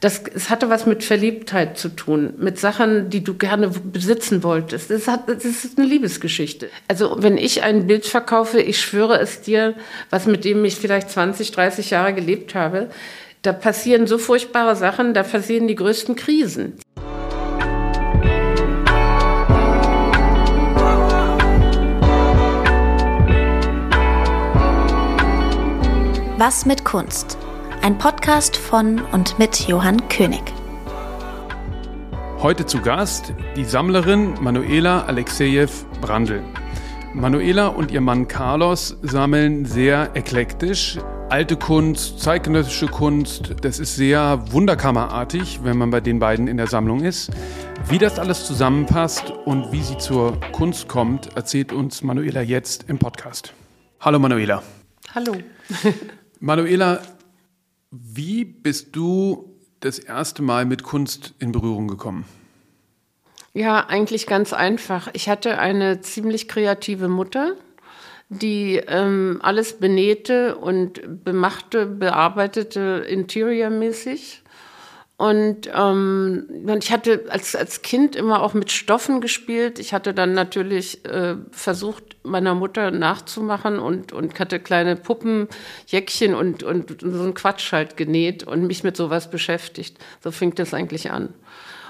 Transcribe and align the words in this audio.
das, 0.00 0.22
es 0.32 0.48
hatte 0.48 0.70
was 0.70 0.86
mit 0.86 1.02
Verliebtheit 1.02 1.76
zu 1.76 1.88
tun, 1.88 2.34
mit 2.38 2.58
Sachen, 2.58 3.10
die 3.10 3.24
du 3.24 3.34
gerne 3.34 3.68
besitzen 3.68 4.44
wolltest. 4.44 4.90
Das, 4.90 5.08
hat, 5.08 5.28
das 5.28 5.44
ist 5.44 5.76
eine 5.78 5.88
Liebesgeschichte. 5.88 6.68
Also 6.86 7.16
wenn 7.18 7.36
ich 7.36 7.64
ein 7.64 7.86
Bild 7.88 8.06
verkaufe, 8.06 8.60
ich 8.60 8.80
schwöre 8.80 9.18
es 9.18 9.40
dir, 9.40 9.74
was 10.10 10.26
mit 10.26 10.44
dem 10.44 10.64
ich 10.64 10.76
vielleicht 10.76 11.10
20, 11.10 11.50
30 11.50 11.90
Jahre 11.90 12.14
gelebt 12.14 12.54
habe, 12.54 12.90
da 13.42 13.52
passieren 13.52 14.06
so 14.06 14.18
furchtbare 14.18 14.76
Sachen, 14.76 15.14
da 15.14 15.22
passieren 15.22 15.66
die 15.66 15.74
größten 15.74 16.14
Krisen. 16.14 16.74
Was 26.36 26.66
mit 26.66 26.84
Kunst? 26.84 27.36
Ein 27.80 27.96
Podcast 27.96 28.56
von 28.56 29.00
und 29.12 29.38
mit 29.38 29.68
Johann 29.68 30.08
König. 30.08 30.42
Heute 32.38 32.66
zu 32.66 32.80
Gast 32.80 33.32
die 33.56 33.64
Sammlerin 33.64 34.34
Manuela 34.40 35.04
Alexejew 35.04 35.68
Brandl. 36.00 36.42
Manuela 37.14 37.68
und 37.68 37.90
ihr 37.90 38.00
Mann 38.00 38.28
Carlos 38.28 38.96
sammeln 39.02 39.64
sehr 39.64 40.10
eklektisch. 40.14 40.98
Alte 41.30 41.56
Kunst, 41.56 42.20
zeitgenössische 42.20 42.88
Kunst, 42.88 43.54
das 43.62 43.78
ist 43.78 43.96
sehr 43.96 44.42
wunderkammerartig, 44.50 45.60
wenn 45.62 45.78
man 45.78 45.90
bei 45.90 46.00
den 46.00 46.18
beiden 46.18 46.48
in 46.48 46.56
der 46.56 46.66
Sammlung 46.66 47.04
ist. 47.04 47.30
Wie 47.88 47.98
das 47.98 48.18
alles 48.18 48.46
zusammenpasst 48.46 49.30
und 49.30 49.72
wie 49.72 49.82
sie 49.82 49.98
zur 49.98 50.38
Kunst 50.52 50.88
kommt, 50.88 51.36
erzählt 51.36 51.72
uns 51.72 52.02
Manuela 52.02 52.42
jetzt 52.42 52.86
im 52.88 52.98
Podcast. 52.98 53.52
Hallo 54.00 54.18
Manuela. 54.18 54.62
Hallo. 55.14 55.36
Manuela, 56.40 57.00
wie 57.90 58.44
bist 58.44 58.94
du 58.96 59.56
das 59.80 59.98
erste 59.98 60.42
Mal 60.42 60.66
mit 60.66 60.82
Kunst 60.82 61.34
in 61.38 61.52
Berührung 61.52 61.88
gekommen? 61.88 62.24
Ja, 63.54 63.86
eigentlich 63.86 64.26
ganz 64.26 64.52
einfach. 64.52 65.08
Ich 65.14 65.28
hatte 65.28 65.58
eine 65.58 66.00
ziemlich 66.00 66.48
kreative 66.48 67.08
Mutter, 67.08 67.56
die 68.28 68.76
ähm, 68.76 69.40
alles 69.42 69.78
benähte 69.78 70.56
und 70.56 71.24
bemachte, 71.24 71.86
bearbeitete 71.86 73.04
interiormäßig. 73.08 74.42
Und 75.16 75.68
ähm, 75.74 76.46
ich 76.80 76.92
hatte 76.92 77.24
als, 77.30 77.56
als 77.56 77.82
Kind 77.82 78.14
immer 78.14 78.42
auch 78.42 78.54
mit 78.54 78.70
Stoffen 78.70 79.20
gespielt. 79.20 79.80
Ich 79.80 79.92
hatte 79.92 80.14
dann 80.14 80.34
natürlich 80.34 81.04
äh, 81.06 81.36
versucht, 81.50 82.07
meiner 82.28 82.54
Mutter 82.54 82.90
nachzumachen 82.90 83.78
und, 83.78 84.12
und 84.12 84.38
hatte 84.38 84.60
kleine 84.60 84.96
Puppenjäckchen 84.96 86.34
und, 86.34 86.62
und 86.62 87.00
so 87.00 87.22
einen 87.22 87.34
Quatsch 87.34 87.72
halt 87.72 87.96
genäht 87.96 88.44
und 88.44 88.66
mich 88.66 88.84
mit 88.84 88.96
sowas 88.96 89.30
beschäftigt. 89.30 89.96
So 90.22 90.30
fing 90.30 90.54
das 90.54 90.74
eigentlich 90.74 91.10
an. 91.10 91.34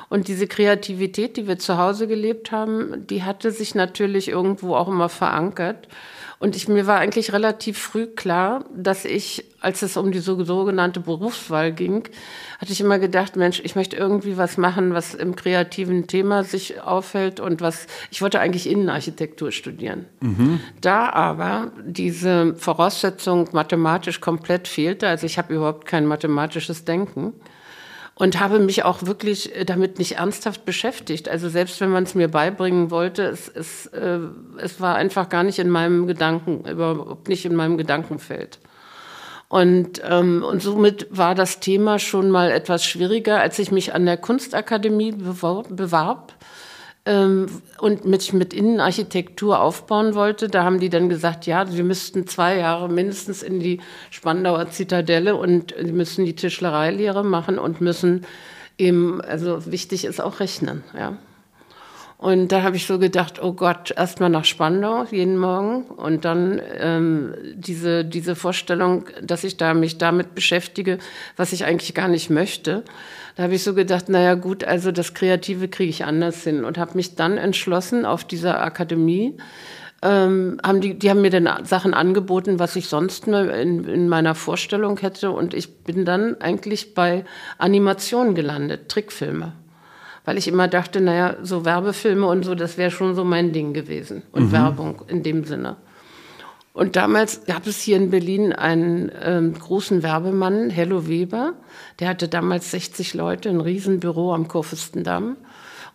Und 0.08 0.28
diese 0.28 0.46
Kreativität, 0.46 1.36
die 1.36 1.46
wir 1.46 1.58
zu 1.58 1.76
Hause 1.76 2.06
gelebt 2.06 2.50
haben, 2.50 3.06
die 3.06 3.24
hatte 3.24 3.50
sich 3.50 3.74
natürlich 3.74 4.28
irgendwo 4.28 4.74
auch 4.74 4.88
immer 4.88 5.08
verankert. 5.08 5.88
Und 6.40 6.54
ich, 6.54 6.68
mir 6.68 6.86
war 6.86 6.98
eigentlich 6.98 7.32
relativ 7.32 7.78
früh 7.78 8.06
klar, 8.06 8.64
dass 8.74 9.04
ich, 9.04 9.44
als 9.60 9.82
es 9.82 9.96
um 9.96 10.12
die 10.12 10.20
sogenannte 10.20 11.00
Berufswahl 11.00 11.72
ging, 11.72 12.04
hatte 12.60 12.70
ich 12.70 12.80
immer 12.80 13.00
gedacht, 13.00 13.34
Mensch, 13.34 13.60
ich 13.64 13.74
möchte 13.74 13.96
irgendwie 13.96 14.36
was 14.36 14.56
machen, 14.56 14.94
was 14.94 15.14
im 15.14 15.34
kreativen 15.34 16.06
Thema 16.06 16.44
sich 16.44 16.80
aufhält 16.80 17.40
und 17.40 17.60
was, 17.60 17.88
ich 18.12 18.22
wollte 18.22 18.38
eigentlich 18.38 18.70
Innenarchitektur 18.70 19.50
studieren. 19.50 20.06
Mhm. 20.20 20.60
Da 20.80 21.10
aber 21.10 21.72
diese 21.84 22.54
Voraussetzung 22.54 23.48
mathematisch 23.52 24.20
komplett 24.20 24.68
fehlte, 24.68 25.08
also 25.08 25.26
ich 25.26 25.38
habe 25.38 25.54
überhaupt 25.54 25.86
kein 25.86 26.06
mathematisches 26.06 26.84
Denken, 26.84 27.32
und 28.18 28.40
habe 28.40 28.58
mich 28.58 28.84
auch 28.84 29.04
wirklich 29.04 29.54
äh, 29.54 29.64
damit 29.64 29.98
nicht 29.98 30.16
ernsthaft 30.16 30.64
beschäftigt. 30.64 31.28
Also 31.28 31.48
selbst 31.48 31.80
wenn 31.80 31.90
man 31.90 32.02
es 32.02 32.16
mir 32.16 32.28
beibringen 32.28 32.90
wollte, 32.90 33.22
es, 33.22 33.48
es, 33.48 33.86
äh, 33.86 34.18
es 34.58 34.80
war 34.80 34.96
einfach 34.96 35.28
gar 35.28 35.44
nicht 35.44 35.60
in 35.60 35.70
meinem 35.70 36.08
Gedanken, 36.08 36.68
überhaupt 36.68 37.28
nicht 37.28 37.44
in 37.44 37.54
meinem 37.54 37.78
Gedankenfeld. 37.78 38.58
Und, 39.48 40.02
ähm, 40.04 40.42
und 40.42 40.60
somit 40.60 41.06
war 41.10 41.36
das 41.36 41.60
Thema 41.60 42.00
schon 42.00 42.30
mal 42.30 42.50
etwas 42.50 42.84
schwieriger, 42.84 43.40
als 43.40 43.58
ich 43.60 43.70
mich 43.70 43.94
an 43.94 44.04
der 44.04 44.16
Kunstakademie 44.16 45.12
bewarb 45.12 45.68
ähm, 45.68 46.36
und 47.08 48.04
mich 48.04 48.32
mit 48.32 48.52
Innenarchitektur 48.52 49.60
aufbauen 49.60 50.14
wollte, 50.14 50.48
da 50.48 50.64
haben 50.64 50.78
die 50.78 50.90
dann 50.90 51.08
gesagt, 51.08 51.46
ja, 51.46 51.72
wir 51.72 51.84
müssten 51.84 52.26
zwei 52.26 52.58
Jahre 52.58 52.88
mindestens 52.88 53.42
in 53.42 53.60
die 53.60 53.80
Spandauer 54.10 54.70
Zitadelle 54.70 55.36
und 55.36 55.74
müssen 55.92 56.26
die 56.26 56.34
Tischlereilehre 56.34 57.24
machen 57.24 57.58
und 57.58 57.80
müssen 57.80 58.26
eben, 58.76 59.20
also 59.22 59.70
wichtig 59.70 60.04
ist 60.04 60.20
auch 60.20 60.40
rechnen, 60.40 60.84
ja. 60.96 61.16
Und 62.18 62.48
da 62.50 62.62
habe 62.64 62.74
ich 62.74 62.84
so 62.84 62.98
gedacht, 62.98 63.40
oh 63.40 63.52
Gott, 63.52 63.92
erstmal 63.96 64.28
nach 64.28 64.44
Spandau 64.44 65.04
jeden 65.08 65.38
Morgen 65.38 65.84
und 65.84 66.24
dann 66.24 66.60
ähm, 66.76 67.32
diese, 67.54 68.04
diese 68.04 68.34
Vorstellung, 68.34 69.04
dass 69.22 69.44
ich 69.44 69.56
da 69.56 69.72
mich 69.72 69.98
damit 69.98 70.34
beschäftige, 70.34 70.98
was 71.36 71.52
ich 71.52 71.64
eigentlich 71.64 71.94
gar 71.94 72.08
nicht 72.08 72.28
möchte. 72.28 72.82
Da 73.38 73.44
habe 73.44 73.54
ich 73.54 73.62
so 73.62 73.72
gedacht, 73.72 74.08
naja 74.08 74.34
gut, 74.34 74.64
also 74.64 74.90
das 74.90 75.14
Kreative 75.14 75.68
kriege 75.68 75.90
ich 75.90 76.04
anders 76.04 76.42
hin 76.42 76.64
und 76.64 76.76
habe 76.76 76.96
mich 76.96 77.14
dann 77.14 77.38
entschlossen 77.38 78.04
auf 78.04 78.24
dieser 78.24 78.60
Akademie. 78.60 79.36
Ähm, 80.02 80.58
haben 80.64 80.80
die, 80.80 80.98
die 80.98 81.08
haben 81.08 81.20
mir 81.20 81.30
dann 81.30 81.64
Sachen 81.64 81.94
angeboten, 81.94 82.58
was 82.58 82.74
ich 82.74 82.88
sonst 82.88 83.28
nur 83.28 83.54
in, 83.54 83.84
in 83.84 84.08
meiner 84.08 84.34
Vorstellung 84.34 84.98
hätte. 84.98 85.30
Und 85.30 85.54
ich 85.54 85.84
bin 85.84 86.04
dann 86.04 86.40
eigentlich 86.40 86.94
bei 86.94 87.24
Animationen 87.58 88.34
gelandet, 88.34 88.88
Trickfilme 88.88 89.52
weil 90.24 90.36
ich 90.36 90.46
immer 90.46 90.68
dachte, 90.68 91.00
naja, 91.00 91.36
so 91.42 91.64
Werbefilme 91.64 92.26
und 92.26 92.44
so, 92.44 92.54
das 92.54 92.76
wäre 92.76 92.90
schon 92.90 93.14
so 93.14 93.24
mein 93.24 93.52
Ding 93.52 93.72
gewesen. 93.72 94.24
Und 94.30 94.48
mhm. 94.48 94.52
Werbung 94.52 95.02
in 95.08 95.22
dem 95.22 95.44
Sinne. 95.44 95.76
Und 96.78 96.94
damals 96.94 97.44
gab 97.44 97.66
es 97.66 97.80
hier 97.80 97.96
in 97.96 98.10
Berlin 98.10 98.52
einen 98.52 99.10
ähm, 99.20 99.52
großen 99.54 100.04
Werbemann, 100.04 100.70
Hello 100.70 101.08
Weber. 101.08 101.54
Der 101.98 102.08
hatte 102.08 102.28
damals 102.28 102.70
60 102.70 103.14
Leute, 103.14 103.48
ein 103.48 103.60
Riesenbüro 103.60 104.32
am 104.32 104.46
Kurfürstendamm. 104.46 105.36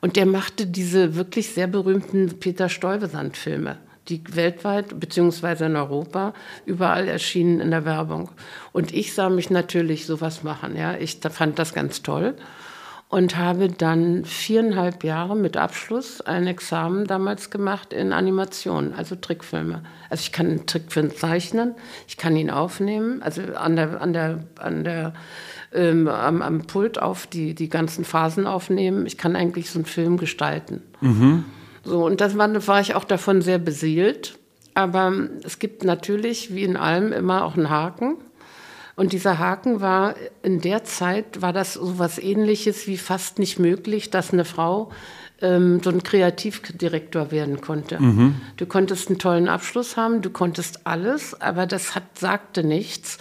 Und 0.01 0.17
der 0.17 0.25
machte 0.25 0.67
diese 0.67 1.15
wirklich 1.15 1.51
sehr 1.53 1.67
berühmten 1.67 2.37
Peter 2.37 2.67
Stuyvesant-Filme, 2.67 3.77
die 4.09 4.23
weltweit 4.35 4.99
beziehungsweise 4.99 5.67
in 5.67 5.77
Europa 5.77 6.33
überall 6.65 7.07
erschienen 7.07 7.61
in 7.61 7.71
der 7.71 7.85
Werbung. 7.85 8.31
Und 8.73 8.93
ich 8.93 9.13
sah 9.13 9.29
mich 9.29 9.49
natürlich 9.49 10.05
sowas 10.05 10.43
machen. 10.43 10.75
Ja, 10.75 10.97
ich 10.97 11.19
fand 11.21 11.59
das 11.59 11.73
ganz 11.73 12.01
toll 12.01 12.35
und 13.13 13.37
habe 13.37 13.67
dann 13.67 14.25
viereinhalb 14.25 15.03
Jahre 15.03 15.35
mit 15.35 15.55
Abschluss 15.55 16.19
ein 16.19 16.47
Examen 16.47 17.05
damals 17.05 17.51
gemacht 17.51 17.93
in 17.93 18.11
Animation, 18.11 18.91
also 18.97 19.15
Trickfilme. 19.15 19.83
Also 20.09 20.21
ich 20.21 20.31
kann 20.31 20.47
einen 20.47 20.65
Trickfilm 20.65 21.15
zeichnen, 21.15 21.75
ich 22.07 22.17
kann 22.17 22.35
ihn 22.35 22.49
aufnehmen, 22.49 23.21
also 23.21 23.43
an 23.53 23.75
der, 23.75 24.01
an 24.01 24.13
der, 24.13 24.39
an 24.57 24.83
der 24.83 25.13
ähm, 25.75 26.07
am, 26.07 26.41
am, 26.41 26.61
Pult 26.63 26.99
auf 26.99 27.27
die, 27.27 27.53
die 27.53 27.69
ganzen 27.69 28.03
Phasen 28.03 28.47
aufnehmen. 28.47 29.05
Ich 29.05 29.19
kann 29.19 29.35
eigentlich 29.35 29.69
so 29.69 29.77
einen 29.77 29.85
Film 29.85 30.17
gestalten. 30.17 30.81
Mhm. 31.01 31.45
So, 31.83 32.03
und 32.07 32.19
das 32.19 32.35
war, 32.35 32.67
war 32.67 32.81
ich 32.81 32.95
auch 32.95 33.03
davon 33.03 33.43
sehr 33.43 33.59
beseelt. 33.59 34.39
Aber 34.73 35.13
es 35.43 35.59
gibt 35.59 35.83
natürlich, 35.83 36.55
wie 36.55 36.63
in 36.63 36.77
allem, 36.77 37.13
immer 37.13 37.45
auch 37.45 37.57
einen 37.57 37.69
Haken. 37.69 38.17
Und 38.95 39.11
dieser 39.11 39.39
Haken 39.39 39.81
war, 39.81 40.15
in 40.43 40.61
der 40.61 40.83
Zeit 40.83 41.41
war 41.41 41.51
das 41.51 41.73
so 41.73 41.97
was 41.97 42.19
ähnliches 42.19 42.85
wie 42.87 42.97
fast 42.97 43.39
nicht 43.39 43.57
möglich, 43.57 44.11
dass 44.11 44.31
eine 44.31 44.45
Frau 44.45 44.91
ähm, 45.41 45.81
so 45.83 45.89
ein 45.89 46.03
Kreativdirektor 46.03 47.31
werden 47.31 47.59
konnte. 47.59 47.99
Mhm. 47.99 48.35
Du 48.57 48.65
konntest 48.65 49.09
einen 49.09 49.17
tollen 49.17 49.49
Abschluss 49.49 49.97
haben, 49.97 50.21
du 50.21 50.29
konntest 50.29 50.85
alles, 50.85 51.39
aber 51.41 51.65
das 51.65 51.95
hat, 51.95 52.17
sagte 52.19 52.63
nichts 52.63 53.17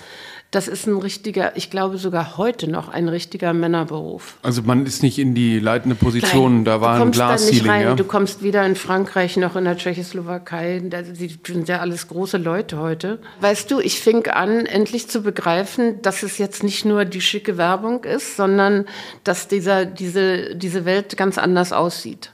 das 0.52 0.68
ist 0.68 0.86
ein 0.86 0.98
richtiger, 0.98 1.56
ich 1.56 1.70
glaube 1.70 1.96
sogar 1.96 2.36
heute 2.36 2.70
noch 2.70 2.90
ein 2.90 3.08
richtiger 3.08 3.54
Männerberuf. 3.54 4.36
Also 4.42 4.60
man 4.62 4.84
ist 4.84 5.02
nicht 5.02 5.18
in 5.18 5.34
die 5.34 5.58
leitende 5.58 5.96
Position, 5.96 6.56
Nein, 6.56 6.64
da 6.66 6.80
war 6.82 7.00
ein 7.00 7.10
Glasceiling. 7.10 7.80
Ja? 7.80 7.94
Du 7.94 8.04
kommst 8.04 8.42
weder 8.42 8.64
in 8.66 8.76
Frankreich 8.76 9.38
noch 9.38 9.56
in 9.56 9.64
der 9.64 9.78
Tschechoslowakei, 9.78 10.82
da 10.84 11.02
sind 11.04 11.68
ja 11.68 11.80
alles 11.80 12.06
große 12.06 12.36
Leute 12.36 12.78
heute. 12.78 13.18
Weißt 13.40 13.70
du, 13.70 13.80
ich 13.80 14.00
fing 14.00 14.26
an, 14.26 14.66
endlich 14.66 15.08
zu 15.08 15.22
begreifen, 15.22 16.02
dass 16.02 16.22
es 16.22 16.36
jetzt 16.36 16.62
nicht 16.62 16.84
nur 16.84 17.06
die 17.06 17.22
schicke 17.22 17.56
Werbung 17.56 18.04
ist, 18.04 18.36
sondern 18.36 18.84
dass 19.24 19.48
dieser, 19.48 19.86
diese, 19.86 20.54
diese 20.54 20.84
Welt 20.84 21.16
ganz 21.16 21.38
anders 21.38 21.72
aussieht. 21.72 22.30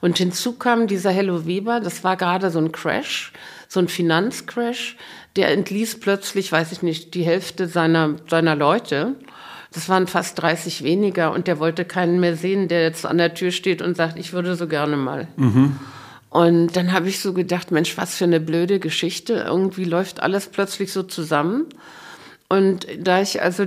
Und 0.00 0.16
hinzu 0.16 0.54
kam 0.54 0.86
dieser 0.86 1.10
Hello 1.10 1.44
Weber, 1.44 1.80
das 1.80 2.02
war 2.02 2.16
gerade 2.16 2.50
so 2.50 2.60
ein 2.60 2.72
Crash, 2.72 3.32
so 3.68 3.80
ein 3.80 3.88
Finanzcrash 3.88 4.96
der 5.38 5.52
entließ 5.52 6.00
plötzlich, 6.00 6.50
weiß 6.50 6.72
ich 6.72 6.82
nicht, 6.82 7.14
die 7.14 7.22
Hälfte 7.22 7.68
seiner, 7.68 8.16
seiner 8.28 8.56
Leute. 8.56 9.14
Das 9.72 9.88
waren 9.88 10.08
fast 10.08 10.42
30 10.42 10.82
weniger 10.82 11.32
und 11.32 11.46
der 11.46 11.60
wollte 11.60 11.84
keinen 11.84 12.18
mehr 12.18 12.36
sehen, 12.36 12.66
der 12.66 12.82
jetzt 12.82 13.06
an 13.06 13.18
der 13.18 13.34
Tür 13.34 13.52
steht 13.52 13.80
und 13.80 13.96
sagt, 13.96 14.18
ich 14.18 14.32
würde 14.32 14.56
so 14.56 14.66
gerne 14.66 14.96
mal. 14.96 15.28
Mhm. 15.36 15.76
Und 16.30 16.76
dann 16.76 16.92
habe 16.92 17.08
ich 17.08 17.20
so 17.20 17.32
gedacht, 17.34 17.70
Mensch, 17.70 17.96
was 17.96 18.16
für 18.16 18.24
eine 18.24 18.40
blöde 18.40 18.80
Geschichte. 18.80 19.44
Irgendwie 19.46 19.84
läuft 19.84 20.20
alles 20.20 20.48
plötzlich 20.48 20.92
so 20.92 21.04
zusammen. 21.04 21.66
Und 22.50 22.86
da 22.98 23.20
ich 23.20 23.42
also 23.42 23.66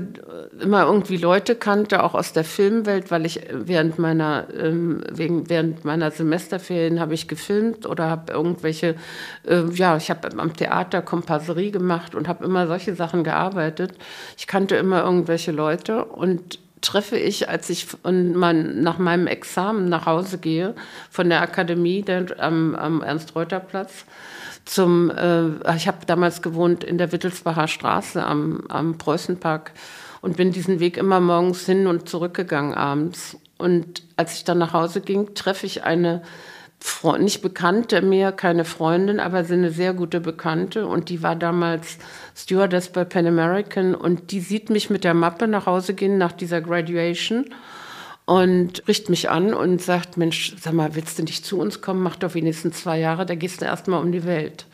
immer 0.60 0.86
irgendwie 0.86 1.18
Leute 1.18 1.56
kannte, 1.56 2.02
auch 2.02 2.16
aus 2.16 2.34
der 2.34 2.44
Filmwelt, 2.44 3.12
weil 3.12 3.28
ich 3.28 3.40
während 3.52 4.00
meiner, 4.00 4.48
ähm, 4.60 5.04
wegen, 5.12 5.48
während 5.52 5.86
meiner 5.86 6.10
Semesterferien 6.10 7.00
habe 7.00 7.14
ich 7.14 7.28
gefilmt 7.28 7.86
oder 7.86 8.10
habe 8.10 8.34
irgendwelche, 8.34 8.96
äh, 9.48 9.66
ja, 9.74 9.98
ich 9.98 10.10
habe 10.10 10.30
am 10.36 10.56
Theater 10.56 11.04
Komparserie 11.04 11.70
gemacht 11.70 12.16
und 12.16 12.28
habe 12.28 12.44
immer 12.44 12.66
solche 12.66 12.96
Sachen 12.96 13.24
gearbeitet. 13.24 13.94
Ich 14.36 14.48
kannte 14.48 14.78
immer 14.78 15.04
irgendwelche 15.04 15.52
Leute 15.52 16.06
und 16.06 16.58
treffe 16.82 17.18
ich, 17.18 17.50
als 17.50 17.70
ich 17.70 17.86
mein, 18.04 18.82
nach 18.82 18.98
meinem 18.98 19.28
Examen 19.28 19.90
nach 19.90 20.08
Hause 20.08 20.40
gehe 20.40 20.74
von 21.12 21.30
der 21.30 21.42
Akademie 21.42 22.02
der, 22.02 22.26
am, 22.40 22.76
am 22.76 23.04
Ernst-Reuter-Platz, 23.04 24.06
zum, 24.66 25.10
äh, 25.12 25.76
ich 25.76 25.88
habe 25.88 26.06
damals 26.06 26.42
gewohnt 26.42 26.84
in 26.84 26.98
der 26.98 27.12
Wittelsbacher 27.12 27.68
Straße 27.68 28.24
am, 28.24 28.64
am 28.70 28.98
Preußenpark 28.98 29.72
und 30.22 30.38
bin 30.38 30.52
diesen 30.52 30.80
Weg 30.80 30.98
immer 30.98 31.20
morgens 31.20 31.66
hin 31.66 31.88
und 31.88 32.08
zurückgegangen 32.08 32.74
abends. 32.74 33.38
Und 33.58 34.04
als 34.18 34.36
ich 34.36 34.44
dann 34.44 34.58
nach 34.58 34.74
Hause 34.74 35.02
ging, 35.02 35.34
treffe 35.34 35.66
ich 35.66 35.84
eine 35.84 36.22
Freund, 36.80 37.24
nicht 37.24 37.42
Bekannte 37.42 38.02
mehr, 38.02 38.32
keine 38.32 38.66
Freundin, 38.66 39.20
aber 39.20 39.40
eine 39.40 39.70
sehr 39.70 39.94
gute 39.94 40.20
Bekannte 40.20 40.88
und 40.88 41.10
die 41.10 41.22
war 41.22 41.36
damals 41.36 42.00
Stewardess 42.36 42.90
bei 42.90 43.06
Pan 43.06 43.28
American 43.28 43.94
und 43.94 44.32
die 44.32 44.40
sieht 44.40 44.72
mich 44.72 44.90
mit 44.90 45.04
der 45.04 45.14
Mappe 45.14 45.48
nach 45.48 45.68
Hause 45.68 45.94
gehen 45.94 46.18
nach 46.18 46.32
dieser 46.32 46.60
Graduation 46.60 47.46
und 48.32 48.88
richt 48.88 49.10
mich 49.10 49.30
an 49.30 49.54
und 49.54 49.82
sagt, 49.82 50.16
Mensch, 50.16 50.56
sag 50.58 50.72
mal, 50.72 50.96
willst 50.96 51.20
du 51.20 51.24
nicht 51.24 51.46
zu 51.46 51.60
uns 51.60 51.82
kommen? 51.82 52.02
Mach 52.02 52.16
doch 52.16 52.34
wenigstens 52.34 52.82
zwei 52.82 52.98
Jahre, 52.98 53.26
da 53.26 53.36
gehst 53.36 53.60
du 53.60 53.66
erstmal 53.66 54.02
um 54.02 54.14
die 54.14 54.24
Welt. 54.24 54.68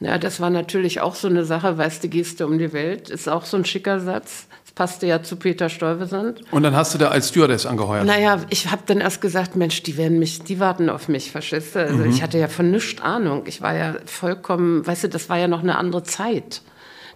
Ja, 0.00 0.18
das 0.18 0.40
war 0.40 0.50
natürlich 0.50 1.00
auch 1.00 1.14
so 1.14 1.28
eine 1.28 1.44
Sache, 1.44 1.78
weißt 1.78 2.02
du, 2.02 2.08
gehst 2.08 2.40
du 2.40 2.46
um 2.46 2.58
die 2.58 2.72
Welt, 2.72 3.08
ist 3.08 3.28
auch 3.28 3.44
so 3.44 3.56
ein 3.56 3.64
schicker 3.64 4.00
Satz. 4.00 4.48
Das 4.64 4.72
passte 4.72 5.06
ja 5.06 5.22
zu 5.22 5.36
Peter 5.36 5.68
Stuyvesant. 5.68 6.40
Und 6.50 6.64
dann 6.64 6.74
hast 6.74 6.92
du 6.92 6.98
da 6.98 7.08
als 7.10 7.28
Stewardess 7.28 7.66
angeheuert? 7.66 8.04
Naja, 8.04 8.40
ich 8.50 8.68
habe 8.68 8.82
dann 8.86 9.00
erst 9.00 9.20
gesagt, 9.20 9.54
Mensch, 9.54 9.80
die 9.84 9.96
werden 9.96 10.18
mich, 10.18 10.42
die 10.42 10.58
warten 10.58 10.90
auf 10.90 11.06
mich, 11.06 11.30
verstehst 11.30 11.76
du? 11.76 11.80
Also 11.80 11.98
mhm. 11.98 12.10
ich 12.10 12.20
hatte 12.20 12.38
ja 12.38 12.48
von 12.48 12.72
nichts 12.72 13.00
Ahnung. 13.00 13.44
Ich 13.46 13.62
war 13.62 13.76
ja 13.76 13.94
vollkommen, 14.06 14.84
weißt 14.84 15.04
du, 15.04 15.08
das 15.08 15.28
war 15.28 15.38
ja 15.38 15.46
noch 15.46 15.62
eine 15.62 15.78
andere 15.78 16.02
Zeit 16.02 16.62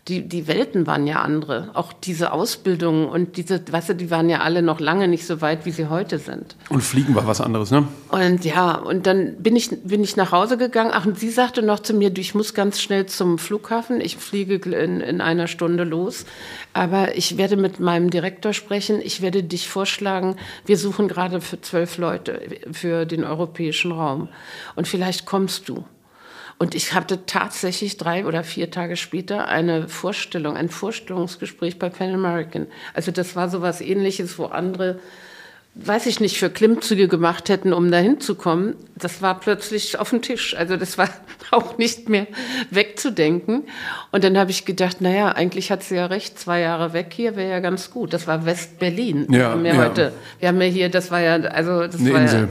die, 0.09 0.29
die 0.29 0.49
Welten 0.49 0.89
waren 0.89 1.07
ja 1.07 1.23
andere. 1.23 1.71
Auch 1.75 1.93
diese 1.93 2.33
Ausbildung 2.33 3.09
und 3.09 3.37
diese, 3.37 3.63
weißt 3.71 3.91
du, 3.91 3.95
die 3.95 4.11
waren 4.11 4.29
ja 4.29 4.41
alle 4.41 4.61
noch 4.61 4.81
lange 4.81 5.07
nicht 5.07 5.25
so 5.25 5.41
weit, 5.41 5.65
wie 5.65 5.71
sie 5.71 5.89
heute 5.89 6.19
sind. 6.19 6.57
Und 6.71 6.83
Fliegen 6.83 7.15
war 7.15 7.29
was 7.29 7.41
anderes, 7.41 7.71
ne? 7.71 7.87
Und 8.09 8.45
ja, 8.45 8.75
und 8.75 9.07
dann 9.07 9.37
bin 9.37 9.55
ich, 9.55 9.71
bin 9.85 10.03
ich 10.03 10.17
nach 10.17 10.33
Hause 10.33 10.59
gegangen. 10.59 10.91
Ach, 10.93 11.07
und 11.07 11.21
sie 11.21 11.31
sagte 11.31 11.63
noch 11.63 11.79
zu 11.79 11.95
mir, 11.95 12.11
du, 12.11 12.21
ich 12.21 12.35
muss 12.35 12.53
ganz 12.53 12.81
schnell 12.81 13.07
zum 13.07 13.39
Flughafen. 13.39 14.01
Ich 14.01 14.17
fliege 14.17 14.57
in, 14.57 15.01
in 15.01 15.21
einer 15.21 15.47
Stunde 15.47 15.85
los. 15.85 16.25
Aber 16.73 17.17
ich 17.17 17.37
werde 17.37 17.57
mit 17.57 17.79
meinem 17.79 18.11
Direktor 18.11 18.53
sprechen. 18.55 19.01
Ich 19.01 19.23
werde 19.23 19.45
dich 19.45 19.69
vorschlagen, 19.69 20.35
wir 20.67 20.79
suchen 20.79 21.07
gerade 21.07 21.41
für 21.41 21.61
zwölf 21.61 21.97
Leute 21.99 22.41
für 22.73 23.07
den 23.07 23.23
europäischen 23.23 23.93
Raum. 23.93 24.29
Und 24.75 24.89
vielleicht 24.89 25.27
kommst 25.27 25.69
du. 25.69 25.85
Und 26.63 26.77
ich 26.77 26.95
hatte 26.95 27.27
tatsächlich 27.27 27.97
drei 27.97 28.25
oder 28.25 28.45
vier 28.45 28.71
Tage 28.71 28.95
später 28.95 29.49
eine 29.49 29.89
Vorstellung, 29.89 30.57
ein 30.57 30.69
Vorstellungsgespräch 30.69 31.77
bei 31.77 31.89
Pan 31.89 32.15
American. 32.15 32.69
Also 32.95 33.11
das 33.11 33.35
war 33.35 33.49
so 33.49 33.63
was 33.63 33.81
ähnliches, 33.81 34.39
wo 34.39 34.45
andere, 34.45 35.01
weiß 35.75 36.07
ich 36.07 36.21
nicht, 36.21 36.39
für 36.39 36.51
Klimmzüge 36.51 37.09
gemacht 37.09 37.49
hätten, 37.49 37.73
um 37.73 37.91
dahin 37.91 38.21
zu 38.21 38.37
kommen. 38.37 38.77
Das 38.95 39.23
war 39.23 39.41
plötzlich 39.41 39.99
auf 39.99 40.11
dem 40.11 40.23
Tisch. 40.23 40.55
Also 40.55 40.77
das 40.77 40.99
war 40.99 41.09
auch 41.51 41.79
nicht 41.79 42.09
mehr 42.09 42.29
wegzudenken. 42.71 43.65
Und 44.13 44.23
dann 44.23 44.39
habe 44.39 44.53
ich 44.53 44.65
gedacht, 44.65 45.01
naja, 45.01 45.33
eigentlich 45.33 45.73
hat 45.73 45.83
sie 45.83 45.97
ja 45.97 46.07
recht, 46.07 46.39
zwei 46.39 46.61
Jahre 46.61 46.93
weg 46.93 47.09
hier 47.13 47.35
wäre 47.35 47.51
ja 47.51 47.59
ganz 47.59 47.91
gut. 47.91 48.13
Das 48.13 48.29
war 48.29 48.47
West-Berlin. 48.47 49.27
Ja, 49.31 49.39
wir 49.39 49.49
haben 49.49 49.67
ja, 49.67 49.75
ja, 49.75 49.81
heute, 49.81 50.13
wir 50.39 50.47
haben 50.47 50.61
ja 50.61 50.69
hier, 50.69 50.91
das 50.91 51.11
war 51.11 51.23
ja, 51.23 51.35
also 51.35 51.89
das 51.89 51.99
Eine 51.99 52.13
war 52.13 52.21
Insel. 52.21 52.41
ja 52.43 52.49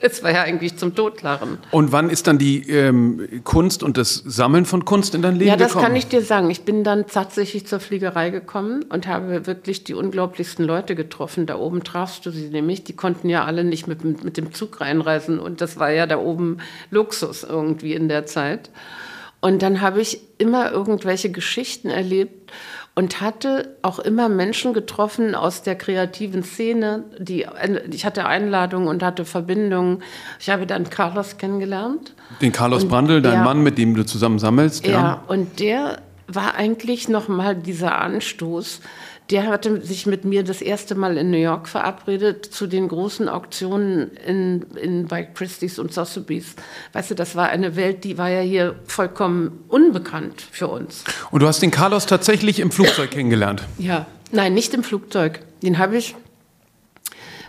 es 0.00 0.22
war 0.22 0.30
ja 0.30 0.42
eigentlich 0.42 0.76
zum 0.76 0.94
Totlachen. 0.94 1.58
Und 1.70 1.92
wann 1.92 2.10
ist 2.10 2.26
dann 2.26 2.38
die 2.38 2.68
ähm, 2.70 3.40
Kunst 3.44 3.82
und 3.82 3.96
das 3.96 4.22
Sammeln 4.26 4.66
von 4.66 4.84
Kunst 4.84 5.14
in 5.14 5.22
dein 5.22 5.36
Leben 5.36 5.48
Ja, 5.48 5.56
das 5.56 5.68
gekommen? 5.68 5.86
kann 5.86 5.96
ich 5.96 6.06
dir 6.06 6.22
sagen. 6.22 6.50
Ich 6.50 6.62
bin 6.62 6.84
dann 6.84 7.06
tatsächlich 7.06 7.66
zur 7.66 7.80
Fliegerei 7.80 8.30
gekommen 8.30 8.84
und 8.88 9.06
habe 9.06 9.46
wirklich 9.46 9.84
die 9.84 9.94
unglaublichsten 9.94 10.64
Leute 10.64 10.94
getroffen. 10.94 11.46
Da 11.46 11.56
oben 11.56 11.82
trafst 11.82 12.26
du 12.26 12.30
sie 12.30 12.48
nämlich. 12.48 12.84
Die 12.84 12.94
konnten 12.94 13.28
ja 13.28 13.44
alle 13.44 13.64
nicht 13.64 13.86
mit, 13.86 14.04
mit 14.04 14.36
dem 14.36 14.52
Zug 14.52 14.80
reinreisen. 14.80 15.38
Und 15.38 15.60
das 15.60 15.78
war 15.78 15.90
ja 15.90 16.06
da 16.06 16.18
oben 16.18 16.58
Luxus 16.90 17.42
irgendwie 17.42 17.94
in 17.94 18.08
der 18.08 18.26
Zeit. 18.26 18.70
Und 19.40 19.62
dann 19.62 19.80
habe 19.80 20.00
ich 20.00 20.20
immer 20.38 20.72
irgendwelche 20.72 21.30
Geschichten 21.30 21.88
erlebt 21.88 22.52
und 22.96 23.20
hatte 23.20 23.76
auch 23.82 23.98
immer 23.98 24.30
Menschen 24.30 24.72
getroffen 24.72 25.34
aus 25.34 25.62
der 25.62 25.76
kreativen 25.76 26.42
Szene. 26.42 27.04
Die, 27.18 27.46
ich 27.92 28.06
hatte 28.06 28.24
Einladungen 28.24 28.88
und 28.88 29.02
hatte 29.02 29.26
Verbindungen. 29.26 30.02
Ich 30.40 30.48
habe 30.48 30.66
dann 30.66 30.88
Carlos 30.88 31.36
kennengelernt. 31.36 32.14
Den 32.40 32.52
Carlos 32.52 32.84
und, 32.84 32.88
Brandl, 32.88 33.20
dein 33.20 33.34
ja, 33.34 33.44
Mann, 33.44 33.62
mit 33.62 33.76
dem 33.76 33.94
du 33.94 34.06
zusammen 34.06 34.38
sammelst. 34.38 34.86
Ja, 34.86 34.92
ja. 34.92 35.22
und 35.28 35.60
der 35.60 35.98
war 36.26 36.54
eigentlich 36.54 37.08
noch 37.08 37.28
mal 37.28 37.54
dieser 37.54 38.00
Anstoß, 38.00 38.80
der 39.30 39.46
hatte 39.48 39.80
sich 39.84 40.06
mit 40.06 40.24
mir 40.24 40.44
das 40.44 40.62
erste 40.62 40.94
Mal 40.94 41.16
in 41.16 41.30
New 41.30 41.38
York 41.38 41.68
verabredet 41.68 42.44
zu 42.44 42.66
den 42.66 42.88
großen 42.88 43.28
Auktionen 43.28 44.12
in, 44.26 44.62
in, 44.80 45.06
bei 45.08 45.24
Christie's 45.24 45.78
und 45.78 45.92
Sotheby's. 45.92 46.54
Weißt 46.92 47.10
du, 47.10 47.14
das 47.14 47.34
war 47.34 47.48
eine 47.48 47.74
Welt, 47.74 48.04
die 48.04 48.18
war 48.18 48.28
ja 48.28 48.40
hier 48.40 48.76
vollkommen 48.86 49.64
unbekannt 49.68 50.46
für 50.52 50.68
uns. 50.68 51.02
Und 51.30 51.42
du 51.42 51.48
hast 51.48 51.60
den 51.60 51.72
Carlos 51.72 52.06
tatsächlich 52.06 52.60
im 52.60 52.70
Flugzeug 52.70 53.10
kennengelernt? 53.10 53.64
Ja, 53.78 54.06
nein, 54.30 54.54
nicht 54.54 54.72
im 54.74 54.84
Flugzeug. 54.84 55.40
Den 55.62 55.78
habe 55.78 55.96
ich 55.96 56.14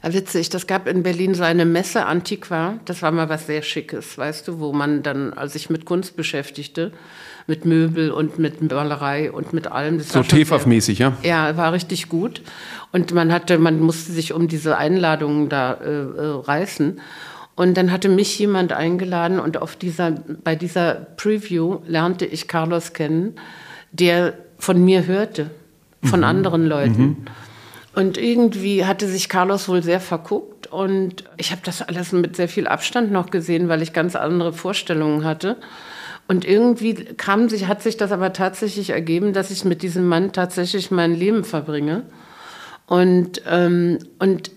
witzig, 0.01 0.49
das 0.49 0.67
gab 0.67 0.87
in 0.87 1.03
Berlin 1.03 1.35
so 1.35 1.43
eine 1.43 1.65
Messe 1.65 2.05
Antiqua. 2.05 2.79
Das 2.85 3.01
war 3.01 3.11
mal 3.11 3.29
was 3.29 3.45
sehr 3.45 3.61
Schickes, 3.61 4.17
weißt 4.17 4.47
du, 4.47 4.59
wo 4.59 4.73
man 4.73 5.03
dann 5.03 5.33
sich 5.47 5.69
mit 5.69 5.85
Kunst 5.85 6.15
beschäftigte 6.15 6.91
mit 7.47 7.65
Möbel 7.65 8.11
und 8.11 8.37
mit 8.39 8.61
Malerei 8.61 9.31
und 9.31 9.53
mit 9.53 9.71
allem. 9.71 9.97
Das 9.97 10.09
so 10.09 10.19
TEFAF-mäßig, 10.19 10.99
ja? 10.99 11.13
Ja, 11.23 11.55
war 11.55 11.71
richtig 11.71 12.09
gut. 12.09 12.41
Und 12.91 13.13
man 13.13 13.31
hatte, 13.31 13.57
man 13.57 13.79
musste 13.79 14.11
sich 14.11 14.33
um 14.33 14.47
diese 14.47 14.77
Einladungen 14.77 15.49
da 15.49 15.73
äh, 15.73 15.87
äh, 15.87 16.41
reißen. 16.43 16.99
Und 17.55 17.75
dann 17.75 17.91
hatte 17.91 18.09
mich 18.09 18.37
jemand 18.37 18.71
eingeladen 18.73 19.39
und 19.39 19.57
auf 19.57 19.75
dieser, 19.75 20.11
bei 20.11 20.55
dieser 20.55 20.93
Preview 20.93 21.79
lernte 21.87 22.25
ich 22.25 22.47
Carlos 22.47 22.93
kennen, 22.93 23.35
der 23.91 24.33
von 24.59 24.83
mir 24.83 25.07
hörte, 25.07 25.49
von 26.03 26.19
mhm. 26.19 26.25
anderen 26.25 26.67
Leuten. 26.67 27.01
Mhm. 27.01 27.17
Und 27.95 28.17
irgendwie 28.19 28.85
hatte 28.85 29.07
sich 29.07 29.27
Carlos 29.27 29.67
wohl 29.67 29.81
sehr 29.81 29.99
verguckt 29.99 30.67
und 30.67 31.23
ich 31.37 31.49
habe 31.51 31.61
das 31.63 31.81
alles 31.81 32.11
mit 32.11 32.35
sehr 32.35 32.47
viel 32.47 32.67
Abstand 32.67 33.11
noch 33.11 33.31
gesehen, 33.31 33.69
weil 33.69 33.81
ich 33.81 33.91
ganz 33.91 34.15
andere 34.15 34.53
Vorstellungen 34.53 35.23
hatte. 35.23 35.57
Und 36.27 36.45
irgendwie 36.45 36.93
kam 36.93 37.47
sich, 37.47 37.67
hat 37.67 37.81
sich 37.81 37.95
das 37.97 38.11
aber 38.11 38.33
tatsächlich 38.33 38.89
ergeben, 38.89 39.33
dass 39.33 39.51
ich 39.51 39.63
mit 39.63 39.81
diesem 39.81 40.07
Mann 40.07 40.33
tatsächlich 40.33 40.91
mein 40.91 41.15
Leben 41.15 41.43
verbringe. 41.43 42.03
Und, 42.85 43.41
ähm, 43.47 43.99
und 44.19 44.51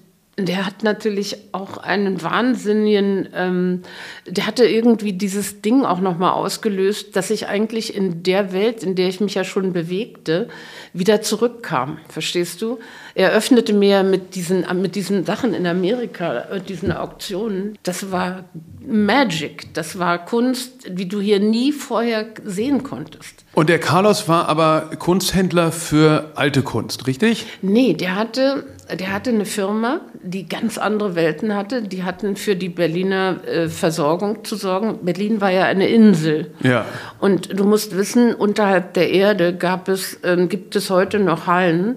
der 0.47 0.67
hat 0.67 0.83
natürlich 0.83 1.37
auch 1.53 1.77
einen 1.79 2.23
wahnsinnigen, 2.23 3.29
ähm, 3.35 3.83
der 4.27 4.47
hatte 4.47 4.67
irgendwie 4.67 5.13
dieses 5.13 5.61
Ding 5.63 5.85
auch 5.85 6.01
nochmal 6.01 6.33
ausgelöst, 6.33 7.17
dass 7.17 7.31
ich 7.31 7.49
eigentlich 7.49 7.95
in 7.95 8.23
der 8.23 8.53
Welt, 8.53 8.83
in 8.83 8.95
der 8.95 9.09
ich 9.09 9.21
mich 9.21 9.35
ja 9.35 9.45
schon 9.45 9.73
bewegte, 9.73 10.49
wieder 10.93 11.23
zurückkam. 11.23 11.99
Verstehst 12.09 12.63
du? 12.63 12.79
Er 13.15 13.31
öffnete 13.33 13.73
mir 13.73 14.03
mit 14.03 14.35
diesen, 14.35 14.65
mit 14.81 14.95
diesen 14.95 15.25
Sachen 15.25 15.55
in 15.55 15.67
Amerika, 15.67 16.41
äh, 16.51 16.61
diesen 16.61 16.93
Auktionen. 16.93 17.77
Das 17.83 18.11
war 18.13 18.45
Magic. 18.87 19.75
Das 19.75 19.99
war 19.99 20.25
Kunst, 20.25 20.73
wie 20.89 21.07
du 21.07 21.21
hier 21.21 21.41
nie 21.41 21.73
vorher 21.73 22.27
sehen 22.45 22.83
konntest. 22.83 23.45
Und 23.53 23.69
der 23.69 23.81
Carlos 23.81 24.29
war 24.29 24.49
aber 24.49 24.91
Kunsthändler 24.99 25.73
für 25.73 26.33
alte 26.37 26.63
Kunst, 26.63 27.07
richtig? 27.07 27.47
Nee, 27.63 27.95
der 27.95 28.15
hatte, 28.15 28.65
der 28.97 29.13
hatte 29.13 29.31
eine 29.31 29.45
Firma, 29.45 30.01
die 30.23 30.49
ganz 30.49 30.79
andere 30.79 31.15
Welten 31.15 31.55
hatte. 31.55 31.83
Die 31.83 32.03
hatten 32.03 32.37
für 32.37 32.57
die 32.57 32.69
Berliner 32.69 33.37
äh, 33.47 33.69
Versorgung 33.69 34.45
zu 34.45 34.57
sorgen. 34.57 34.99
Berlin 35.03 35.41
war 35.41 35.51
ja 35.51 35.65
eine 35.65 35.89
Insel. 35.89 36.53
Ja. 36.63 36.85
Und 37.19 37.59
du 37.59 37.65
musst 37.65 37.97
wissen, 37.97 38.35
unterhalb 38.35 38.95
der 38.95 39.11
Erde 39.11 39.57
gab 39.57 39.89
es, 39.89 40.15
äh, 40.23 40.47
gibt 40.47 40.77
es 40.77 40.91
heute 40.91 41.19
noch 41.19 41.47
Hallen, 41.47 41.97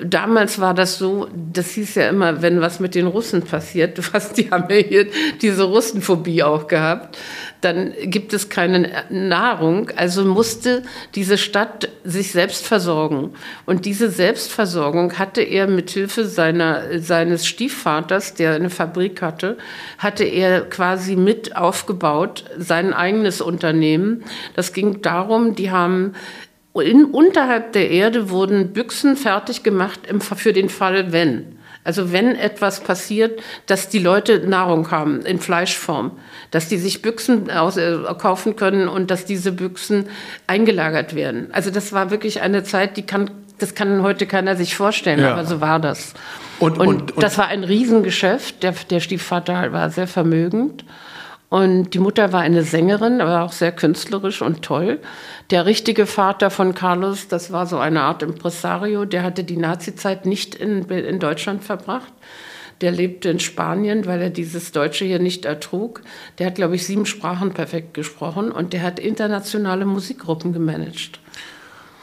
Damals 0.00 0.60
war 0.60 0.74
das 0.74 0.96
so, 0.96 1.26
das 1.34 1.70
hieß 1.70 1.96
ja 1.96 2.08
immer, 2.08 2.40
wenn 2.40 2.60
was 2.60 2.78
mit 2.78 2.94
den 2.94 3.08
Russen 3.08 3.42
passiert, 3.42 3.98
du 3.98 4.02
hast, 4.12 4.38
die 4.38 4.50
haben 4.50 4.66
ja 4.70 4.76
hier 4.76 5.06
diese 5.42 5.64
Russenphobie 5.64 6.44
auch 6.44 6.68
gehabt, 6.68 7.18
dann 7.60 7.92
gibt 8.02 8.32
es 8.32 8.48
keine 8.48 9.04
Nahrung. 9.10 9.90
Also 9.96 10.24
musste 10.24 10.82
diese 11.14 11.38
Stadt 11.38 11.88
sich 12.04 12.32
selbst 12.32 12.66
versorgen. 12.66 13.32
Und 13.66 13.84
diese 13.84 14.10
Selbstversorgung 14.10 15.18
hatte 15.18 15.42
er 15.42 15.66
mit 15.66 15.90
Hilfe 15.90 16.24
seiner, 16.24 17.00
seines 17.00 17.46
Stiefvaters, 17.46 18.34
der 18.34 18.54
eine 18.54 18.70
Fabrik 18.70 19.22
hatte, 19.22 19.58
hatte 19.98 20.24
er 20.24 20.62
quasi 20.62 21.16
mit 21.16 21.56
aufgebaut, 21.56 22.44
sein 22.56 22.92
eigenes 22.92 23.40
Unternehmen. 23.40 24.24
Das 24.54 24.72
ging 24.72 25.02
darum, 25.02 25.54
die 25.54 25.70
haben 25.70 26.14
in, 26.74 27.06
unterhalb 27.06 27.72
der 27.72 27.90
Erde 27.90 28.30
wurden 28.30 28.72
Büchsen 28.72 29.16
fertig 29.16 29.62
gemacht 29.62 30.00
im, 30.08 30.20
für 30.20 30.52
den 30.52 30.68
Fall, 30.68 31.12
wenn. 31.12 31.57
Also 31.84 32.12
wenn 32.12 32.36
etwas 32.36 32.80
passiert, 32.80 33.40
dass 33.66 33.88
die 33.88 33.98
Leute 33.98 34.46
Nahrung 34.46 34.90
haben 34.90 35.22
in 35.22 35.38
Fleischform, 35.38 36.12
dass 36.50 36.68
die 36.68 36.76
sich 36.76 37.02
Büchsen 37.02 37.50
aus, 37.50 37.76
äh, 37.76 37.96
kaufen 38.18 38.56
können 38.56 38.88
und 38.88 39.10
dass 39.10 39.24
diese 39.24 39.52
Büchsen 39.52 40.08
eingelagert 40.46 41.14
werden. 41.14 41.48
Also 41.52 41.70
das 41.70 41.92
war 41.92 42.10
wirklich 42.10 42.40
eine 42.42 42.62
Zeit, 42.62 42.96
die 42.96 43.02
kann, 43.02 43.30
das 43.58 43.74
kann 43.74 44.02
heute 44.02 44.26
keiner 44.26 44.56
sich 44.56 44.76
vorstellen, 44.76 45.20
ja. 45.20 45.32
aber 45.32 45.44
so 45.44 45.60
war 45.60 45.78
das. 45.78 46.14
Und, 46.58 46.78
und, 46.78 46.86
und, 46.86 47.12
und, 47.12 47.22
das 47.22 47.38
war 47.38 47.46
ein 47.46 47.64
Riesengeschäft. 47.64 48.62
Der, 48.62 48.74
der 48.90 49.00
Stiefvater 49.00 49.72
war 49.72 49.90
sehr 49.90 50.08
vermögend. 50.08 50.84
Und 51.50 51.94
die 51.94 51.98
Mutter 51.98 52.32
war 52.32 52.42
eine 52.42 52.62
Sängerin, 52.62 53.22
aber 53.22 53.42
auch 53.42 53.52
sehr 53.52 53.72
künstlerisch 53.72 54.42
und 54.42 54.62
toll. 54.62 55.00
Der 55.50 55.64
richtige 55.64 56.04
Vater 56.04 56.50
von 56.50 56.74
Carlos, 56.74 57.28
das 57.28 57.52
war 57.52 57.66
so 57.66 57.78
eine 57.78 58.02
Art 58.02 58.22
Impresario, 58.22 59.06
der 59.06 59.22
hatte 59.22 59.44
die 59.44 59.56
Nazizeit 59.56 60.26
nicht 60.26 60.54
in, 60.54 60.84
in 60.84 61.18
Deutschland 61.18 61.64
verbracht. 61.64 62.12
Der 62.82 62.92
lebte 62.92 63.30
in 63.30 63.40
Spanien, 63.40 64.06
weil 64.06 64.20
er 64.20 64.30
dieses 64.30 64.72
Deutsche 64.72 65.04
hier 65.04 65.18
nicht 65.18 65.46
ertrug. 65.46 66.02
Der 66.38 66.46
hat, 66.46 66.56
glaube 66.56 66.76
ich, 66.76 66.86
sieben 66.86 67.06
Sprachen 67.06 67.52
perfekt 67.52 67.94
gesprochen 67.94 68.52
und 68.52 68.72
der 68.72 68.82
hat 68.82 69.00
internationale 69.00 69.84
Musikgruppen 69.84 70.52
gemanagt. 70.52 71.18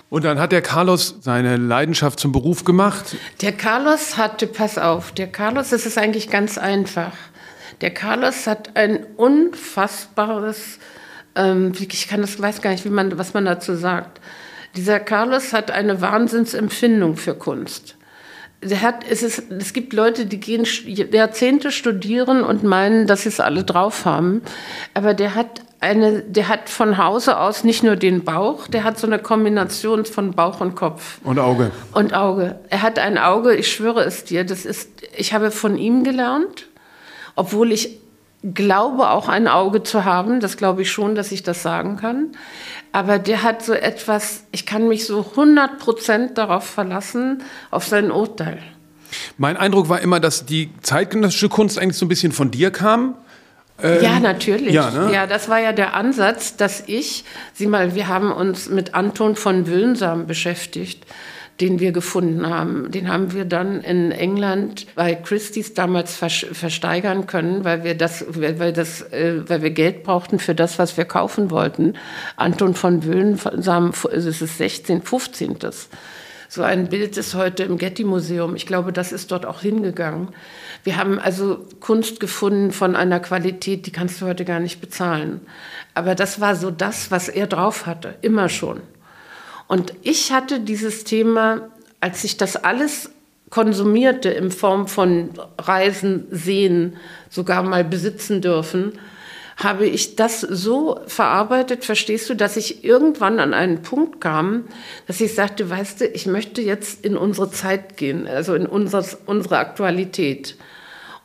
Und 0.09 0.25
dann 0.25 0.39
hat 0.39 0.51
der 0.51 0.61
Carlos 0.61 1.15
seine 1.21 1.57
Leidenschaft 1.57 2.19
zum 2.19 2.31
Beruf 2.31 2.63
gemacht? 2.63 3.15
Der 3.41 3.53
Carlos 3.53 4.17
hatte, 4.17 4.47
pass 4.47 4.77
auf, 4.77 5.11
der 5.11 5.27
Carlos, 5.27 5.69
das 5.69 5.85
ist 5.85 5.97
eigentlich 5.97 6.29
ganz 6.29 6.57
einfach. 6.57 7.13
Der 7.81 7.91
Carlos 7.91 8.47
hat 8.47 8.75
ein 8.75 9.05
unfassbares, 9.17 10.79
ähm, 11.35 11.73
ich 11.77 12.07
kann 12.07 12.21
das, 12.21 12.41
weiß 12.41 12.61
gar 12.61 12.71
nicht, 12.71 12.85
wie 12.85 12.89
man, 12.89 13.17
was 13.17 13.33
man 13.33 13.45
dazu 13.45 13.75
sagt. 13.75 14.21
Dieser 14.75 14.99
Carlos 14.99 15.53
hat 15.53 15.71
eine 15.71 16.01
Wahnsinnsempfindung 16.01 17.17
für 17.17 17.35
Kunst. 17.35 17.95
Der 18.61 18.81
hat, 18.81 19.05
es, 19.09 19.21
ist, 19.21 19.51
es 19.51 19.73
gibt 19.73 19.93
Leute, 19.93 20.25
die 20.25 20.39
gehen 20.39 20.65
Jahrzehnte 20.85 21.71
studieren 21.71 22.43
und 22.43 22.63
meinen, 22.63 23.05
dass 23.05 23.23
sie 23.23 23.29
es 23.29 23.39
alle 23.39 23.63
drauf 23.63 24.05
haben. 24.05 24.41
Aber 24.93 25.13
der 25.13 25.35
hat 25.35 25.61
eine, 25.81 26.21
der 26.21 26.47
hat 26.47 26.69
von 26.69 26.97
Hause 26.97 27.37
aus 27.37 27.63
nicht 27.63 27.83
nur 27.83 27.95
den 27.95 28.23
Bauch, 28.23 28.67
der 28.67 28.83
hat 28.83 28.97
so 28.97 29.05
eine 29.05 29.19
Kombination 29.19 30.05
von 30.05 30.31
Bauch 30.31 30.61
und 30.61 30.75
Kopf. 30.75 31.19
Und 31.23 31.37
Auge. 31.37 31.71
Und 31.93 32.13
Auge. 32.13 32.59
Er 32.69 32.81
hat 32.81 32.97
ein 32.97 33.17
Auge, 33.17 33.55
ich 33.55 33.71
schwöre 33.71 34.03
es 34.03 34.23
dir, 34.23 34.45
das 34.45 34.65
ist, 34.65 34.89
ich 35.15 35.33
habe 35.33 35.51
von 35.51 35.77
ihm 35.77 36.03
gelernt 36.03 36.67
obwohl 37.35 37.71
ich 37.71 37.97
glaube 38.53 39.09
auch 39.09 39.27
ein 39.27 39.47
Auge 39.47 39.83
zu 39.83 40.05
haben, 40.05 40.39
das 40.39 40.57
glaube 40.57 40.83
ich 40.83 40.91
schon, 40.91 41.15
dass 41.15 41.31
ich 41.31 41.43
das 41.43 41.63
sagen 41.63 41.97
kann. 41.97 42.31
Aber 42.91 43.19
der 43.19 43.43
hat 43.43 43.63
so 43.63 43.73
etwas, 43.73 44.45
ich 44.51 44.65
kann 44.65 44.87
mich 44.87 45.05
so 45.05 45.25
100 45.31 45.79
Prozent 45.79 46.37
darauf 46.37 46.65
verlassen, 46.65 47.43
auf 47.71 47.85
sein 47.85 48.11
Urteil. 48.11 48.59
Mein 49.37 49.57
Eindruck 49.57 49.89
war 49.89 50.01
immer, 50.01 50.19
dass 50.19 50.45
die 50.45 50.69
zeitgenössische 50.81 51.49
Kunst 51.49 51.79
eigentlich 51.79 51.97
so 51.97 52.05
ein 52.05 52.09
bisschen 52.09 52.31
von 52.31 52.51
dir 52.51 52.71
kam. 52.71 53.15
Ähm, 53.81 54.03
ja, 54.03 54.19
natürlich. 54.19 54.73
Ja, 54.73 54.91
ne? 54.91 55.11
ja, 55.13 55.27
das 55.27 55.49
war 55.49 55.59
ja 55.59 55.73
der 55.73 55.93
Ansatz, 55.95 56.55
dass 56.55 56.83
ich, 56.87 57.25
sieh 57.53 57.67
mal, 57.67 57.95
wir 57.95 58.07
haben 58.07 58.31
uns 58.31 58.69
mit 58.69 58.93
Anton 58.93 59.35
von 59.35 59.67
Wöhnsam 59.67 60.27
beschäftigt 60.27 61.05
den 61.61 61.79
wir 61.79 61.91
gefunden 61.91 62.49
haben. 62.49 62.91
Den 62.91 63.07
haben 63.07 63.33
wir 63.33 63.45
dann 63.45 63.81
in 63.81 64.11
England 64.11 64.87
bei 64.95 65.15
Christie's 65.15 65.73
damals 65.73 66.15
versteigern 66.17 67.27
können, 67.27 67.63
weil 67.63 67.83
wir 67.83 67.95
das, 67.95 68.25
weil 68.27 68.73
das, 68.73 69.01
äh, 69.13 69.47
weil 69.47 69.61
wir 69.61 69.71
Geld 69.71 70.03
brauchten 70.03 70.39
für 70.39 70.55
das, 70.55 70.79
was 70.79 70.97
wir 70.97 71.05
kaufen 71.05 71.51
wollten. 71.51 71.93
Anton 72.35 72.75
von 72.75 73.05
Wöhnsam, 73.05 73.93
es 74.11 74.25
ist 74.41 74.57
16, 74.57 75.01
15. 75.01 75.57
So 76.49 76.61
ein 76.61 76.87
Bild 76.89 77.17
ist 77.17 77.35
heute 77.35 77.63
im 77.63 77.77
Getty-Museum. 77.77 78.55
Ich 78.55 78.65
glaube, 78.65 78.93
das 78.93 79.11
ist 79.11 79.31
dort 79.31 79.45
auch 79.45 79.61
hingegangen. 79.61 80.29
Wir 80.83 80.97
haben 80.97 81.19
also 81.19 81.65
Kunst 81.79 82.19
gefunden 82.19 82.71
von 82.71 82.95
einer 82.95 83.19
Qualität, 83.19 83.85
die 83.87 83.91
kannst 83.91 84.21
du 84.21 84.25
heute 84.25 84.45
gar 84.45 84.59
nicht 84.59 84.81
bezahlen. 84.81 85.41
Aber 85.93 86.15
das 86.15 86.39
war 86.41 86.55
so 86.55 86.69
das, 86.69 87.11
was 87.11 87.29
er 87.29 87.47
drauf 87.47 87.85
hatte, 87.85 88.15
immer 88.21 88.49
schon. 88.49 88.81
Und 89.67 89.93
ich 90.03 90.31
hatte 90.31 90.59
dieses 90.59 91.03
Thema, 91.03 91.69
als 91.99 92.23
ich 92.23 92.37
das 92.37 92.55
alles 92.55 93.09
konsumierte 93.49 94.29
in 94.29 94.51
Form 94.51 94.87
von 94.87 95.29
Reisen, 95.57 96.27
Sehen, 96.31 96.97
sogar 97.29 97.63
mal 97.63 97.83
besitzen 97.83 98.41
dürfen, 98.41 98.93
habe 99.57 99.85
ich 99.85 100.17
das 100.17 100.41
so 100.41 100.99
verarbeitet, 101.07 101.85
verstehst 101.85 102.29
du, 102.29 102.35
dass 102.35 102.57
ich 102.57 102.83
irgendwann 102.83 103.39
an 103.39 103.53
einen 103.53 103.81
Punkt 103.81 104.19
kam, 104.19 104.65
dass 105.07 105.21
ich 105.21 105.33
sagte, 105.33 105.69
weißt 105.69 106.01
du, 106.01 106.05
ich 106.07 106.25
möchte 106.25 106.61
jetzt 106.61 107.05
in 107.05 107.15
unsere 107.15 107.49
Zeit 107.49 107.95
gehen, 107.95 108.27
also 108.27 108.53
in 108.53 108.65
unsere, 108.65 109.05
unsere 109.25 109.57
Aktualität. 109.57 110.57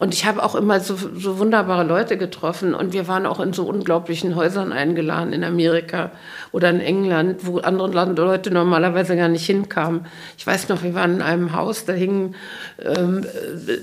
Und 0.01 0.15
ich 0.15 0.25
habe 0.25 0.43
auch 0.43 0.55
immer 0.55 0.81
so, 0.81 0.97
so 0.97 1.39
wunderbare 1.39 1.85
Leute 1.85 2.17
getroffen 2.17 2.73
und 2.73 2.95
wir 2.95 3.07
waren 3.07 3.27
auch 3.27 3.39
in 3.39 3.53
so 3.53 3.65
unglaublichen 3.65 4.35
Häusern 4.35 4.73
eingeladen 4.73 5.35
in 5.35 5.45
Amerika 5.45 6.11
oder 6.53 6.71
in 6.71 6.81
England, 6.81 7.41
wo 7.43 7.59
andere 7.59 8.15
Leute 8.15 8.51
normalerweise 8.51 9.15
gar 9.15 9.29
nicht 9.29 9.45
hinkamen. 9.45 10.07
Ich 10.39 10.47
weiß 10.47 10.71
noch, 10.71 10.83
wir 10.83 10.95
waren 10.95 11.17
in 11.17 11.23
einem 11.23 11.55
Haus, 11.55 11.85
da 11.85 11.93
hingen, 11.93 12.35
ähm, 12.83 13.27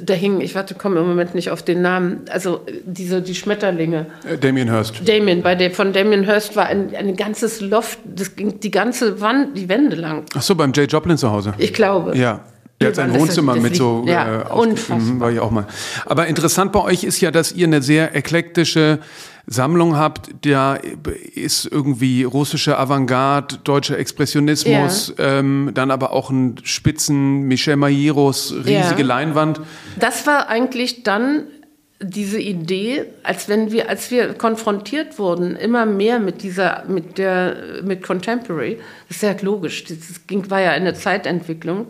da 0.04 0.16
hingen, 0.16 0.42
ich 0.42 0.56
warte, 0.56 0.74
komme 0.74 1.00
im 1.02 1.08
Moment 1.08 1.36
nicht 1.36 1.52
auf 1.52 1.62
den 1.62 1.84
Namen, 1.84 2.22
also 2.32 2.62
diese, 2.84 3.22
die 3.22 3.36
Schmetterlinge. 3.36 4.08
Äh, 4.28 4.40
Damien 4.40 4.72
Hirst. 4.72 5.08
Damien, 5.08 5.44
bei 5.44 5.54
der, 5.54 5.70
von 5.70 5.94
Damien 5.94 6.24
Hirst 6.24 6.56
war 6.56 6.66
ein, 6.66 6.96
ein 6.96 7.16
ganzes 7.16 7.62
Loft, 7.62 8.00
das 8.04 8.36
ging 8.36 8.60
die 8.60 8.72
ganze 8.72 9.22
Wand, 9.22 9.56
die 9.56 9.70
Wände 9.70 9.96
lang. 9.96 10.26
Ach 10.34 10.42
so, 10.42 10.56
beim 10.56 10.74
Jay 10.74 10.86
Joplin 10.86 11.16
zu 11.16 11.30
Hause. 11.30 11.54
Ich 11.60 11.76
glaube. 11.76 12.18
Ja. 12.18 12.42
Der 12.80 12.90
hat 12.90 12.96
sein 12.96 13.14
Wohnzimmer 13.20 13.56
mit 13.56 13.76
so 13.76 14.04
ja, 14.08 14.42
äh, 14.42 14.54
unfassbar. 14.54 15.20
war 15.20 15.32
ich 15.32 15.40
auch 15.40 15.50
mal. 15.50 15.66
Aber 16.06 16.28
interessant 16.28 16.72
bei 16.72 16.82
euch 16.82 17.04
ist 17.04 17.20
ja, 17.22 17.32
dass 17.32 17.52
ihr 17.52 17.66
eine 17.66 17.82
sehr 17.82 18.16
eklektische 18.16 19.00
Sammlung 19.48 19.96
habt. 19.96 20.30
Da 20.46 20.76
ist 20.76 21.66
irgendwie 21.66 22.24
russische 22.24 22.78
Avantgarde, 22.78 23.58
deutscher 23.64 23.98
Expressionismus, 23.98 25.14
ja. 25.18 25.40
ähm, 25.40 25.72
dann 25.74 25.90
aber 25.90 26.12
auch 26.12 26.30
ein 26.30 26.58
Spitzen 26.64 27.44
Michel 27.44 27.78
Mayeros 27.78 28.54
riesige 28.54 29.02
ja. 29.02 29.06
Leinwand. 29.06 29.62
Das 30.00 30.28
war 30.28 30.48
eigentlich 30.50 31.02
dann 31.02 31.48
diese 32.00 32.40
Idee, 32.40 33.06
als 33.24 33.50
wenn 33.50 33.72
wir, 33.72 33.90
als 33.90 34.12
wir 34.12 34.34
konfrontiert 34.36 35.18
wurden, 35.18 35.56
immer 35.56 35.88
mehr 35.88 36.20
mit 36.20 36.44
dieser, 36.44 36.84
mit 36.88 37.18
der, 37.18 37.82
mit 37.84 38.04
Contemporary, 38.04 38.78
das 39.08 39.18
ist 39.18 39.24
ja 39.24 39.36
logisch, 39.42 39.86
das 39.86 40.28
ging, 40.28 40.48
war 40.52 40.62
ja 40.62 40.72
eine 40.72 40.94
Zeitentwicklung 40.94 41.88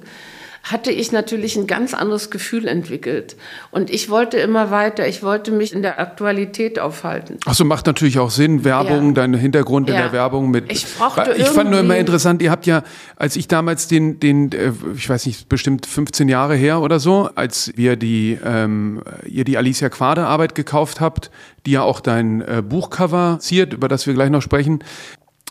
hatte 0.71 0.91
ich 0.91 1.11
natürlich 1.11 1.55
ein 1.55 1.65
ganz 1.67 1.93
anderes 1.93 2.29
Gefühl 2.29 2.67
entwickelt. 2.67 3.35
Und 3.71 3.89
ich 3.89 4.09
wollte 4.09 4.37
immer 4.37 4.69
weiter, 4.69 5.07
ich 5.07 5.23
wollte 5.23 5.51
mich 5.51 5.73
in 5.73 5.81
der 5.81 5.99
Aktualität 5.99 6.79
aufhalten. 6.79 7.37
Ach 7.45 7.53
so, 7.53 7.63
macht 7.63 7.85
natürlich 7.85 8.19
auch 8.19 8.29
Sinn, 8.29 8.63
Werbung, 8.63 9.07
ja. 9.07 9.13
dein 9.13 9.33
Hintergrund 9.33 9.89
in 9.89 9.95
der 9.95 10.11
Werbung 10.11 10.51
mit. 10.51 10.71
Ich 10.71 10.85
brauchte 10.97 11.33
Ich 11.37 11.47
fand 11.47 11.69
nur 11.69 11.79
immer 11.79 11.97
interessant, 11.97 12.41
ihr 12.41 12.51
habt 12.51 12.65
ja, 12.65 12.83
als 13.15 13.35
ich 13.35 13.47
damals 13.47 13.87
den, 13.87 14.19
den, 14.19 14.51
äh, 14.51 14.73
ich 14.95 15.09
weiß 15.09 15.25
nicht, 15.25 15.47
bestimmt 15.47 15.85
15 15.85 16.27
Jahre 16.27 16.55
her 16.55 16.81
oder 16.81 16.99
so, 16.99 17.29
als 17.35 17.71
wir 17.75 17.95
die, 17.95 18.37
ähm, 18.43 19.01
ihr 19.25 19.45
die 19.45 19.57
Alicia 19.57 19.89
Quade 19.89 20.25
Arbeit 20.25 20.55
gekauft 20.55 20.99
habt, 20.99 21.31
die 21.65 21.71
ja 21.71 21.81
auch 21.81 21.99
dein 21.99 22.41
äh, 22.41 22.61
Buchcover 22.61 23.37
ziert, 23.39 23.73
über 23.73 23.87
das 23.87 24.05
wir 24.05 24.13
gleich 24.13 24.29
noch 24.29 24.41
sprechen, 24.41 24.83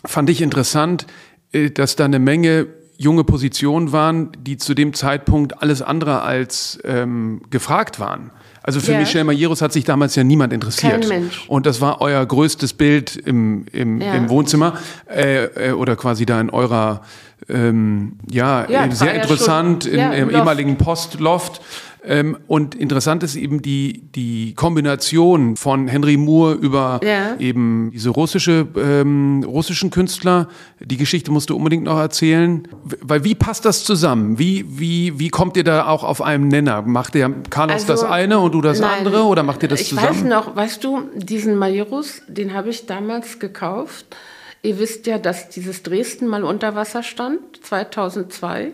fand 0.05 0.31
ich 0.31 0.43
interessant, 0.43 1.07
äh, 1.53 1.71
dass 1.71 1.97
da 1.97 2.05
eine 2.05 2.19
Menge 2.19 2.67
junge 2.99 3.25
Positionen 3.25 3.93
waren, 3.93 4.31
die 4.39 4.57
zu 4.57 4.75
dem 4.75 4.95
Zeitpunkt 4.95 5.63
alles 5.63 5.83
andere 5.83 6.23
als 6.23 6.79
ähm, 6.85 7.43
gefragt 7.51 8.01
waren. 8.01 8.31
Also 8.63 8.81
für 8.81 8.93
yeah. 8.93 9.01
Michel 9.01 9.23
Majeros 9.23 9.63
hat 9.63 9.73
sich 9.73 9.85
damals 9.85 10.17
ja 10.17 10.25
niemand 10.25 10.53
interessiert. 10.53 11.03
Kein 11.03 11.09
Mensch. 11.09 11.45
Und 11.47 11.67
das 11.67 11.81
war 11.81 12.01
euer 12.01 12.27
größtes 12.27 12.73
Bild 12.73 13.15
im, 13.15 13.65
im, 13.73 14.01
ja. 14.01 14.15
im 14.15 14.29
Wohnzimmer 14.29 14.79
äh, 15.09 15.45
äh, 15.45 15.73
oder 15.73 15.95
quasi 15.95 16.27
da 16.27 16.41
in 16.41 16.51
eurer 16.51 17.03
ähm, 17.49 18.19
ja, 18.29 18.69
ja 18.69 18.91
sehr 18.91 19.15
interessant 19.15 19.85
ja 19.85 20.11
schon, 20.11 20.13
im, 20.15 20.29
im 20.29 20.35
ehemaligen 20.35 20.77
Postloft. 20.79 21.61
Ähm, 22.07 22.37
und 22.47 22.77
interessant 22.77 23.25
ist 23.25 23.35
eben 23.35 23.63
die, 23.63 24.05
die 24.15 24.55
Kombination 24.55 25.57
von 25.57 25.89
Henry 25.89 26.17
Moore 26.17 26.55
über 26.55 27.01
ja. 27.03 27.37
eben 27.39 27.91
diese 27.93 28.11
russische, 28.11 28.69
ähm, 28.77 29.45
russischen 29.45 29.91
Künstler. 29.91 30.49
Die 30.79 30.97
Geschichte 30.97 31.33
musst 31.33 31.51
du 31.51 31.57
unbedingt 31.57 31.83
noch 31.83 31.99
erzählen. 31.99 32.69
Weil 33.01 33.25
wie 33.25 33.35
passt 33.35 33.65
das 33.65 33.83
zusammen? 33.83 34.39
Wie, 34.39 34.65
wie, 34.79 35.19
wie 35.19 35.31
kommt 35.31 35.57
ihr 35.57 35.65
da 35.65 35.89
auch 35.89 36.05
auf 36.05 36.23
einem 36.23 36.47
Nenner? 36.47 36.83
Macht 36.83 37.15
der 37.15 37.31
Carlos 37.51 37.89
also, 37.89 37.89
das 37.89 38.05
eine 38.05 38.39
und 38.39 38.53
du 38.53 38.61
das 38.61 38.79
nein, 38.79 38.99
andere 38.99 39.25
oder 39.25 39.43
macht 39.43 39.65
ihr 39.65 39.69
das 39.69 39.81
ich 39.81 39.89
zusammen? 39.89 40.09
Ich 40.13 40.23
weiß 40.23 40.29
noch, 40.29 40.55
weißt 40.55 40.85
du, 40.85 41.03
diesen 41.17 41.57
Majorus, 41.57 42.23
den 42.29 42.55
habe 42.55 42.71
ich 42.71 42.87
damals 42.87 43.41
gekauft. 43.41 44.17
Ihr 44.63 44.79
wisst 44.79 45.07
ja, 45.07 45.19
dass 45.19 45.49
dieses 45.49 45.83
Dresden 45.83 46.29
mal 46.29 46.45
unter 46.45 46.77
Wasser 46.77 47.03
stand, 47.03 47.41
2002. 47.63 48.73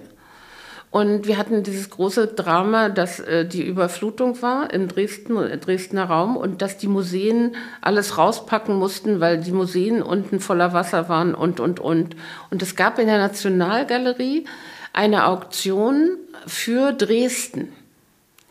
Und 0.93 1.27
wir 1.27 1.39
hatten 1.39 1.63
dieses 1.63 1.89
große 1.89 2.27
Drama, 2.27 2.91
dass 2.91 3.19
äh, 3.19 3.47
die 3.47 3.67
Überflutung 3.67 4.43
war 4.43 4.71
im 4.75 4.89
Dresden, 4.89 5.39
äh, 5.39 5.57
Dresdner 5.57 6.05
Raum 6.05 6.37
und 6.37 6.61
dass 6.61 6.77
die 6.77 6.87
Museen 6.87 7.57
alles 7.81 8.19
rauspacken 8.19 8.77
mussten, 8.77 9.19
weil 9.19 9.41
die 9.41 9.53
Museen 9.53 10.03
unten 10.03 10.39
voller 10.39 10.75
Wasser 10.75 11.09
waren 11.09 11.35
und, 11.35 11.61
und, 11.61 11.81
und. 11.81 12.15
Und 12.51 12.61
es 12.61 12.77
gab 12.77 12.99
in 12.99 13.07
der 13.07 13.17
Nationalgalerie 13.17 14.45
eine 14.93 15.27
Auktion 15.29 16.19
für 16.47 16.93
Dresden, 16.93 17.73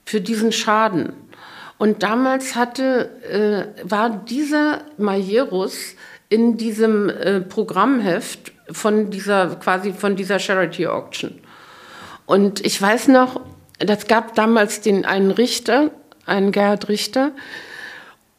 für 0.03 0.19
diesen 0.19 0.51
Schaden. 0.51 1.13
Und 1.77 2.01
damals 2.01 2.55
hatte, 2.55 3.11
äh, 3.29 3.87
war 3.87 4.09
dieser 4.09 4.81
Majerus 4.97 5.95
in 6.29 6.57
diesem 6.57 7.07
äh, 7.07 7.41
Programmheft 7.41 8.51
von 8.71 9.11
dieser, 9.11 9.57
quasi 9.57 9.93
von 9.93 10.15
dieser 10.15 10.39
Charity 10.39 10.87
Auction. 10.87 11.40
Und 12.31 12.65
ich 12.65 12.81
weiß 12.81 13.09
noch, 13.09 13.41
das 13.77 14.07
gab 14.07 14.35
damals 14.35 14.79
den 14.79 15.03
einen 15.03 15.31
Richter, 15.31 15.91
einen 16.25 16.53
Gerhard 16.53 16.87
Richter. 16.87 17.33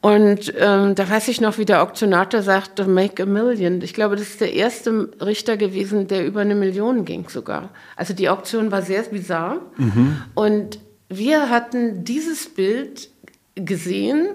Und 0.00 0.54
ähm, 0.58 0.94
da 0.94 1.11
weiß 1.11 1.28
ich 1.28 1.42
noch, 1.42 1.58
wie 1.58 1.66
der 1.66 1.82
Auktionator 1.82 2.40
sagte, 2.40 2.87
make 2.87 3.22
a 3.22 3.26
million. 3.26 3.82
Ich 3.82 3.92
glaube, 3.92 4.16
das 4.16 4.28
ist 4.28 4.40
der 4.40 4.54
erste 4.54 5.11
Richter 5.20 5.58
gewesen, 5.58 6.08
der 6.08 6.25
über 6.25 6.40
eine 6.40 6.54
Million 6.54 7.04
ging 7.04 7.28
sogar. 7.28 7.68
Also 7.94 8.14
die 8.14 8.30
Auktion 8.30 8.72
war 8.72 8.80
sehr 8.80 9.02
bizarr. 9.02 9.61
Mhm. 9.76 10.22
Und 10.34 10.78
wir 11.11 11.50
hatten 11.50 12.02
dieses 12.02 12.49
Bild 12.49 13.11
gesehen 13.56 14.28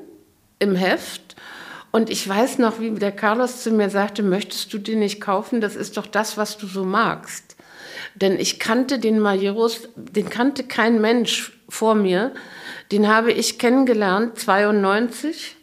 im 0.60 0.76
Heft. 0.76 1.36
Und 1.90 2.12
ich 2.12 2.30
weiß 2.30 2.60
noch, 2.60 2.80
wie 2.80 2.92
der 2.92 3.12
Carlos 3.12 3.64
zu 3.64 3.72
mir 3.72 3.90
sagte, 3.90 4.22
möchtest 4.22 4.72
du 4.72 4.78
den 4.78 5.00
nicht 5.00 5.20
kaufen? 5.20 5.62
Das 5.62 5.76
ist 5.76 5.98
doch 5.98 6.06
das, 6.06 6.38
was 6.38 6.60
du 6.60 6.68
so 6.68 6.84
magst. 6.84 7.57
Denn 8.22 8.40
ich 8.40 8.60
kannte 8.60 8.98
den 8.98 9.20
Majeros, 9.20 9.90
den 9.96 10.30
kannte 10.30 10.64
kein 10.64 11.00
Mensch 11.00 11.54
vor 11.70 11.94
mir. 11.94 12.34
Den 12.92 13.08
habe 13.08 13.32
ich 13.32 13.60
kennengelernt, 13.60 14.40
92. 14.40 15.56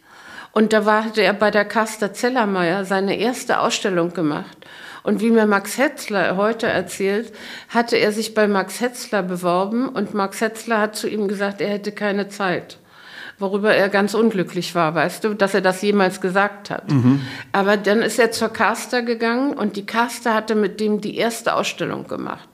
Und 0.53 0.71
da 0.71 0.85
war, 0.85 1.03
hatte 1.03 1.21
er 1.21 1.33
bei 1.33 1.51
der 1.51 1.65
Kaster 1.65 2.13
Zellermeier 2.13 2.85
seine 2.85 3.17
erste 3.17 3.59
Ausstellung 3.59 4.13
gemacht. 4.13 4.57
Und 5.03 5.21
wie 5.21 5.31
mir 5.31 5.45
Max 5.45 5.77
Hetzler 5.77 6.37
heute 6.37 6.67
erzählt, 6.67 7.33
hatte 7.69 7.97
er 7.97 8.11
sich 8.11 8.33
bei 8.33 8.47
Max 8.47 8.79
Hetzler 8.79 9.21
beworben 9.21 9.89
und 9.89 10.13
Max 10.13 10.39
Hetzler 10.39 10.79
hat 10.79 10.95
zu 10.95 11.09
ihm 11.09 11.27
gesagt, 11.27 11.59
er 11.59 11.69
hätte 11.69 11.91
keine 11.91 12.29
Zeit 12.29 12.77
worüber 13.37 13.73
er 13.73 13.89
ganz 13.89 14.13
unglücklich 14.13 14.75
war, 14.75 14.95
weißt 14.95 15.23
du, 15.23 15.33
dass 15.33 15.53
er 15.53 15.61
das 15.61 15.81
jemals 15.81 16.21
gesagt 16.21 16.69
hat. 16.69 16.91
Mhm. 16.91 17.21
Aber 17.51 17.77
dann 17.77 18.01
ist 18.01 18.19
er 18.19 18.31
zur 18.31 18.49
Caster 18.49 19.01
gegangen 19.01 19.53
und 19.53 19.75
die 19.75 19.85
Caster 19.85 20.33
hatte 20.33 20.55
mit 20.55 20.79
dem 20.79 21.01
die 21.01 21.17
erste 21.17 21.53
Ausstellung 21.53 22.07
gemacht. 22.07 22.47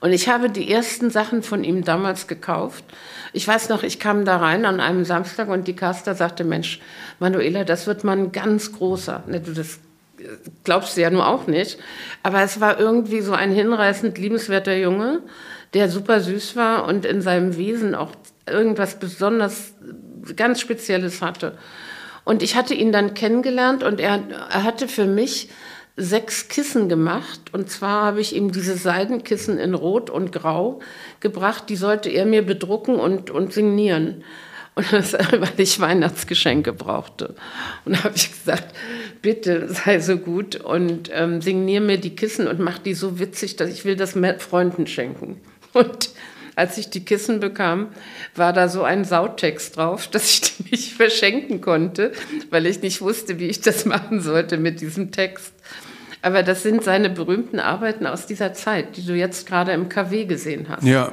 Und 0.00 0.12
ich 0.12 0.28
habe 0.28 0.50
die 0.50 0.70
ersten 0.70 1.08
Sachen 1.10 1.42
von 1.42 1.64
ihm 1.64 1.82
damals 1.82 2.26
gekauft. 2.26 2.84
Ich 3.32 3.48
weiß 3.48 3.68
noch, 3.70 3.82
ich 3.82 3.98
kam 3.98 4.24
da 4.24 4.36
rein 4.36 4.66
an 4.66 4.80
einem 4.80 5.04
Samstag 5.04 5.48
und 5.48 5.66
die 5.66 5.76
Caster 5.76 6.14
sagte, 6.14 6.44
Mensch, 6.44 6.80
Manuela, 7.20 7.64
das 7.64 7.86
wird 7.86 8.04
mal 8.04 8.18
ein 8.18 8.32
ganz 8.32 8.72
großer. 8.72 9.22
Ne, 9.26 9.40
du, 9.40 9.52
das 9.52 9.78
glaubst 10.64 10.96
du 10.96 11.00
ja 11.00 11.10
nur 11.10 11.26
auch 11.26 11.46
nicht. 11.46 11.78
Aber 12.22 12.42
es 12.42 12.60
war 12.60 12.78
irgendwie 12.78 13.20
so 13.20 13.32
ein 13.32 13.50
hinreißend 13.50 14.18
liebenswerter 14.18 14.76
Junge, 14.76 15.20
der 15.72 15.88
super 15.88 16.20
süß 16.20 16.56
war 16.56 16.86
und 16.86 17.04
in 17.04 17.22
seinem 17.22 17.56
Wesen 17.56 17.94
auch 17.94 18.10
irgendwas 18.46 18.98
besonders 18.98 19.74
ganz 20.36 20.60
Spezielles 20.60 21.22
hatte. 21.22 21.58
Und 22.24 22.42
ich 22.42 22.56
hatte 22.56 22.74
ihn 22.74 22.92
dann 22.92 23.14
kennengelernt 23.14 23.82
und 23.82 24.00
er, 24.00 24.22
er 24.50 24.64
hatte 24.64 24.88
für 24.88 25.04
mich 25.04 25.50
sechs 25.96 26.48
Kissen 26.48 26.88
gemacht. 26.88 27.40
Und 27.52 27.70
zwar 27.70 28.04
habe 28.04 28.20
ich 28.20 28.34
ihm 28.34 28.50
diese 28.50 28.76
Seidenkissen 28.76 29.58
in 29.58 29.74
Rot 29.74 30.10
und 30.10 30.32
Grau 30.32 30.80
gebracht. 31.20 31.68
Die 31.68 31.76
sollte 31.76 32.08
er 32.08 32.26
mir 32.26 32.42
bedrucken 32.42 32.96
und, 32.96 33.30
und 33.30 33.52
signieren. 33.52 34.24
Und 34.74 34.92
das, 34.92 35.12
weil 35.32 35.52
ich 35.58 35.78
Weihnachtsgeschenke 35.78 36.72
brauchte. 36.72 37.34
Und 37.84 37.96
da 37.96 38.04
habe 38.04 38.16
ich 38.16 38.30
gesagt, 38.30 38.74
bitte 39.22 39.68
sei 39.72 40.00
so 40.00 40.16
gut 40.16 40.56
und 40.56 41.10
ähm, 41.12 41.40
signier 41.40 41.80
mir 41.80 41.98
die 41.98 42.16
Kissen 42.16 42.48
und 42.48 42.58
mach 42.58 42.78
die 42.78 42.94
so 42.94 43.18
witzig, 43.20 43.56
dass 43.56 43.70
ich 43.70 43.84
will 43.84 43.96
das 43.96 44.16
Freunden 44.38 44.86
schenken. 44.86 45.40
Und 45.74 46.10
als 46.56 46.78
ich 46.78 46.90
die 46.90 47.04
Kissen 47.04 47.40
bekam, 47.40 47.88
war 48.34 48.52
da 48.52 48.68
so 48.68 48.82
ein 48.82 49.04
Sautext 49.04 49.76
drauf, 49.76 50.06
dass 50.10 50.30
ich 50.30 50.40
die 50.40 50.70
nicht 50.70 50.92
verschenken 50.94 51.60
konnte, 51.60 52.12
weil 52.50 52.66
ich 52.66 52.82
nicht 52.82 53.00
wusste, 53.00 53.38
wie 53.38 53.46
ich 53.46 53.60
das 53.60 53.84
machen 53.84 54.20
sollte 54.20 54.56
mit 54.56 54.80
diesem 54.80 55.10
Text. 55.10 55.52
Aber 56.22 56.42
das 56.42 56.62
sind 56.62 56.82
seine 56.82 57.10
berühmten 57.10 57.60
Arbeiten 57.60 58.06
aus 58.06 58.24
dieser 58.24 58.54
Zeit, 58.54 58.96
die 58.96 59.04
du 59.04 59.12
jetzt 59.14 59.46
gerade 59.46 59.72
im 59.72 59.90
KW 59.90 60.24
gesehen 60.24 60.70
hast. 60.70 60.84
Ja. 60.84 61.12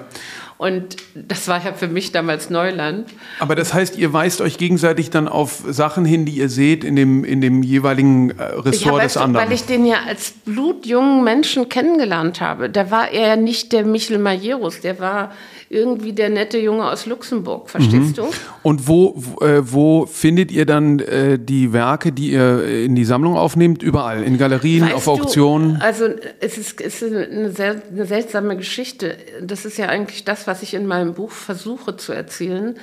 Und 0.61 0.97
das 1.15 1.47
war 1.47 1.65
ja 1.65 1.73
für 1.73 1.87
mich 1.87 2.11
damals 2.11 2.51
Neuland. 2.51 3.09
Aber 3.39 3.55
das 3.55 3.73
heißt, 3.73 3.97
ihr 3.97 4.13
weist 4.13 4.41
euch 4.41 4.59
gegenseitig 4.59 5.09
dann 5.09 5.27
auf 5.27 5.63
Sachen 5.67 6.05
hin, 6.05 6.23
die 6.23 6.33
ihr 6.33 6.49
seht 6.49 6.83
in 6.83 6.95
dem, 6.95 7.23
in 7.23 7.41
dem 7.41 7.63
jeweiligen 7.63 8.29
äh, 8.37 8.43
Ressort 8.43 8.97
ja, 8.97 9.03
des 9.03 9.17
anderen. 9.17 9.47
Weil 9.47 9.55
ich 9.55 9.65
den 9.65 9.87
ja 9.87 10.01
als 10.05 10.35
blutjungen 10.45 11.23
Menschen 11.23 11.67
kennengelernt 11.67 12.41
habe. 12.41 12.69
Da 12.69 12.91
war 12.91 13.09
er 13.09 13.29
ja 13.29 13.35
nicht 13.37 13.71
der 13.71 13.87
Michel 13.87 14.19
Majerus, 14.19 14.81
der 14.81 14.99
war 14.99 15.31
irgendwie 15.71 16.11
der 16.11 16.29
nette 16.29 16.57
Junge 16.57 16.89
aus 16.89 17.05
Luxemburg, 17.05 17.69
verstehst 17.69 18.17
mhm. 18.17 18.23
du? 18.23 18.29
Und 18.61 18.87
wo, 18.87 19.13
wo, 19.15 19.45
äh, 19.45 19.71
wo 19.71 20.05
findet 20.05 20.51
ihr 20.51 20.65
dann 20.65 20.99
äh, 20.99 21.39
die 21.39 21.71
Werke, 21.71 22.11
die 22.11 22.31
ihr 22.31 22.65
in 22.65 22.95
die 22.95 23.05
Sammlung 23.05 23.37
aufnehmt? 23.37 23.81
Überall, 23.81 24.23
in 24.23 24.37
Galerien, 24.37 24.83
weißt 24.83 24.95
auf 24.95 25.07
Auktionen? 25.07 25.75
Du, 25.75 25.81
also 25.81 26.05
es 26.41 26.57
ist, 26.57 26.81
es 26.81 27.01
ist 27.01 27.13
eine, 27.13 27.51
sehr, 27.51 27.81
eine 27.89 28.05
seltsame 28.05 28.57
Geschichte. 28.57 29.15
Das 29.41 29.63
ist 29.63 29.77
ja 29.77 29.87
eigentlich 29.87 30.25
das, 30.25 30.45
was 30.45 30.61
ich 30.61 30.73
in 30.73 30.87
meinem 30.87 31.13
Buch 31.13 31.31
versuche 31.31 31.95
zu 31.95 32.11
erzählen. 32.11 32.75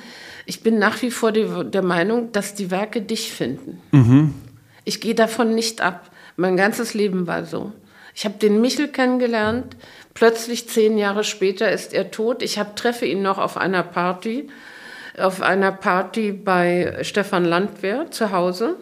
Ich 0.45 0.63
bin 0.63 0.79
nach 0.79 0.99
wie 1.03 1.11
vor 1.11 1.31
die, 1.31 1.45
der 1.65 1.83
Meinung, 1.83 2.31
dass 2.31 2.55
die 2.55 2.71
Werke 2.71 3.01
dich 3.01 3.31
finden. 3.31 3.79
Mhm. 3.91 4.33
Ich 4.83 4.99
gehe 4.99 5.13
davon 5.13 5.53
nicht 5.53 5.81
ab. 5.81 6.09
Mein 6.37 6.57
ganzes 6.57 6.95
Leben 6.95 7.27
war 7.27 7.45
so. 7.45 7.71
Ich 8.15 8.25
habe 8.25 8.35
den 8.39 8.59
Michel 8.59 8.87
kennengelernt. 8.87 9.77
Plötzlich 10.13 10.67
zehn 10.67 10.97
Jahre 10.97 11.23
später 11.23 11.71
ist 11.71 11.93
er 11.93 12.11
tot. 12.11 12.41
Ich 12.41 12.59
hab, 12.59 12.75
treffe 12.75 13.05
ihn 13.05 13.21
noch 13.21 13.37
auf 13.37 13.57
einer 13.57 13.83
Party, 13.83 14.49
auf 15.17 15.41
einer 15.41 15.71
Party 15.71 16.31
bei 16.31 16.99
Stefan 17.01 17.45
Landwehr 17.45 18.11
zu 18.11 18.31
Hause. 18.31 18.75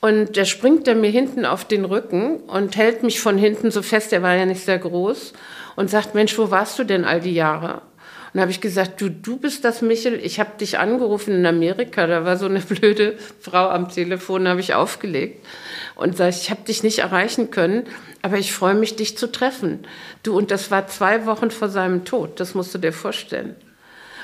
Und 0.00 0.36
der 0.36 0.46
springt 0.46 0.88
er 0.88 0.94
mir 0.94 1.10
hinten 1.10 1.44
auf 1.44 1.64
den 1.64 1.84
Rücken 1.84 2.38
und 2.40 2.76
hält 2.76 3.02
mich 3.02 3.20
von 3.20 3.36
hinten 3.36 3.70
so 3.70 3.82
fest, 3.82 4.12
er 4.12 4.22
war 4.22 4.34
ja 4.34 4.46
nicht 4.46 4.64
sehr 4.64 4.78
groß, 4.78 5.34
und 5.76 5.90
sagt, 5.90 6.14
Mensch, 6.14 6.38
wo 6.38 6.50
warst 6.50 6.78
du 6.78 6.84
denn 6.84 7.04
all 7.04 7.20
die 7.20 7.34
Jahre? 7.34 7.82
Dann 8.32 8.42
habe 8.42 8.50
ich 8.50 8.60
gesagt, 8.60 9.00
du, 9.00 9.10
du 9.10 9.38
bist 9.38 9.64
das 9.64 9.82
Michel, 9.82 10.20
ich 10.22 10.38
habe 10.38 10.56
dich 10.58 10.78
angerufen 10.78 11.34
in 11.34 11.46
Amerika, 11.46 12.06
da 12.06 12.24
war 12.24 12.36
so 12.36 12.46
eine 12.46 12.60
blöde 12.60 13.16
Frau 13.40 13.68
am 13.68 13.88
Telefon, 13.88 14.48
habe 14.48 14.60
ich 14.60 14.74
aufgelegt 14.74 15.44
und 15.96 16.16
sage, 16.16 16.36
ich 16.40 16.50
habe 16.50 16.62
dich 16.62 16.82
nicht 16.82 17.00
erreichen 17.00 17.50
können, 17.50 17.84
aber 18.22 18.38
ich 18.38 18.52
freue 18.52 18.74
mich, 18.74 18.96
dich 18.96 19.18
zu 19.18 19.30
treffen. 19.30 19.80
Du, 20.22 20.36
und 20.36 20.50
das 20.50 20.70
war 20.70 20.86
zwei 20.86 21.26
Wochen 21.26 21.50
vor 21.50 21.68
seinem 21.68 22.04
Tod, 22.04 22.40
das 22.40 22.54
musst 22.54 22.74
du 22.74 22.78
dir 22.78 22.92
vorstellen. 22.92 23.56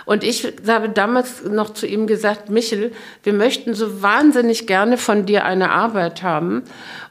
Und 0.07 0.23
ich 0.23 0.47
habe 0.69 0.89
damals 0.89 1.45
noch 1.45 1.75
zu 1.75 1.85
ihm 1.85 2.07
gesagt, 2.07 2.49
Michel, 2.49 2.93
wir 3.25 3.33
möchten 3.33 3.75
so 3.75 4.03
wahnsinnig 4.03 4.69
gerne 4.69 4.99
von 4.99 5.27
dir 5.27 5.45
eine 5.45 5.73
Arbeit 5.73 6.23
haben. 6.23 6.63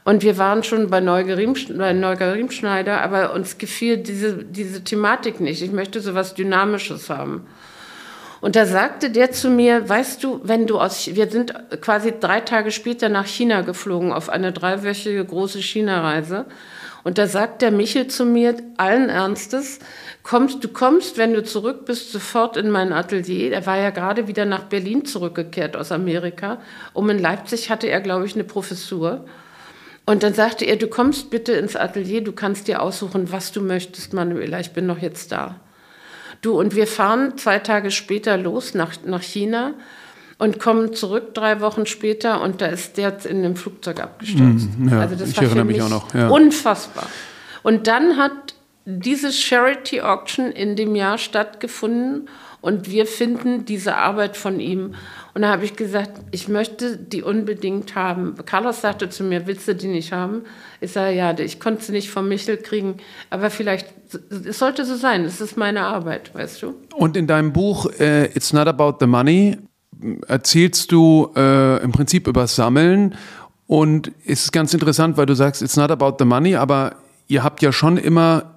Und 0.04 0.22
wir 0.22 0.38
waren 0.38 0.64
schon 0.64 0.88
bei 0.88 1.00
Neugerimschneider, 1.00 3.02
aber 3.02 3.34
uns 3.34 3.58
gefiel 3.58 3.98
diese, 3.98 4.42
diese 4.42 4.82
Thematik 4.82 5.40
nicht. 5.40 5.60
Ich 5.60 5.72
möchte 5.72 6.00
so 6.00 6.14
was 6.14 6.34
Dynamisches 6.34 7.10
haben. 7.10 7.46
Und 8.40 8.56
da 8.56 8.64
sagte 8.64 9.10
der 9.10 9.30
zu 9.30 9.50
mir, 9.50 9.86
weißt 9.86 10.24
du, 10.24 10.40
wenn 10.42 10.66
du 10.66 10.78
aus, 10.78 11.06
wir 11.06 11.30
sind 11.30 11.52
quasi 11.82 12.14
drei 12.18 12.40
Tage 12.40 12.70
später 12.70 13.10
nach 13.10 13.26
China 13.26 13.60
geflogen 13.60 14.10
auf 14.10 14.30
eine 14.30 14.52
dreiwöchige 14.52 15.22
große 15.22 15.60
China-Reise. 15.60 16.46
Und 17.06 17.18
da 17.18 17.28
sagt 17.28 17.62
der 17.62 17.70
Michel 17.70 18.08
zu 18.08 18.24
mir 18.24 18.56
allen 18.78 19.10
Ernstes, 19.10 19.78
kommst, 20.24 20.64
du 20.64 20.68
kommst, 20.68 21.18
wenn 21.18 21.34
du 21.34 21.44
zurück 21.44 21.84
bist, 21.84 22.10
sofort 22.10 22.56
in 22.56 22.68
mein 22.68 22.92
Atelier. 22.92 23.52
Er 23.52 23.64
war 23.64 23.78
ja 23.78 23.90
gerade 23.90 24.26
wieder 24.26 24.44
nach 24.44 24.64
Berlin 24.64 25.04
zurückgekehrt 25.04 25.76
aus 25.76 25.92
Amerika. 25.92 26.60
Um 26.94 27.08
in 27.08 27.20
Leipzig 27.20 27.70
hatte 27.70 27.86
er, 27.86 28.00
glaube 28.00 28.26
ich, 28.26 28.34
eine 28.34 28.42
Professur. 28.42 29.24
Und 30.04 30.24
dann 30.24 30.34
sagte 30.34 30.64
er, 30.64 30.74
du 30.74 30.88
kommst 30.88 31.30
bitte 31.30 31.52
ins 31.52 31.76
Atelier, 31.76 32.24
du 32.24 32.32
kannst 32.32 32.66
dir 32.66 32.82
aussuchen, 32.82 33.30
was 33.30 33.52
du 33.52 33.60
möchtest, 33.60 34.12
Manuela, 34.12 34.58
ich 34.58 34.72
bin 34.72 34.86
noch 34.86 34.98
jetzt 34.98 35.30
da. 35.30 35.60
Du, 36.42 36.58
und 36.58 36.74
wir 36.74 36.88
fahren 36.88 37.38
zwei 37.38 37.60
Tage 37.60 37.92
später 37.92 38.36
los 38.36 38.74
nach, 38.74 38.94
nach 39.04 39.22
China 39.22 39.74
und 40.38 40.60
kommen 40.60 40.92
zurück 40.92 41.34
drei 41.34 41.60
Wochen 41.60 41.86
später 41.86 42.42
und 42.42 42.60
da 42.60 42.66
ist 42.66 42.98
der 42.98 43.24
in 43.24 43.42
dem 43.42 43.56
Flugzeug 43.56 44.00
abgestürzt. 44.00 44.68
Mm, 44.78 44.88
ja, 44.88 45.00
also 45.00 45.16
das 45.16 45.30
ich 45.30 45.36
war 45.36 45.44
erinnere 45.44 45.64
mich 45.64 45.82
auch 45.82 45.88
noch. 45.88 46.14
Ja. 46.14 46.28
Unfassbar. 46.28 47.06
Und 47.62 47.86
dann 47.86 48.16
hat 48.16 48.54
diese 48.84 49.32
Charity 49.32 50.02
Auction 50.02 50.52
in 50.52 50.76
dem 50.76 50.94
Jahr 50.94 51.18
stattgefunden 51.18 52.28
Und 52.66 52.90
wir 52.90 53.06
finden 53.06 53.64
diese 53.64 53.96
Arbeit 53.96 54.36
von 54.36 54.58
ihm. 54.58 54.94
Und 55.34 55.42
da 55.42 55.48
habe 55.50 55.64
ich 55.64 55.76
gesagt, 55.76 56.12
ich 56.32 56.48
möchte 56.48 56.96
die 56.96 57.22
unbedingt 57.22 57.94
haben. 57.94 58.34
Carlos 58.44 58.80
sagte 58.80 59.08
zu 59.08 59.22
mir, 59.22 59.46
willst 59.46 59.68
du 59.68 59.74
die 59.76 59.86
nicht 59.86 60.12
haben? 60.12 60.42
Ich 60.80 60.92
sage, 60.92 61.14
ja, 61.14 61.38
ich 61.38 61.60
konnte 61.60 61.84
sie 61.84 61.92
nicht 61.92 62.10
vom 62.10 62.28
Michel 62.28 62.56
kriegen, 62.56 62.96
aber 63.30 63.50
vielleicht, 63.50 63.86
es 64.30 64.58
sollte 64.58 64.84
so 64.84 64.96
sein, 64.96 65.24
es 65.24 65.40
ist 65.40 65.56
meine 65.56 65.82
Arbeit, 65.82 66.34
weißt 66.34 66.62
du. 66.62 66.74
Und 66.94 67.16
in 67.16 67.26
deinem 67.28 67.52
Buch 67.52 67.86
äh, 68.00 68.26
It's 68.34 68.52
Not 68.52 68.66
About 68.66 68.96
the 68.98 69.06
Money 69.06 69.58
erzählst 70.26 70.92
du 70.92 71.32
äh, 71.36 71.82
im 71.82 71.92
Prinzip 71.92 72.26
über 72.26 72.46
Sammeln 72.46 73.14
und 73.66 74.12
es 74.24 74.44
ist 74.44 74.52
ganz 74.52 74.72
interessant, 74.74 75.16
weil 75.16 75.26
du 75.26 75.34
sagst, 75.34 75.62
it's 75.62 75.76
not 75.76 75.90
about 75.90 76.16
the 76.18 76.24
money, 76.24 76.56
aber 76.56 76.96
ihr 77.28 77.42
habt 77.42 77.62
ja 77.62 77.72
schon 77.72 77.96
immer 77.96 78.54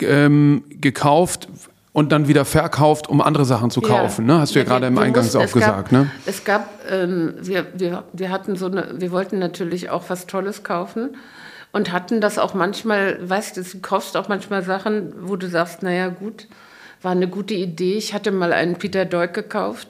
ähm, 0.00 0.64
gekauft 0.68 1.48
und 1.92 2.12
dann 2.12 2.28
wieder 2.28 2.44
verkauft, 2.44 3.08
um 3.08 3.20
andere 3.20 3.44
Sachen 3.44 3.70
zu 3.70 3.80
kaufen. 3.80 4.28
Ja. 4.28 4.34
Ne? 4.34 4.40
Hast 4.40 4.54
du 4.54 4.58
ja, 4.58 4.64
ja 4.64 4.70
gerade 4.70 4.86
im 4.86 4.98
Eingangs 4.98 5.34
auch 5.34 5.50
gesagt. 5.50 5.92
Ne? 5.92 6.10
Es 6.26 6.44
gab, 6.44 6.68
ähm, 6.88 7.34
wir, 7.40 7.66
wir, 7.74 8.04
wir 8.12 8.30
hatten 8.30 8.56
so 8.56 8.66
eine, 8.66 8.94
wir 8.98 9.10
wollten 9.10 9.38
natürlich 9.38 9.90
auch 9.90 10.04
was 10.08 10.26
Tolles 10.26 10.62
kaufen 10.62 11.16
und 11.72 11.92
hatten 11.92 12.20
das 12.20 12.38
auch 12.38 12.54
manchmal, 12.54 13.18
weißt 13.28 13.56
du, 13.56 13.62
du 13.62 13.80
kaufst 13.80 14.16
auch 14.16 14.28
manchmal 14.28 14.62
Sachen, 14.62 15.12
wo 15.22 15.36
du 15.36 15.48
sagst, 15.48 15.82
naja 15.82 16.08
gut, 16.08 16.46
war 17.02 17.12
eine 17.12 17.28
gute 17.28 17.54
Idee. 17.54 17.94
Ich 17.94 18.14
hatte 18.14 18.32
mal 18.32 18.52
einen 18.52 18.76
Peter 18.76 19.04
Deuk 19.04 19.34
gekauft 19.34 19.88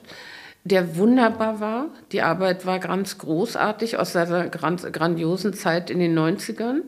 der 0.68 0.96
wunderbar 0.96 1.60
war. 1.60 1.86
Die 2.12 2.22
Arbeit 2.22 2.66
war 2.66 2.78
ganz 2.78 3.18
großartig 3.18 3.98
aus 3.98 4.12
seiner 4.12 4.48
grandiosen 4.48 5.52
Zeit 5.54 5.90
in 5.90 5.98
den 5.98 6.18
90ern. 6.18 6.82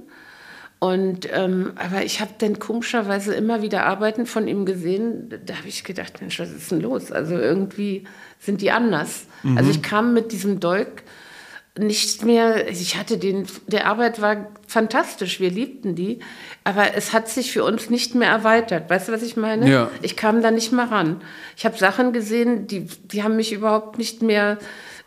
Und, 0.79 1.29
ähm, 1.31 1.73
aber 1.77 2.05
ich 2.05 2.23
habe 2.23 2.31
dann 2.38 2.59
komischerweise 2.59 3.35
immer 3.35 3.61
wieder 3.61 3.85
Arbeiten 3.85 4.25
von 4.25 4.49
ihm 4.49 4.64
gesehen. 4.64 5.29
Da 5.45 5.57
habe 5.57 5.69
ich 5.69 5.85
gedacht, 5.85 6.21
Mensch, 6.23 6.40
was 6.40 6.51
ist 6.51 6.71
denn 6.71 6.81
los? 6.81 7.12
Also 7.12 7.35
irgendwie 7.35 8.05
sind 8.38 8.62
die 8.62 8.71
anders. 8.71 9.27
Mhm. 9.43 9.59
Also 9.59 9.71
ich 9.71 9.83
kam 9.83 10.14
mit 10.14 10.33
diesem 10.33 10.59
Dolk 10.59 11.03
nicht 11.78 12.24
mehr, 12.24 12.68
ich 12.68 12.96
hatte 12.96 13.16
den, 13.16 13.46
der 13.66 13.87
Arbeit 13.87 14.20
war 14.20 14.48
fantastisch, 14.66 15.40
wir 15.40 15.50
liebten 15.50 15.94
die, 15.94 16.18
aber 16.64 16.94
es 16.94 17.12
hat 17.12 17.28
sich 17.28 17.52
für 17.52 17.64
uns 17.64 17.90
nicht 17.90 18.14
mehr 18.14 18.28
erweitert. 18.28 18.90
Weißt 18.90 19.09
du, 19.09 19.12
was 19.12 19.22
ich 19.22 19.37
meine? 19.37 19.70
Ja. 19.70 19.90
Ich 20.02 20.16
kam 20.16 20.42
da 20.42 20.50
nicht 20.50 20.72
mehr 20.72 20.90
ran. 20.90 21.20
Ich 21.56 21.64
habe 21.64 21.78
Sachen 21.78 22.12
gesehen, 22.12 22.66
die, 22.66 22.87
die 23.04 23.22
haben 23.22 23.37
mich 23.37 23.52
überhaupt 23.52 23.98
nicht 23.98 24.20
mehr 24.20 24.59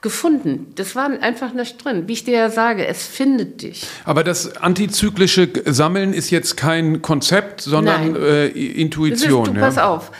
gefunden. 0.01 0.67
Das 0.75 0.95
war 0.95 1.09
einfach 1.21 1.53
nicht 1.53 1.83
drin. 1.83 2.07
Wie 2.07 2.13
ich 2.13 2.23
dir 2.23 2.33
ja 2.33 2.49
sage, 2.49 2.85
es 2.85 3.05
findet 3.05 3.61
dich. 3.61 3.85
Aber 4.03 4.23
das 4.23 4.57
antizyklische 4.57 5.49
Sammeln 5.65 6.13
ist 6.13 6.29
jetzt 6.29 6.57
kein 6.57 7.01
Konzept, 7.01 7.61
sondern 7.61 8.15
äh, 8.15 8.47
Intuition. 8.47 9.45
Ist, 9.45 9.53
du, 9.53 9.59
ja? 9.59 9.65
Pass 9.65 9.77
auf. 9.77 10.11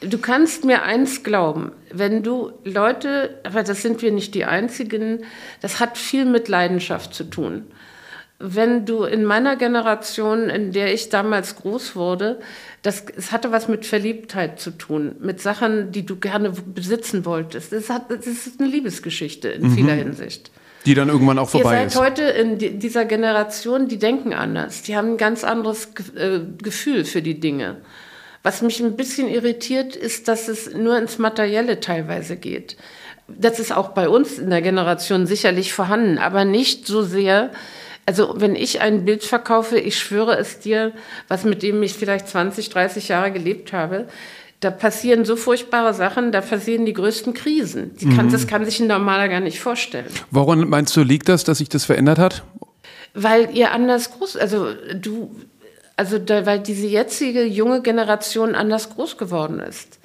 Du 0.00 0.18
kannst 0.18 0.64
mir 0.64 0.82
eins 0.82 1.24
glauben, 1.24 1.72
wenn 1.92 2.22
du 2.22 2.52
Leute, 2.64 3.40
aber 3.42 3.64
das 3.64 3.82
sind 3.82 4.00
wir 4.00 4.12
nicht 4.12 4.34
die 4.34 4.44
Einzigen, 4.44 5.24
das 5.60 5.80
hat 5.80 5.98
viel 5.98 6.24
mit 6.24 6.46
Leidenschaft 6.48 7.14
zu 7.14 7.24
tun. 7.24 7.64
Wenn 8.38 8.86
du 8.86 9.02
in 9.02 9.24
meiner 9.24 9.56
Generation, 9.56 10.48
in 10.48 10.70
der 10.70 10.94
ich 10.94 11.08
damals 11.08 11.56
groß 11.56 11.96
wurde, 11.96 12.38
das, 12.82 13.04
es 13.16 13.32
hatte 13.32 13.50
was 13.50 13.66
mit 13.66 13.84
Verliebtheit 13.84 14.60
zu 14.60 14.70
tun, 14.70 15.16
mit 15.18 15.40
Sachen, 15.40 15.90
die 15.90 16.06
du 16.06 16.14
gerne 16.14 16.52
besitzen 16.52 17.24
wolltest. 17.24 17.72
Das, 17.72 17.90
hat, 17.90 18.08
das 18.08 18.28
ist 18.28 18.60
eine 18.60 18.68
Liebesgeschichte 18.68 19.48
in 19.48 19.70
mhm. 19.70 19.74
vieler 19.74 19.94
Hinsicht. 19.94 20.52
Die 20.86 20.94
dann 20.94 21.08
irgendwann 21.08 21.40
auch 21.40 21.48
vorbei 21.48 21.84
ist. 21.84 21.96
Ihr 21.96 22.00
seid 22.00 22.18
ist. 22.18 22.22
heute 22.22 22.38
in 22.38 22.78
dieser 22.78 23.04
Generation, 23.04 23.88
die 23.88 23.98
denken 23.98 24.32
anders. 24.32 24.82
Die 24.82 24.96
haben 24.96 25.14
ein 25.14 25.16
ganz 25.16 25.42
anderes 25.42 25.88
äh, 26.14 26.38
Gefühl 26.62 27.04
für 27.04 27.22
die 27.22 27.40
Dinge. 27.40 27.78
Was 28.48 28.62
mich 28.62 28.80
ein 28.80 28.96
bisschen 28.96 29.28
irritiert, 29.28 29.94
ist, 29.94 30.26
dass 30.26 30.48
es 30.48 30.72
nur 30.72 30.96
ins 30.96 31.18
Materielle 31.18 31.80
teilweise 31.80 32.34
geht. 32.34 32.78
Das 33.26 33.60
ist 33.60 33.76
auch 33.76 33.90
bei 33.90 34.08
uns 34.08 34.38
in 34.38 34.48
der 34.48 34.62
Generation 34.62 35.26
sicherlich 35.26 35.74
vorhanden, 35.74 36.16
aber 36.16 36.46
nicht 36.46 36.86
so 36.86 37.02
sehr. 37.02 37.50
Also 38.06 38.36
wenn 38.38 38.56
ich 38.56 38.80
ein 38.80 39.04
Bild 39.04 39.22
verkaufe, 39.22 39.78
ich 39.78 39.98
schwöre 39.98 40.38
es 40.38 40.60
dir, 40.60 40.92
was 41.28 41.44
mit 41.44 41.62
dem 41.62 41.82
ich 41.82 41.92
vielleicht 41.92 42.26
20, 42.26 42.70
30 42.70 43.08
Jahre 43.08 43.32
gelebt 43.32 43.74
habe, 43.74 44.08
da 44.60 44.70
passieren 44.70 45.26
so 45.26 45.36
furchtbare 45.36 45.92
Sachen, 45.92 46.32
da 46.32 46.40
passieren 46.40 46.86
die 46.86 46.94
größten 46.94 47.34
Krisen. 47.34 47.98
Kann, 48.16 48.28
mhm. 48.28 48.32
Das 48.32 48.46
kann 48.46 48.64
sich 48.64 48.80
ein 48.80 48.86
Normaler 48.86 49.28
gar 49.28 49.40
nicht 49.40 49.60
vorstellen. 49.60 50.08
Woran 50.30 50.66
meinst 50.70 50.96
du, 50.96 51.02
liegt 51.02 51.28
das, 51.28 51.44
dass 51.44 51.58
sich 51.58 51.68
das 51.68 51.84
verändert 51.84 52.18
hat? 52.18 52.44
Weil 53.12 53.50
ihr 53.54 53.72
anders 53.72 54.10
groß, 54.12 54.38
also 54.38 54.72
du, 54.94 55.36
also 55.98 56.18
da, 56.18 56.46
weil 56.46 56.60
diese 56.60 56.86
jetzige 56.86 57.44
junge 57.44 57.82
Generation 57.82 58.54
anders 58.54 58.90
groß 58.90 59.18
geworden 59.18 59.58
ist. 59.58 59.98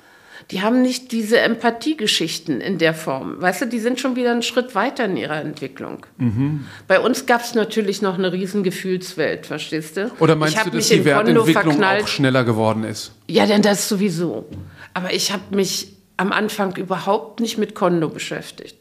Die 0.50 0.62
haben 0.62 0.82
nicht 0.82 1.12
diese 1.12 1.40
Empathiegeschichten 1.40 2.62
in 2.62 2.80
der 2.80 2.96
Form. 2.96 3.40
Weißt 3.40 3.62
du, 3.62 3.66
die 3.68 3.80
sind 3.80 4.00
schon 4.00 4.16
wieder 4.16 4.32
einen 4.32 4.42
Schritt 4.42 4.74
weiter 4.74 5.06
in 5.06 5.16
ihrer 5.16 5.40
Entwicklung. 5.40 6.06
Mhm. 6.18 6.66
Bei 6.88 7.00
uns 7.00 7.28
gab 7.28 7.42
es 7.42 7.54
natürlich 7.54 8.02
noch 8.02 8.18
eine 8.18 8.34
riesen 8.34 8.64
Gefühlswelt, 8.64 9.46
verstehst 9.46 9.96
du? 9.96 10.12
Oder 10.20 10.36
meinst 10.36 10.66
du, 10.66 10.72
dass 10.72 10.88
die 10.88 11.06
Wertentwicklung 11.06 11.82
auch 11.82 12.08
schneller 12.08 12.44
geworden 12.44 12.84
ist? 12.84 13.12
Ja, 13.28 13.46
denn 13.46 13.62
das 13.62 13.88
sowieso. 13.88 14.48
Aber 14.96 15.14
ich 15.14 15.32
habe 15.32 15.56
mich 15.56 15.94
am 16.18 16.32
Anfang 16.32 16.76
überhaupt 16.76 17.40
nicht 17.40 17.60
mit 17.60 17.76
Kondo 17.76 18.10
beschäftigt. 18.10 18.78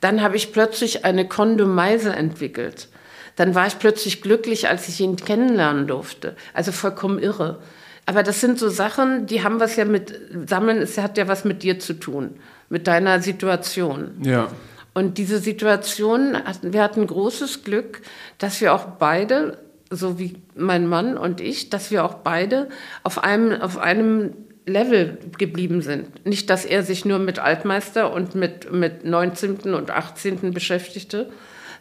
Dann 0.00 0.22
habe 0.22 0.36
ich 0.36 0.52
plötzlich 0.52 1.04
eine 1.04 1.26
Kondomeise 1.26 2.12
entwickelt. 2.12 2.88
Dann 3.36 3.54
war 3.54 3.66
ich 3.66 3.78
plötzlich 3.78 4.22
glücklich, 4.22 4.68
als 4.68 4.88
ich 4.88 5.00
ihn 5.00 5.16
kennenlernen 5.16 5.86
durfte. 5.86 6.36
Also 6.52 6.72
vollkommen 6.72 7.18
irre. 7.18 7.58
Aber 8.04 8.22
das 8.22 8.40
sind 8.40 8.58
so 8.58 8.68
Sachen, 8.68 9.26
die 9.26 9.44
haben 9.44 9.60
was 9.60 9.76
ja 9.76 9.84
mit 9.84 10.18
Sammeln, 10.46 10.78
es 10.78 10.98
hat 10.98 11.16
ja 11.18 11.28
was 11.28 11.44
mit 11.44 11.62
dir 11.62 11.78
zu 11.78 11.94
tun, 11.94 12.36
mit 12.68 12.86
deiner 12.86 13.20
Situation. 13.22 14.12
Ja. 14.22 14.48
Und 14.94 15.18
diese 15.18 15.38
Situation, 15.38 16.36
wir 16.62 16.82
hatten 16.82 17.06
großes 17.06 17.64
Glück, 17.64 18.02
dass 18.38 18.60
wir 18.60 18.74
auch 18.74 18.84
beide, 18.98 19.58
so 19.88 20.18
wie 20.18 20.34
mein 20.54 20.86
Mann 20.86 21.16
und 21.16 21.40
ich, 21.40 21.70
dass 21.70 21.90
wir 21.90 22.04
auch 22.04 22.14
beide 22.14 22.68
auf 23.02 23.22
einem, 23.22 23.60
auf 23.60 23.78
einem 23.78 24.32
Level 24.66 25.18
geblieben 25.38 25.80
sind. 25.80 26.24
Nicht, 26.26 26.50
dass 26.50 26.64
er 26.64 26.82
sich 26.82 27.04
nur 27.04 27.18
mit 27.18 27.38
Altmeister 27.38 28.12
und 28.12 28.34
mit, 28.34 28.70
mit 28.72 29.04
19. 29.04 29.74
und 29.74 29.90
18. 29.90 30.52
beschäftigte, 30.52 31.30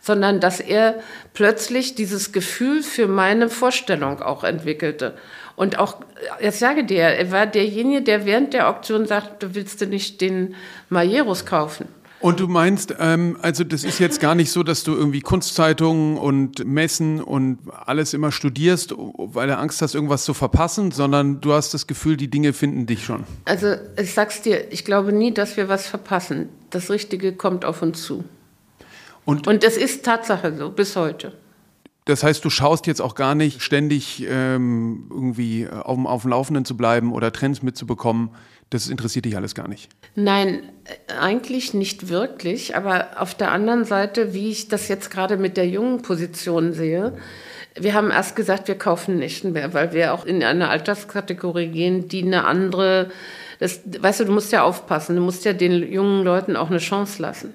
sondern 0.01 0.39
dass 0.39 0.59
er 0.59 0.99
plötzlich 1.33 1.95
dieses 1.95 2.31
Gefühl 2.31 2.83
für 2.83 3.07
meine 3.07 3.49
Vorstellung 3.49 4.21
auch 4.21 4.43
entwickelte. 4.43 5.15
Und 5.55 5.77
auch, 5.77 5.97
jetzt 6.41 6.59
sage 6.59 6.83
dir, 6.83 7.03
er 7.03 7.31
war 7.31 7.45
derjenige, 7.45 8.01
der 8.01 8.25
während 8.25 8.53
der 8.53 8.67
Auktion 8.67 9.05
sagt, 9.05 9.43
du 9.43 9.53
willst 9.53 9.79
du 9.81 9.85
nicht 9.85 10.19
den 10.19 10.55
Majeros 10.89 11.45
kaufen. 11.45 11.87
Und 12.21 12.39
du 12.39 12.47
meinst, 12.47 12.95
ähm, 12.99 13.37
also 13.41 13.63
das 13.63 13.83
ist 13.83 13.97
jetzt 13.97 14.19
gar 14.21 14.35
nicht 14.35 14.51
so, 14.51 14.61
dass 14.61 14.83
du 14.83 14.93
irgendwie 14.93 15.21
Kunstzeitungen 15.21 16.17
und 16.17 16.63
Messen 16.65 17.19
und 17.19 17.57
alles 17.85 18.13
immer 18.13 18.31
studierst, 18.31 18.93
weil 18.97 19.47
du 19.47 19.57
Angst 19.57 19.81
hast, 19.81 19.95
irgendwas 19.95 20.23
zu 20.23 20.35
verpassen, 20.35 20.91
sondern 20.91 21.41
du 21.41 21.53
hast 21.53 21.73
das 21.73 21.87
Gefühl, 21.87 22.17
die 22.17 22.29
Dinge 22.29 22.53
finden 22.53 22.85
dich 22.85 23.03
schon. 23.03 23.23
Also 23.45 23.73
ich 23.99 24.13
sag's 24.13 24.43
dir, 24.43 24.71
ich 24.71 24.85
glaube 24.85 25.11
nie, 25.13 25.33
dass 25.33 25.57
wir 25.57 25.67
was 25.67 25.87
verpassen. 25.87 26.49
Das 26.69 26.91
Richtige 26.91 27.33
kommt 27.33 27.65
auf 27.65 27.81
uns 27.81 28.03
zu. 28.03 28.23
Und, 29.25 29.47
und 29.47 29.63
das 29.63 29.77
ist 29.77 30.03
Tatsache 30.03 30.55
so, 30.55 30.69
bis 30.69 30.95
heute. 30.95 31.33
Das 32.05 32.23
heißt, 32.23 32.43
du 32.43 32.49
schaust 32.49 32.87
jetzt 32.87 33.01
auch 33.01 33.13
gar 33.13 33.35
nicht 33.35 33.61
ständig 33.61 34.25
ähm, 34.27 35.05
irgendwie 35.11 35.67
auf, 35.69 36.03
auf 36.05 36.21
dem 36.23 36.31
Laufenden 36.31 36.65
zu 36.65 36.75
bleiben 36.75 37.13
oder 37.13 37.31
Trends 37.31 37.61
mitzubekommen. 37.61 38.31
Das 38.71 38.87
interessiert 38.87 39.25
dich 39.25 39.35
alles 39.35 39.53
gar 39.53 39.67
nicht. 39.67 39.89
Nein, 40.15 40.63
äh, 40.85 41.13
eigentlich 41.13 41.73
nicht 41.73 42.09
wirklich. 42.09 42.75
Aber 42.75 43.09
auf 43.17 43.35
der 43.35 43.51
anderen 43.51 43.85
Seite, 43.85 44.33
wie 44.33 44.49
ich 44.49 44.67
das 44.67 44.87
jetzt 44.87 45.11
gerade 45.11 45.37
mit 45.37 45.57
der 45.57 45.67
jungen 45.67 46.01
Position 46.01 46.73
sehe, 46.73 47.13
wir 47.75 47.93
haben 47.93 48.11
erst 48.11 48.35
gesagt, 48.35 48.67
wir 48.67 48.77
kaufen 48.77 49.17
nicht 49.17 49.43
mehr, 49.43 49.73
weil 49.73 49.93
wir 49.93 50.13
auch 50.13 50.25
in 50.25 50.43
eine 50.43 50.69
Alterskategorie 50.69 51.67
gehen, 51.67 52.07
die 52.07 52.23
eine 52.23 52.45
andere, 52.45 53.11
das, 53.59 53.81
weißt 53.85 54.21
du, 54.21 54.25
du 54.25 54.31
musst 54.33 54.51
ja 54.51 54.63
aufpassen, 54.63 55.15
du 55.15 55.21
musst 55.21 55.45
ja 55.45 55.53
den 55.53 55.89
jungen 55.91 56.23
Leuten 56.23 56.55
auch 56.55 56.69
eine 56.69 56.79
Chance 56.79 57.21
lassen. 57.21 57.53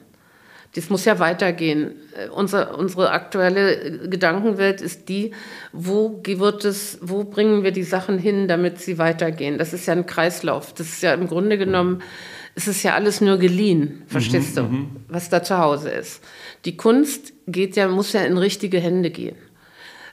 Das 0.76 0.90
muss 0.90 1.04
ja 1.06 1.18
weitergehen. 1.18 1.94
Äh, 2.14 2.28
unsere, 2.28 2.76
unsere 2.76 3.10
aktuelle 3.10 4.08
Gedankenwelt 4.08 4.80
ist 4.82 5.08
die, 5.08 5.32
wo 5.72 6.22
wird 6.24 6.64
es, 6.64 6.98
wo 7.00 7.24
bringen 7.24 7.64
wir 7.64 7.72
die 7.72 7.82
Sachen 7.82 8.18
hin, 8.18 8.46
damit 8.46 8.78
sie 8.78 8.98
weitergehen. 8.98 9.58
Das 9.58 9.72
ist 9.72 9.86
ja 9.86 9.94
ein 9.94 10.06
Kreislauf. 10.06 10.74
Das 10.74 10.88
ist 10.88 11.02
ja 11.02 11.14
im 11.14 11.26
Grunde 11.26 11.58
genommen, 11.58 12.02
es 12.54 12.68
ist 12.68 12.82
ja 12.82 12.94
alles 12.94 13.20
nur 13.20 13.38
geliehen, 13.38 14.02
verstehst 14.06 14.56
mhm, 14.56 14.60
du, 14.60 14.62
mhm. 14.62 14.96
was 15.08 15.28
da 15.28 15.42
zu 15.42 15.58
Hause 15.58 15.90
ist. 15.90 16.22
Die 16.64 16.76
Kunst 16.76 17.32
geht 17.46 17.76
ja, 17.76 17.88
muss 17.88 18.12
ja 18.12 18.22
in 18.22 18.38
richtige 18.38 18.78
Hände 18.78 19.10
gehen. 19.10 19.36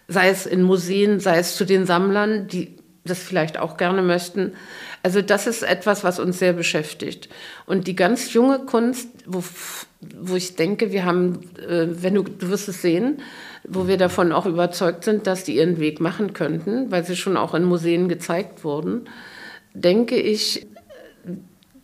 Sei 0.07 0.29
es 0.29 0.45
in 0.45 0.63
Museen, 0.63 1.19
sei 1.19 1.39
es 1.39 1.55
zu 1.55 1.65
den 1.65 1.85
Sammlern, 1.85 2.47
die 2.47 2.75
das 3.05 3.19
vielleicht 3.19 3.57
auch 3.57 3.77
gerne 3.77 4.01
möchten. 4.01 4.53
Also 5.03 5.21
das 5.21 5.47
ist 5.47 5.63
etwas, 5.63 6.05
was 6.05 6.17
uns 6.17 6.39
sehr 6.39 6.53
beschäftigt. 6.53 7.27
Und 7.65 7.87
die 7.87 7.95
ganz 7.95 8.33
junge 8.33 8.59
Kunst, 8.59 9.09
wo, 9.25 9.43
wo 10.17 10.35
ich 10.35 10.55
denke, 10.55 10.93
wir 10.93 11.03
haben, 11.03 11.41
äh, 11.59 11.87
wenn 11.89 12.15
du, 12.15 12.23
du 12.23 12.49
wirst 12.49 12.69
es 12.69 12.81
sehen, 12.81 13.21
wo 13.67 13.87
wir 13.87 13.97
davon 13.97 14.31
auch 14.31 14.45
überzeugt 14.45 15.03
sind, 15.03 15.27
dass 15.27 15.43
die 15.43 15.57
ihren 15.57 15.77
Weg 15.77 15.99
machen 15.99 16.33
könnten, 16.33 16.89
weil 16.89 17.05
sie 17.05 17.17
schon 17.17 17.35
auch 17.35 17.53
in 17.53 17.65
Museen 17.65 18.07
gezeigt 18.07 18.63
wurden, 18.63 19.09
denke 19.73 20.15
ich, 20.15 20.67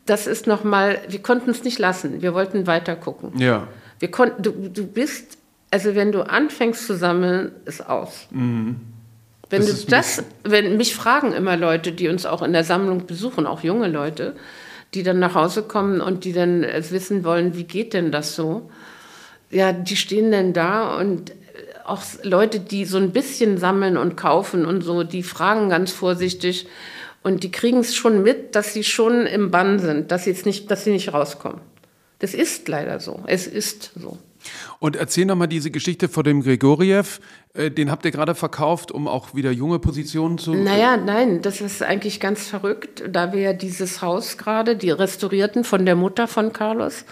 das 0.06 0.26
ist 0.26 0.48
nochmal, 0.48 1.00
wir 1.10 1.22
konnten 1.22 1.50
es 1.50 1.64
nicht 1.66 1.78
lassen. 1.78 2.22
Wir 2.22 2.34
wollten 2.34 2.68
weiter 2.68 2.96
gucken. 2.96 3.38
Ja. 3.38 3.68
Wir 4.00 4.10
konnten, 4.10 4.42
du, 4.42 4.52
du 4.52 4.88
bist, 4.88 5.38
also 5.72 5.94
wenn 5.94 6.14
du 6.14 6.22
anfängst 6.22 6.88
zu 6.88 6.96
sammeln, 6.96 7.52
ist 7.66 7.88
aus. 7.88 8.28
Mhm. 8.32 8.78
Wenn 9.50 9.66
Das 9.66 9.86
du 9.86 9.92
das, 9.92 10.24
wenn 10.44 10.78
mich 10.78 10.96
fragen 10.96 11.34
immer 11.34 11.58
Leute, 11.58 11.92
die 11.92 12.08
uns 12.08 12.26
auch 12.26 12.42
in 12.42 12.54
der 12.54 12.64
Sammlung 12.64 13.08
besuchen, 13.08 13.48
auch 13.48 13.64
junge 13.64 13.88
Leute, 13.88 14.36
die 14.94 15.04
dann 15.04 15.20
nach 15.20 15.36
Hause 15.36 15.64
kommen 15.64 16.02
und 16.02 16.24
die 16.24 16.34
dann 16.34 16.64
äh, 16.64 16.84
wissen 16.90 17.24
wollen, 17.24 17.56
wie 17.56 17.64
geht 17.64 17.94
denn 17.94 18.12
das 18.12 18.36
so? 18.36 18.70
Ja, 19.50 19.72
die 19.74 19.96
stehen 19.96 20.32
dann 20.32 20.54
da 20.54 20.98
und 20.98 21.32
äh, 21.32 21.34
auch 21.86 22.02
Leute, 22.24 22.60
die 22.60 22.86
so 22.86 22.98
ein 22.98 23.12
bisschen 23.12 23.58
sammeln 23.58 23.98
und 23.98 24.18
kaufen 24.18 24.66
und 24.66 24.82
so, 24.82 25.04
die 25.04 25.24
fragen 25.24 25.70
ganz 25.70 25.92
vorsichtig 25.92 26.68
und 27.24 27.44
die 27.44 27.52
kriegen 27.52 27.80
es 27.80 27.96
schon 27.96 28.24
mit, 28.24 28.56
dass 28.56 28.74
sie 28.74 28.84
schon 28.84 29.26
im 29.26 29.52
Bann 29.52 29.80
sind, 29.80 30.12
dass 30.12 30.24
sie 30.24 30.32
jetzt 30.32 30.46
nicht, 30.46 30.70
dass 30.72 30.84
sie 30.84 30.92
nicht 30.92 31.14
rauskommen. 31.14 31.62
Das 32.20 32.34
ist 32.34 32.68
leider 32.68 33.00
so. 33.00 33.24
Es 33.28 33.48
ist 33.48 33.92
so. 33.96 34.18
Und 34.80 34.96
erzähl 34.96 35.26
noch 35.26 35.36
mal 35.36 35.48
diese 35.48 35.72
Geschichte 35.72 36.10
von 36.10 36.24
dem 36.24 36.42
Gregoriev. 36.42 37.20
Äh, 37.54 37.72
Den 37.72 37.92
habt 37.92 38.06
ihr 38.06 38.12
gerade 38.12 38.36
verkauft, 38.36 38.92
um 38.92 39.08
auch 39.08 39.36
wieder 39.36 39.52
junge 39.52 39.80
Positionen 39.80 40.38
zu. 40.38 40.54
Naja, 40.54 40.98
nein, 40.98 41.42
das 41.42 41.62
ist 41.62 41.84
eigentlich 41.84 42.20
ganz 42.20 42.48
verrückt, 42.48 43.04
da 43.10 43.34
wir 43.34 43.42
ja 43.42 43.54
dieses 43.54 44.02
Haus 44.02 44.38
gerade, 44.38 44.76
die 44.76 44.92
restaurierten 44.92 45.64
von 45.64 45.86
der 45.86 45.96
Mutter 45.96 46.28
von 46.28 46.54
Carlos, 46.54 47.06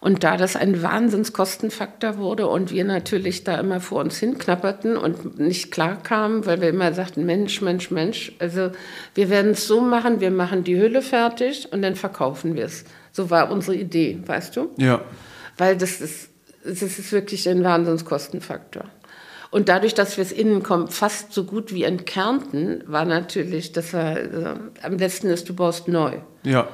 und 0.00 0.22
da 0.22 0.36
das 0.36 0.54
ein 0.54 0.82
Wahnsinnskostenfaktor 0.82 2.18
wurde 2.18 2.46
und 2.46 2.70
wir 2.70 2.84
natürlich 2.84 3.44
da 3.44 3.58
immer 3.58 3.80
vor 3.80 4.00
uns 4.00 4.18
hinknapperten 4.18 4.96
und 4.96 5.38
nicht 5.38 5.72
klar 5.72 5.96
kamen, 6.00 6.46
weil 6.46 6.60
wir 6.60 6.68
immer 6.68 6.92
sagten, 6.92 7.26
Mensch, 7.26 7.60
Mensch, 7.62 7.90
Mensch, 7.90 8.32
also 8.38 8.70
wir 9.14 9.28
werden 9.28 9.52
es 9.52 9.66
so 9.66 9.80
machen, 9.80 10.20
wir 10.20 10.30
machen 10.30 10.62
die 10.62 10.80
Hülle 10.80 11.02
fertig 11.02 11.68
und 11.72 11.82
dann 11.82 11.96
verkaufen 11.96 12.54
wir 12.54 12.66
es. 12.66 12.84
So 13.10 13.30
war 13.30 13.50
unsere 13.50 13.76
Idee, 13.76 14.20
weißt 14.24 14.56
du? 14.56 14.70
Ja. 14.76 15.00
weil 15.56 15.76
das 15.76 16.00
ist, 16.00 16.30
das 16.64 16.82
ist 16.82 17.12
wirklich 17.12 17.48
ein 17.48 17.64
Wahnsinnskostenfaktor. 17.64 18.84
Und 19.50 19.68
dadurch, 19.68 19.94
dass 19.94 20.16
wir 20.16 20.22
es 20.22 20.32
innen 20.32 20.62
kommen, 20.62 20.88
fast 20.88 21.32
so 21.32 21.44
gut 21.44 21.72
wie 21.72 21.84
entkernten, 21.84 22.84
war 22.86 23.04
natürlich, 23.04 23.72
das 23.72 23.94
war, 23.94 24.16
äh, 24.16 24.54
am 24.82 24.96
besten 24.98 25.28
ist, 25.28 25.48
du 25.48 25.54
baust 25.54 25.88
neu. 25.88 26.18
Ja. 26.42 26.68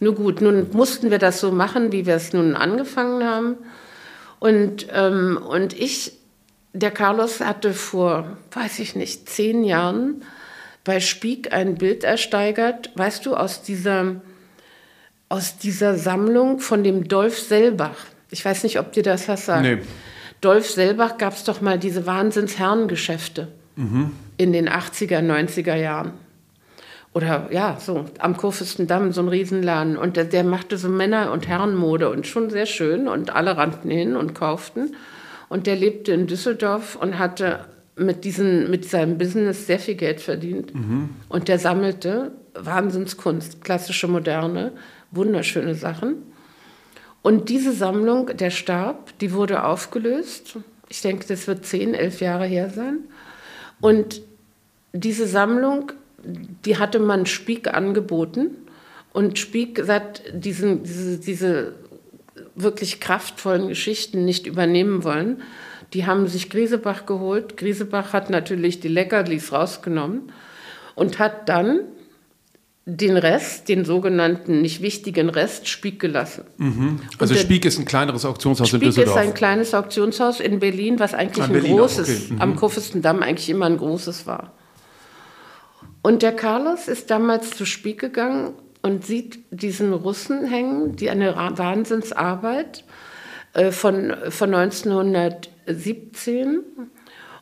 Nur 0.00 0.14
gut, 0.14 0.40
nun 0.40 0.68
mussten 0.72 1.10
wir 1.10 1.18
das 1.18 1.40
so 1.40 1.50
machen, 1.50 1.90
wie 1.90 2.06
wir 2.06 2.14
es 2.14 2.32
nun 2.32 2.54
angefangen 2.54 3.24
haben. 3.24 3.56
Und, 4.38 4.86
ähm, 4.92 5.38
und 5.48 5.72
ich, 5.72 6.12
der 6.72 6.90
Carlos 6.90 7.40
hatte 7.40 7.72
vor, 7.72 8.36
weiß 8.52 8.78
ich 8.80 8.94
nicht, 8.94 9.28
zehn 9.28 9.64
Jahren 9.64 10.22
bei 10.84 11.00
Spiek 11.00 11.52
ein 11.52 11.76
Bild 11.76 12.04
ersteigert, 12.04 12.90
weißt 12.94 13.26
du, 13.26 13.34
aus 13.34 13.62
dieser, 13.62 14.16
aus 15.28 15.58
dieser 15.58 15.96
Sammlung 15.96 16.60
von 16.60 16.84
dem 16.84 17.08
Dolf 17.08 17.38
Selbach. 17.38 17.96
Ich 18.30 18.44
weiß 18.44 18.62
nicht, 18.62 18.78
ob 18.78 18.92
dir 18.92 19.02
das 19.02 19.28
was 19.28 19.46
sagt. 19.46 19.62
Nee. 19.62 19.78
Dolf 20.40 20.70
Selbach 20.70 21.18
gab 21.18 21.32
es 21.34 21.44
doch 21.44 21.60
mal 21.60 21.78
diese 21.78 22.06
Wahnsinnsherrengeschäfte 22.06 23.48
in 24.36 24.52
den 24.52 24.68
80er, 24.68 25.20
90er 25.20 25.74
Jahren. 25.74 26.12
Oder 27.14 27.48
ja, 27.50 27.78
so 27.80 28.04
am 28.18 28.36
Kurfürstendamm, 28.36 29.12
so 29.12 29.22
ein 29.22 29.28
Riesenladen. 29.28 29.96
Und 29.96 30.16
der, 30.16 30.24
der 30.24 30.44
machte 30.44 30.76
so 30.76 30.88
Männer- 30.88 31.32
und 31.32 31.48
Herrenmode 31.48 32.10
und 32.10 32.26
schon 32.26 32.50
sehr 32.50 32.66
schön. 32.66 33.08
Und 33.08 33.34
alle 33.34 33.56
rannten 33.56 33.90
hin 33.90 34.14
und 34.14 34.34
kauften. 34.34 34.94
Und 35.48 35.66
der 35.66 35.76
lebte 35.76 36.12
in 36.12 36.26
Düsseldorf 36.26 36.96
und 36.96 37.18
hatte 37.18 37.64
mit, 37.96 38.24
diesen, 38.24 38.70
mit 38.70 38.88
seinem 38.88 39.18
Business 39.18 39.66
sehr 39.66 39.78
viel 39.78 39.94
Geld 39.94 40.20
verdient. 40.20 40.72
Und 41.28 41.48
der 41.48 41.58
sammelte 41.58 42.32
Wahnsinnskunst, 42.54 43.64
klassische 43.64 44.06
Moderne, 44.06 44.72
wunderschöne 45.10 45.74
Sachen. 45.74 46.16
Und 47.22 47.48
diese 47.48 47.72
Sammlung, 47.72 48.36
der 48.36 48.50
starb, 48.50 49.18
die 49.18 49.32
wurde 49.32 49.64
aufgelöst. 49.64 50.56
Ich 50.88 51.02
denke, 51.02 51.26
das 51.26 51.46
wird 51.46 51.66
zehn, 51.66 51.94
elf 51.94 52.20
Jahre 52.20 52.46
her 52.46 52.70
sein. 52.70 53.00
Und 53.80 54.22
diese 54.92 55.26
Sammlung, 55.26 55.92
die 56.64 56.78
hatte 56.78 56.98
man 56.98 57.26
Spiek 57.26 57.72
angeboten. 57.72 58.50
Und 59.12 59.38
Spiek 59.38 59.86
hat 59.88 60.22
diesen, 60.32 60.82
diese, 60.84 61.18
diese 61.18 61.74
wirklich 62.54 63.00
kraftvollen 63.00 63.68
Geschichten 63.68 64.24
nicht 64.24 64.46
übernehmen 64.46 65.04
wollen. 65.04 65.42
Die 65.94 66.06
haben 66.06 66.26
sich 66.26 66.50
Griesebach 66.50 67.06
geholt. 67.06 67.56
Griesebach 67.56 68.12
hat 68.12 68.30
natürlich 68.30 68.80
die 68.80 68.88
Leckerlis 68.88 69.52
rausgenommen 69.52 70.32
und 70.94 71.18
hat 71.18 71.48
dann 71.48 71.80
den 72.90 73.18
Rest, 73.18 73.68
den 73.68 73.84
sogenannten 73.84 74.62
nicht 74.62 74.80
wichtigen 74.80 75.28
Rest, 75.28 75.68
Spiek 75.68 76.00
gelassen. 76.00 76.44
Also 77.18 77.34
der- 77.34 77.40
Spiek 77.40 77.66
ist 77.66 77.78
ein 77.78 77.84
kleineres 77.84 78.24
Auktionshaus 78.24 78.72
in 78.72 78.78
Spiek 78.78 78.88
ist 78.88 78.96
Düsseldorf. 78.96 79.18
ein 79.18 79.34
kleines 79.34 79.74
Auktionshaus 79.74 80.40
in 80.40 80.58
Berlin, 80.58 80.98
was 80.98 81.12
eigentlich 81.12 81.42
Ah, 81.42 81.46
ein 81.48 81.52
Berlin 81.52 81.76
großes, 81.76 82.08
okay. 82.08 82.32
Mhm. 82.34 82.40
am 82.40 82.56
Kurfürstendamm 82.56 83.22
eigentlich 83.22 83.50
immer 83.50 83.66
ein 83.66 83.76
großes 83.76 84.26
war. 84.26 84.54
Und 86.02 86.22
der 86.22 86.32
Carlos 86.32 86.88
ist 86.88 87.10
damals 87.10 87.50
zu 87.50 87.66
Spiek 87.66 88.00
gegangen 88.00 88.54
und 88.80 89.04
sieht 89.04 89.40
diesen 89.50 89.92
Russen 89.92 90.46
hängen, 90.46 90.96
die 90.96 91.10
eine 91.10 91.36
Wahnsinnsarbeit 91.36 92.84
äh, 93.52 93.70
von, 93.70 94.14
von 94.30 94.54
1917 94.54 96.60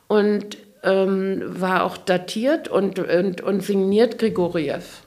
und 0.09 0.57
ähm, 0.83 1.43
war 1.47 1.85
auch 1.85 1.97
datiert 1.97 2.69
und, 2.69 2.99
und, 2.99 3.41
und 3.41 3.63
signiert 3.63 4.19
Grigoriev. 4.19 5.03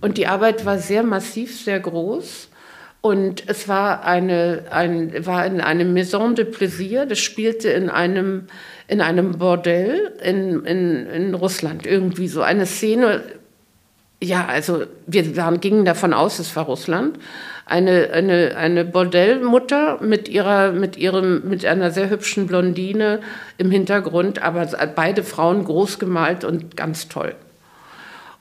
Und 0.00 0.18
die 0.18 0.26
Arbeit 0.26 0.64
war 0.64 0.78
sehr 0.78 1.02
massiv, 1.02 1.60
sehr 1.60 1.80
groß. 1.80 2.48
Und 3.00 3.44
es 3.48 3.68
war, 3.68 4.04
eine, 4.04 4.64
ein, 4.70 5.24
war 5.24 5.46
in 5.46 5.60
einem 5.60 5.92
Maison 5.92 6.34
de 6.34 6.44
Plaisir, 6.44 7.06
das 7.06 7.20
spielte 7.20 7.68
in 7.70 7.90
einem, 7.90 8.48
in 8.88 9.00
einem 9.00 9.38
Bordell 9.38 10.14
in, 10.22 10.64
in, 10.64 11.06
in 11.06 11.34
Russland. 11.34 11.86
Irgendwie 11.86 12.26
so 12.26 12.42
eine 12.42 12.66
Szene, 12.66 13.22
ja, 14.22 14.46
also 14.46 14.84
wir 15.06 15.36
waren, 15.36 15.60
gingen 15.60 15.84
davon 15.84 16.12
aus, 16.12 16.38
es 16.38 16.54
war 16.56 16.64
Russland. 16.64 17.18
Eine, 17.66 18.10
eine, 18.12 18.56
eine 18.56 18.84
Bordellmutter 18.84 20.00
mit, 20.02 20.28
ihrer, 20.28 20.72
mit, 20.72 20.96
ihrem, 20.96 21.48
mit 21.48 21.64
einer 21.64 21.90
sehr 21.90 22.10
hübschen 22.10 22.46
Blondine 22.46 23.20
im 23.58 23.70
Hintergrund, 23.70 24.42
aber 24.42 24.66
beide 24.96 25.22
Frauen 25.22 25.64
groß 25.64 25.98
gemalt 25.98 26.44
und 26.44 26.76
ganz 26.76 27.08
toll. 27.08 27.34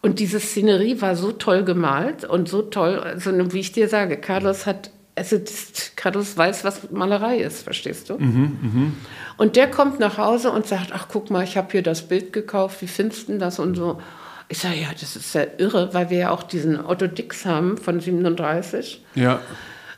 Und 0.01 0.19
diese 0.19 0.39
Szenerie 0.39 1.01
war 1.01 1.15
so 1.15 1.31
toll 1.33 1.63
gemalt 1.63 2.23
und 2.23 2.47
so 2.47 2.61
toll, 2.61 2.99
also 2.99 3.31
wie 3.53 3.59
ich 3.59 3.73
dir 3.73 3.89
sage, 3.89 4.17
Carlos 4.17 4.65
hat, 4.65 4.91
also 5.15 5.37
Carlos 5.95 6.37
weiß, 6.37 6.63
was 6.63 6.91
Malerei 6.91 7.39
ist, 7.39 7.63
verstehst 7.63 8.09
du? 8.09 8.13
Und 9.35 9.55
der 9.55 9.69
kommt 9.69 9.99
nach 9.99 10.17
Hause 10.17 10.51
und 10.51 10.65
sagt, 10.65 10.91
ach 10.93 11.07
guck 11.11 11.29
mal, 11.29 11.43
ich 11.43 11.57
habe 11.57 11.67
hier 11.71 11.83
das 11.83 12.03
Bild 12.03 12.31
gekauft, 12.31 12.81
wie 12.81 12.87
findest 12.87 13.27
du 13.27 13.37
das 13.37 13.59
und 13.59 13.75
so. 13.75 13.99
Ich 14.49 14.59
sage, 14.59 14.75
ja, 14.75 14.87
das 14.91 15.15
ist 15.15 15.35
ja 15.35 15.43
irre, 15.57 15.93
weil 15.93 16.09
wir 16.09 16.17
ja 16.17 16.29
auch 16.31 16.43
diesen 16.43 16.83
Otto 16.83 17.07
Dix 17.07 17.45
haben 17.45 17.77
von 17.77 17.99
37 17.99 19.03
Ja. 19.15 19.41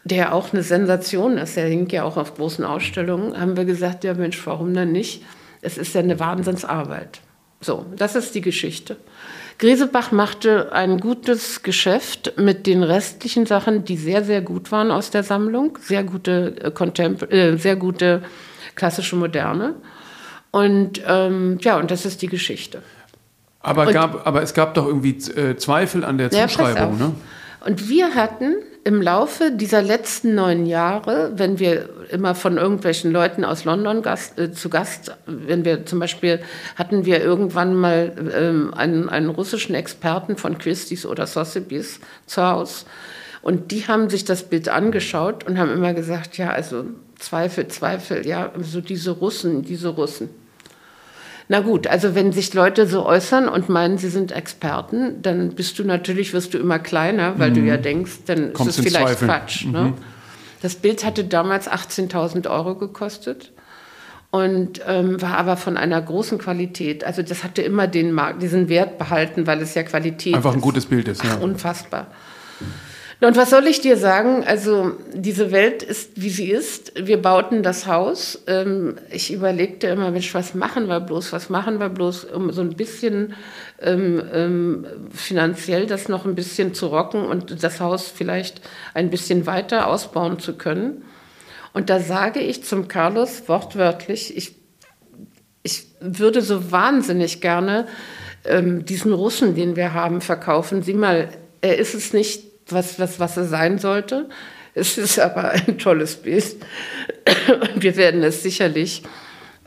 der 0.03 0.33
auch 0.33 0.53
eine 0.53 0.63
Sensation 0.63 1.37
ist, 1.37 1.55
der 1.55 1.65
hängt 1.65 1.91
ja 1.91 2.03
auch 2.03 2.17
auf 2.17 2.35
großen 2.35 2.65
Ausstellungen, 2.65 3.39
haben 3.39 3.57
wir 3.57 3.65
gesagt, 3.65 4.03
ja 4.03 4.13
Mensch, 4.15 4.43
warum 4.47 4.73
denn 4.73 4.91
nicht? 4.91 5.23
Es 5.61 5.77
ist 5.77 5.93
ja 5.93 6.01
eine 6.01 6.19
Wahnsinnsarbeit. 6.19 7.19
So, 7.61 7.85
das 7.95 8.15
ist 8.15 8.33
die 8.33 8.41
Geschichte. 8.41 8.95
Griesebach 9.59 10.13
machte 10.13 10.71
ein 10.71 11.01
gutes 11.01 11.63
Geschäft 11.63 12.33
mit 12.37 12.65
den 12.65 12.81
restlichen 12.81 13.45
Sachen, 13.45 13.83
die 13.83 13.97
sehr, 13.97 14.23
sehr 14.23 14.41
gut 14.41 14.71
waren 14.71 14.89
aus 14.89 15.11
der 15.11 15.23
Sammlung. 15.23 15.77
Sehr 15.81 16.05
gute, 16.05 16.55
äh, 16.63 16.71
Contempor 16.71 17.29
äh, 17.29 17.57
sehr 17.57 17.75
gute 17.75 18.23
klassische 18.75 19.17
Moderne. 19.17 19.75
Und 20.51 21.01
ähm, 21.05 21.57
ja, 21.61 21.77
und 21.77 21.91
das 21.91 22.05
ist 22.05 22.21
die 22.21 22.27
Geschichte. 22.27 22.81
Aber, 23.61 23.87
Und- 23.87 23.93
gab, 23.93 24.25
aber 24.27 24.41
es 24.41 24.53
gab 24.53 24.73
doch 24.73 24.85
irgendwie 24.87 25.17
äh, 25.35 25.57
Zweifel 25.57 26.05
an 26.05 26.17
der 26.17 26.29
Ja, 26.29 26.47
Zuschreibung, 26.47 26.93
auf. 26.93 26.99
ne? 26.99 27.11
Und 27.65 27.89
wir 27.89 28.15
hatten 28.15 28.55
im 28.85 29.01
Laufe 29.01 29.51
dieser 29.51 29.81
letzten 29.81 30.33
neun 30.33 30.65
Jahre, 30.65 31.33
wenn 31.35 31.59
wir 31.59 31.89
immer 32.09 32.33
von 32.33 32.55
irgendwelchen 32.57 33.11
Leuten 33.11 33.43
aus 33.43 33.65
London 33.65 34.01
Gast, 34.01 34.39
äh, 34.39 34.53
zu 34.53 34.69
Gast, 34.69 35.11
wenn 35.25 35.65
wir 35.65 35.85
zum 35.85 35.99
Beispiel 35.99 36.39
hatten 36.77 37.05
wir 37.05 37.21
irgendwann 37.21 37.75
mal 37.75 38.13
ähm, 38.33 38.73
einen, 38.73 39.09
einen 39.09 39.29
russischen 39.29 39.75
Experten 39.75 40.37
von 40.37 40.57
Christie's 40.57 41.05
oder 41.05 41.27
Sotheby's 41.27 41.99
zu 42.25 42.41
Hause. 42.47 42.85
Und 43.41 43.71
die 43.71 43.87
haben 43.87 44.09
sich 44.09 44.23
das 44.23 44.43
Bild 44.43 44.69
angeschaut 44.69 45.45
und 45.45 45.57
haben 45.59 45.71
immer 45.73 45.93
gesagt, 45.93 46.37
ja, 46.37 46.49
also 46.51 46.85
Zweifel, 47.19 47.67
Zweifel, 47.67 48.25
ja, 48.25 48.51
so 48.61 48.79
diese 48.79 49.11
Russen, 49.11 49.63
diese 49.63 49.89
Russen. 49.89 50.29
Na 51.51 51.61
gut, 51.61 51.87
also 51.87 52.13
wenn 52.13 52.31
sich 52.31 52.53
Leute 52.53 52.85
so 52.85 53.03
äußern 53.07 53.49
und 53.49 53.69
meinen, 53.69 53.97
sie 53.97 54.09
sind 54.09 54.31
Experten, 54.31 55.19
dann 55.23 55.55
bist 55.55 55.79
du 55.79 55.83
natürlich, 55.83 56.31
wirst 56.31 56.53
du 56.53 56.59
immer 56.59 56.77
kleiner, 56.77 57.39
weil 57.39 57.51
du 57.51 57.61
ja 57.61 57.75
denkst, 57.77 58.19
dann 58.27 58.53
Kommst 58.53 58.77
ist 58.77 58.85
es 58.85 58.93
vielleicht 58.93 59.17
Zweifeln. 59.17 59.31
Quatsch. 59.31 59.65
Ne? 59.65 59.93
Das 60.61 60.75
Bild 60.75 61.03
hatte 61.03 61.23
damals 61.23 61.67
18.000 61.67 62.47
Euro 62.47 62.75
gekostet 62.75 63.51
und 64.29 64.81
ähm, 64.85 65.19
war 65.23 65.39
aber 65.39 65.57
von 65.57 65.75
einer 65.75 65.99
großen 65.99 66.37
Qualität. 66.37 67.03
Also 67.03 67.23
das 67.23 67.43
hatte 67.43 67.63
immer 67.63 67.87
den 67.87 68.11
Markt, 68.11 68.43
diesen 68.43 68.69
Wert 68.69 68.99
behalten, 68.99 69.47
weil 69.47 69.59
es 69.63 69.73
ja 69.73 69.81
Qualität 69.81 70.35
Einfach 70.35 70.51
ein 70.51 70.57
ist. 70.57 70.63
gutes 70.63 70.85
Bild 70.85 71.07
ist, 71.07 71.23
ja. 71.23 71.31
Ach, 71.37 71.41
unfassbar. 71.41 72.07
Und 73.21 73.35
was 73.35 73.49
soll 73.49 73.67
ich 73.67 73.81
dir 73.81 73.97
sagen? 73.97 74.45
Also 74.45 74.93
diese 75.13 75.51
Welt 75.51 75.83
ist, 75.83 76.11
wie 76.15 76.29
sie 76.29 76.49
ist. 76.49 76.93
Wir 76.95 77.21
bauten 77.21 77.63
das 77.63 77.85
Haus. 77.85 78.41
Ähm, 78.47 78.95
ich 79.11 79.33
überlegte 79.33 79.87
immer, 79.87 80.09
Mensch, 80.11 80.33
was 80.33 80.53
machen 80.53 80.87
wir 80.87 81.01
bloß? 81.01 81.33
Was 81.33 81.49
machen 81.49 81.81
wir 81.81 81.89
bloß, 81.89 82.25
um 82.25 82.51
so 82.53 82.61
ein 82.61 82.77
bisschen 82.77 83.33
ähm, 83.81 84.23
ähm, 84.33 84.87
finanziell 85.11 85.85
das 85.85 86.07
noch 86.07 86.25
ein 86.25 86.35
bisschen 86.35 86.73
zu 86.73 86.87
rocken 86.87 87.25
und 87.25 87.61
das 87.61 87.81
Haus 87.81 88.07
vielleicht 88.07 88.61
ein 88.93 89.09
bisschen 89.09 89.45
weiter 89.45 89.87
ausbauen 89.87 90.39
zu 90.39 90.53
können? 90.53 91.03
Und 91.73 91.89
da 91.89 91.99
sage 91.99 92.39
ich 92.39 92.63
zum 92.63 92.87
Carlos 92.87 93.43
wortwörtlich, 93.47 94.35
ich, 94.37 94.55
ich 95.61 95.87
würde 95.99 96.41
so 96.41 96.71
wahnsinnig 96.71 97.41
gerne 97.41 97.85
ähm, 98.45 98.85
diesen 98.85 99.11
Russen, 99.11 99.55
den 99.55 99.75
wir 99.75 99.93
haben, 99.93 100.21
verkaufen. 100.21 100.83
Sieh 100.83 100.93
mal, 100.93 101.27
er 101.59 101.77
ist 101.77 101.93
es 101.93 102.13
nicht 102.13 102.48
was, 102.71 102.99
was, 102.99 103.19
was 103.19 103.37
es 103.37 103.49
sein 103.49 103.77
sollte. 103.77 104.29
Es 104.73 104.97
ist 104.97 105.19
aber 105.19 105.49
ein 105.49 105.77
tolles 105.77 106.15
Bild. 106.17 106.55
Und 107.47 107.81
wir 107.81 107.95
werden 107.95 108.23
es 108.23 108.43
sicherlich 108.43 109.03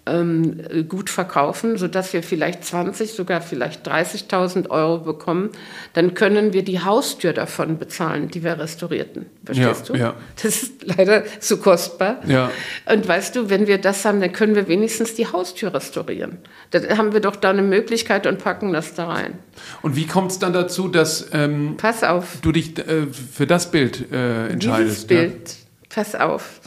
ähm, 0.05 0.89
gut 0.89 1.11
verkaufen, 1.11 1.77
sodass 1.77 2.13
wir 2.13 2.25
vielleicht 2.25 2.65
20, 2.65 3.13
sogar 3.13 3.41
vielleicht 3.41 3.89
30.000 3.89 4.69
Euro 4.69 4.99
bekommen, 4.99 5.51
dann 5.93 6.15
können 6.15 6.53
wir 6.53 6.65
die 6.65 6.81
Haustür 6.81 7.33
davon 7.33 7.79
bezahlen, 7.79 8.29
die 8.29 8.43
wir 8.43 8.59
restaurierten. 8.59 9.27
Verstehst 9.45 9.89
ja, 9.89 9.95
du? 9.95 10.01
Ja. 10.01 10.15
Das 10.43 10.63
ist 10.63 10.85
leider 10.85 11.23
zu 11.39 11.59
kostbar. 11.59 12.21
Ja. 12.27 12.51
Und 12.91 13.07
weißt 13.07 13.37
du, 13.37 13.49
wenn 13.49 13.69
wir 13.69 13.79
das 13.79 14.05
haben, 14.05 14.21
dann 14.21 14.33
können 14.33 14.57
wir 14.57 14.67
wenigstens 14.67 15.15
die 15.15 15.27
Haustür 15.27 15.73
restaurieren. 15.73 16.39
Dann 16.73 16.99
haben 16.99 17.13
wir 17.13 17.21
doch 17.21 17.37
da 17.37 17.51
eine 17.51 17.63
Möglichkeit 17.63 18.27
und 18.27 18.43
packen 18.43 18.73
das 18.73 18.95
da 18.95 19.07
rein. 19.07 19.39
Und 19.83 19.95
wie 19.95 20.07
kommt 20.07 20.33
es 20.33 20.41
dann 20.41 20.53
dazu, 20.53 20.89
dass 20.89 21.29
ähm, 21.33 21.77
pass 21.77 22.03
auf. 22.03 22.39
du 22.43 22.51
dich 22.51 22.77
äh, 22.79 23.07
für 23.07 23.47
das 23.47 23.71
Bild 23.71 24.11
äh, 24.11 24.49
entscheidest? 24.49 24.81
Dieses 24.89 25.07
Bild, 25.07 25.57
pass 25.91 26.17
auf, 26.17 26.61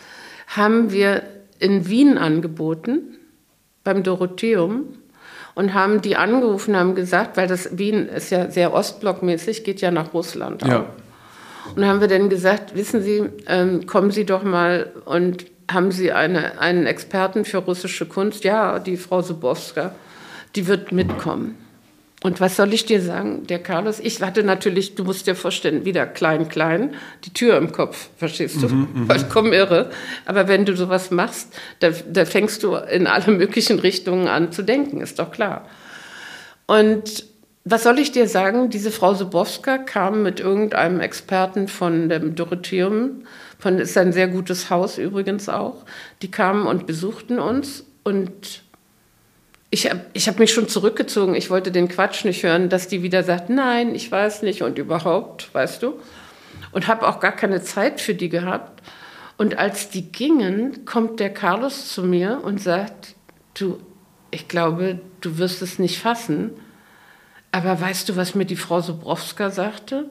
haben 0.47 0.91
wir 0.93 1.23
in 1.59 1.89
Wien 1.89 2.17
angeboten 2.17 3.14
beim 3.85 4.03
Dorotheum 4.03 4.87
und 5.53 5.73
haben 5.73 6.01
die 6.01 6.17
angerufen, 6.17 6.75
haben 6.75 6.95
gesagt, 6.95 7.37
weil 7.37 7.47
das 7.47 7.77
Wien 7.77 8.09
ist 8.09 8.29
ja 8.31 8.51
sehr 8.51 8.73
ostblockmäßig, 8.73 9.63
geht 9.63 9.79
ja 9.79 9.91
nach 9.91 10.13
Russland. 10.13 10.63
Auch. 10.63 10.67
Ja. 10.67 10.85
Und 11.75 11.85
haben 11.85 12.01
wir 12.01 12.09
dann 12.09 12.29
gesagt, 12.29 12.75
wissen 12.75 13.01
Sie, 13.01 13.23
ähm, 13.47 13.87
kommen 13.87 14.11
Sie 14.11 14.25
doch 14.25 14.43
mal 14.43 14.91
und 15.05 15.45
haben 15.71 15.91
Sie 15.91 16.11
eine, 16.11 16.59
einen 16.59 16.85
Experten 16.85 17.45
für 17.45 17.59
russische 17.59 18.05
Kunst? 18.05 18.43
Ja, 18.43 18.77
die 18.79 18.97
Frau 18.97 19.21
Subowska, 19.21 19.95
die 20.55 20.67
wird 20.67 20.91
mitkommen. 20.91 21.57
Und 22.25 22.41
was 22.41 22.55
soll 22.55 22.73
ich 22.73 22.88
dir 22.88 23.01
sagen, 23.01 23.45
der 23.45 23.59
Carlos? 23.59 23.99
Ich 23.99 24.19
hatte 24.19 24.41
natürlich, 24.41 24.95
du 24.95 25.03
musst 25.03 25.27
dir 25.27 25.35
vorstellen, 25.35 25.85
wieder 25.85 26.07
klein, 26.07 26.49
klein, 26.49 26.95
die 27.23 27.31
Tür 27.31 27.55
im 27.55 27.71
Kopf, 27.71 28.09
verstehst 28.17 28.63
du? 28.63 28.67
Mhm, 28.67 29.05
Vollkommen 29.05 29.53
irre. 29.53 29.91
Aber 30.25 30.47
wenn 30.47 30.65
du 30.65 30.75
sowas 30.75 31.11
machst, 31.11 31.53
da, 31.81 31.91
da 31.91 32.25
fängst 32.25 32.63
du 32.63 32.77
in 32.77 33.05
alle 33.05 33.31
möglichen 33.31 33.77
Richtungen 33.77 34.27
an 34.27 34.51
zu 34.51 34.63
denken, 34.63 35.01
ist 35.01 35.19
doch 35.19 35.29
klar. 35.29 35.67
Und 36.65 37.27
was 37.63 37.83
soll 37.83 37.99
ich 37.99 38.11
dir 38.11 38.27
sagen? 38.27 38.71
Diese 38.71 38.89
Frau 38.89 39.13
Subowska 39.13 39.77
kam 39.77 40.23
mit 40.23 40.39
irgendeinem 40.39 41.01
Experten 41.01 41.67
von 41.67 42.09
dem 42.09 42.33
Dorotheum, 42.33 43.25
von 43.59 43.77
ist 43.77 43.95
ein 43.99 44.13
sehr 44.13 44.29
gutes 44.29 44.71
Haus 44.71 44.97
übrigens 44.97 45.47
auch. 45.47 45.85
Die 46.23 46.31
kamen 46.31 46.65
und 46.65 46.88
besuchten 46.88 47.38
uns 47.38 47.85
und 48.03 48.63
ich 49.75 49.89
habe 49.89 50.05
ich 50.13 50.29
hab 50.29 50.39
mich 50.39 50.53
schon 50.53 50.69
zurückgezogen. 50.69 51.35
Ich 51.35 51.49
wollte 51.49 51.69
den 51.69 51.89
Quatsch 51.89 52.23
nicht 52.23 52.43
hören, 52.43 52.69
dass 52.69 52.88
die 52.88 53.03
wieder 53.03 53.23
sagt, 53.23 53.49
nein, 53.49 53.93
ich 53.93 54.09
weiß 54.09 54.41
nicht 54.43 54.61
und 54.61 54.77
überhaupt, 54.77 55.53
weißt 55.53 55.83
du. 55.83 55.99
Und 56.71 56.88
habe 56.88 57.05
auch 57.05 57.19
gar 57.19 57.33
keine 57.33 57.61
Zeit 57.61 57.99
für 57.99 58.15
die 58.15 58.29
gehabt. 58.29 58.81
Und 59.38 59.57
als 59.57 59.89
die 59.89 60.13
gingen, 60.13 60.85
kommt 60.85 61.19
der 61.19 61.29
Carlos 61.29 61.89
zu 61.89 62.03
mir 62.03 62.39
und 62.41 62.61
sagt, 62.61 63.15
du, 63.53 63.77
ich 64.31 64.47
glaube, 64.47 65.01
du 65.19 65.38
wirst 65.38 65.61
es 65.61 65.77
nicht 65.77 65.99
fassen. 65.99 66.51
Aber 67.51 67.81
weißt 67.81 68.07
du, 68.07 68.15
was 68.15 68.33
mir 68.33 68.45
die 68.45 68.55
Frau 68.55 68.79
Sobrowska 68.79 69.49
sagte? 69.49 70.09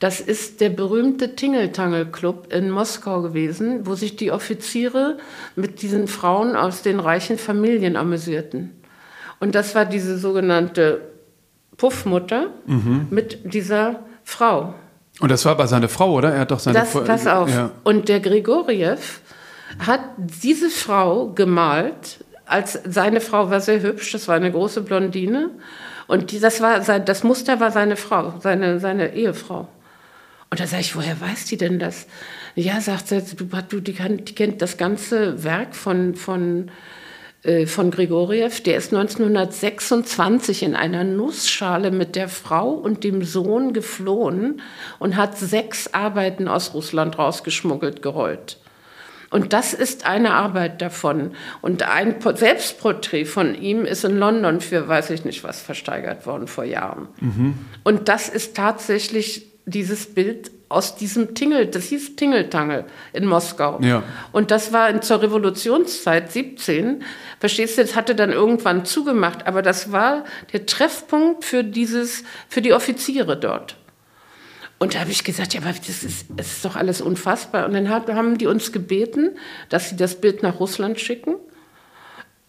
Das 0.00 0.20
ist 0.20 0.60
der 0.60 0.68
berühmte 0.68 1.34
Tingeltangel-Club 1.34 2.52
in 2.52 2.70
Moskau 2.70 3.22
gewesen, 3.22 3.86
wo 3.86 3.94
sich 3.94 4.16
die 4.16 4.32
Offiziere 4.32 5.16
mit 5.56 5.80
diesen 5.80 6.08
Frauen 6.08 6.56
aus 6.56 6.82
den 6.82 7.00
reichen 7.00 7.38
Familien 7.38 7.96
amüsierten. 7.96 8.81
Und 9.42 9.56
das 9.56 9.74
war 9.74 9.84
diese 9.84 10.18
sogenannte 10.18 11.00
Puffmutter 11.76 12.50
mhm. 12.64 13.08
mit 13.10 13.52
dieser 13.52 13.98
Frau. 14.22 14.72
Und 15.18 15.32
das 15.32 15.44
war 15.44 15.50
aber 15.50 15.66
seine 15.66 15.88
Frau, 15.88 16.12
oder? 16.12 16.32
Er 16.32 16.42
hat 16.42 16.52
doch 16.52 16.60
seine 16.60 16.78
das, 16.78 16.92
Pass 16.92 17.26
auf. 17.26 17.50
Ja. 17.50 17.72
Und 17.82 18.08
der 18.08 18.20
Grigoriev 18.20 19.20
hat 19.80 19.98
diese 20.16 20.70
Frau 20.70 21.30
gemalt, 21.30 22.24
als 22.46 22.78
seine 22.84 23.20
Frau 23.20 23.50
war 23.50 23.60
sehr 23.60 23.82
hübsch, 23.82 24.12
das 24.12 24.28
war 24.28 24.36
eine 24.36 24.52
große 24.52 24.82
Blondine. 24.82 25.50
Und 26.06 26.30
die, 26.30 26.38
das, 26.38 26.60
war, 26.60 26.78
das 26.78 27.24
Muster 27.24 27.58
war 27.58 27.72
seine 27.72 27.96
Frau, 27.96 28.34
seine, 28.38 28.78
seine 28.78 29.12
Ehefrau. 29.12 29.66
Und 30.50 30.60
da 30.60 30.68
sage 30.68 30.82
ich, 30.82 30.94
woher 30.94 31.20
weiß 31.20 31.46
die 31.46 31.56
denn 31.56 31.80
das? 31.80 32.06
Ja, 32.54 32.80
sagt 32.80 33.08
sie, 33.08 33.20
du, 33.20 33.44
du 33.44 33.80
die, 33.80 33.92
die 33.92 34.34
kennt 34.36 34.62
das 34.62 34.76
ganze 34.76 35.42
Werk 35.42 35.74
von, 35.74 36.14
von 36.14 36.70
von 37.66 37.90
Grigoriev, 37.90 38.62
der 38.62 38.76
ist 38.76 38.94
1926 38.94 40.62
in 40.62 40.76
einer 40.76 41.02
Nussschale 41.02 41.90
mit 41.90 42.14
der 42.14 42.28
Frau 42.28 42.70
und 42.70 43.02
dem 43.02 43.24
Sohn 43.24 43.72
geflohen 43.72 44.60
und 45.00 45.16
hat 45.16 45.36
sechs 45.36 45.92
Arbeiten 45.92 46.46
aus 46.46 46.72
Russland 46.72 47.18
rausgeschmuggelt, 47.18 48.00
gerollt. 48.00 48.58
Und 49.32 49.54
das 49.54 49.72
ist 49.72 50.04
eine 50.04 50.34
Arbeit 50.34 50.82
davon. 50.82 51.32
Und 51.62 51.82
ein 51.88 52.16
Selbstporträt 52.34 53.24
von 53.24 53.54
ihm 53.54 53.86
ist 53.86 54.04
in 54.04 54.18
London 54.18 54.60
für, 54.60 54.86
weiß 54.86 55.08
ich 55.08 55.24
nicht 55.24 55.42
was, 55.42 55.62
versteigert 55.62 56.26
worden 56.26 56.46
vor 56.46 56.64
Jahren. 56.64 57.08
Mhm. 57.18 57.54
Und 57.82 58.08
das 58.08 58.28
ist 58.28 58.54
tatsächlich 58.54 59.46
dieses 59.64 60.14
Bild 60.14 60.50
aus 60.72 60.96
diesem 60.96 61.34
Tingel, 61.34 61.66
das 61.66 61.84
hieß 61.86 62.16
Tingeltangel 62.16 62.84
in 63.12 63.26
Moskau. 63.26 63.78
Ja. 63.82 64.02
Und 64.32 64.50
das 64.50 64.72
war 64.72 64.88
in, 64.88 65.02
zur 65.02 65.22
Revolutionszeit 65.22 66.32
17. 66.32 67.02
Verstehst 67.38 67.78
du, 67.78 67.82
das 67.82 67.94
hatte 67.94 68.14
dann 68.14 68.30
irgendwann 68.30 68.84
zugemacht, 68.84 69.46
aber 69.46 69.62
das 69.62 69.92
war 69.92 70.24
der 70.52 70.66
Treffpunkt 70.66 71.44
für 71.44 71.64
dieses, 71.64 72.24
für 72.48 72.62
die 72.62 72.72
Offiziere 72.72 73.36
dort. 73.36 73.76
Und 74.78 74.94
da 74.94 75.00
habe 75.00 75.12
ich 75.12 75.22
gesagt, 75.22 75.54
ja, 75.54 75.60
aber 75.60 75.72
das 75.72 76.02
ist, 76.02 76.26
das 76.36 76.54
ist 76.54 76.64
doch 76.64 76.74
alles 76.74 77.00
unfassbar. 77.00 77.66
Und 77.66 77.74
dann 77.74 77.88
haben 77.88 78.36
die 78.36 78.48
uns 78.48 78.72
gebeten, 78.72 79.36
dass 79.68 79.90
sie 79.90 79.96
das 79.96 80.20
Bild 80.20 80.42
nach 80.42 80.58
Russland 80.58 80.98
schicken 80.98 81.36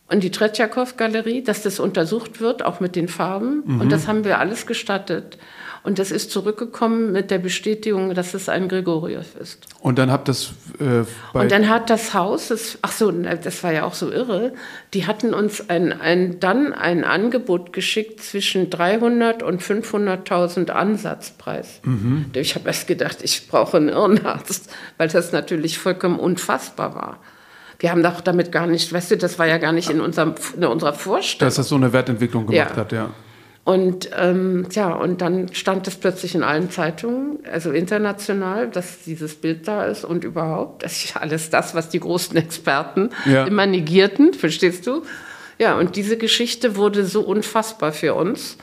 in 0.09 0.19
die 0.19 0.31
Tretjakow-Galerie, 0.31 1.43
dass 1.43 1.63
das 1.63 1.79
untersucht 1.79 2.39
wird, 2.39 2.63
auch 2.63 2.79
mit 2.79 2.95
den 2.95 3.07
Farben. 3.07 3.63
Mhm. 3.65 3.81
Und 3.81 3.91
das 3.91 4.07
haben 4.07 4.23
wir 4.23 4.39
alles 4.39 4.65
gestattet. 4.65 5.37
Und 5.83 5.99
das 5.99 6.11
ist 6.11 6.31
zurückgekommen 6.31 7.11
mit 7.11 7.29
der 7.29 7.39
Bestätigung, 7.39 8.13
dass 8.13 8.33
es 8.33 8.47
ein 8.47 8.69
Gregoriev 8.69 9.35
ist. 9.37 9.67
Und 9.81 9.99
dann 9.99 10.11
habt 10.11 10.29
das 10.29 10.53
äh, 10.79 11.03
Und 11.37 11.51
dann 11.51 11.67
hat 11.67 11.89
das 11.89 12.13
Haus, 12.13 12.47
das, 12.47 12.77
ach 12.81 12.93
so, 12.93 13.11
das 13.11 13.63
war 13.63 13.73
ja 13.73 13.83
auch 13.83 13.93
so 13.93 14.09
irre, 14.09 14.53
die 14.93 15.05
hatten 15.07 15.33
uns 15.33 15.69
ein, 15.69 15.91
ein, 15.99 16.39
dann 16.39 16.71
ein 16.71 17.03
Angebot 17.03 17.73
geschickt 17.73 18.23
zwischen 18.23 18.69
300 18.69 19.43
und 19.43 19.61
500.000 19.61 20.69
Ansatzpreis. 20.69 21.81
Mhm. 21.83 22.27
Ich 22.33 22.55
habe 22.55 22.67
erst 22.67 22.87
gedacht, 22.87 23.17
ich 23.21 23.49
brauche 23.49 23.75
einen 23.75 23.89
Irrenarzt, 23.89 24.73
weil 24.97 25.09
das 25.09 25.33
natürlich 25.33 25.77
vollkommen 25.79 26.17
unfassbar 26.17 26.95
war. 26.95 27.19
Wir 27.79 27.91
haben 27.91 28.03
doch 28.03 28.21
damit 28.21 28.53
gar 28.53 28.67
nicht, 28.67 28.93
weißt 28.93 29.11
du, 29.11 29.17
das 29.17 29.37
war 29.37 29.47
ja 29.47 29.57
gar 29.57 29.73
nicht 29.73 29.89
in, 29.89 29.99
unserem, 29.99 30.35
in 30.55 30.63
unserer 30.63 30.93
Vorstellung. 30.93 31.49
Dass 31.49 31.55
das 31.55 31.67
so 31.67 31.75
eine 31.75 31.91
Wertentwicklung 31.91 32.47
gemacht 32.47 32.71
ja. 32.71 32.77
hat, 32.77 32.91
ja. 32.93 33.09
Und 33.65 34.09
ähm, 34.17 34.67
ja, 34.71 34.91
und 34.91 35.21
dann 35.21 35.53
stand 35.53 35.87
es 35.87 35.95
plötzlich 35.95 36.35
in 36.35 36.43
allen 36.43 36.69
Zeitungen, 36.69 37.39
also 37.49 37.71
international, 37.71 38.69
dass 38.69 39.03
dieses 39.03 39.35
Bild 39.35 39.67
da 39.69 39.85
ist 39.85 40.03
und 40.03 40.25
überhaupt, 40.25 40.83
das 40.83 41.05
ist 41.05 41.15
alles 41.15 41.49
das, 41.49 41.73
was 41.73 41.87
die 41.87 42.01
großen 42.01 42.35
Experten 42.35 43.11
ja. 43.25 43.45
immer 43.45 43.65
negierten, 43.65 44.33
verstehst 44.33 44.85
du? 44.85 45.03
Ja, 45.59 45.77
und 45.77 45.95
diese 45.95 46.17
Geschichte 46.17 46.75
wurde 46.75 47.05
so 47.05 47.21
unfassbar 47.21 47.93
für 47.93 48.15
uns 48.15 48.57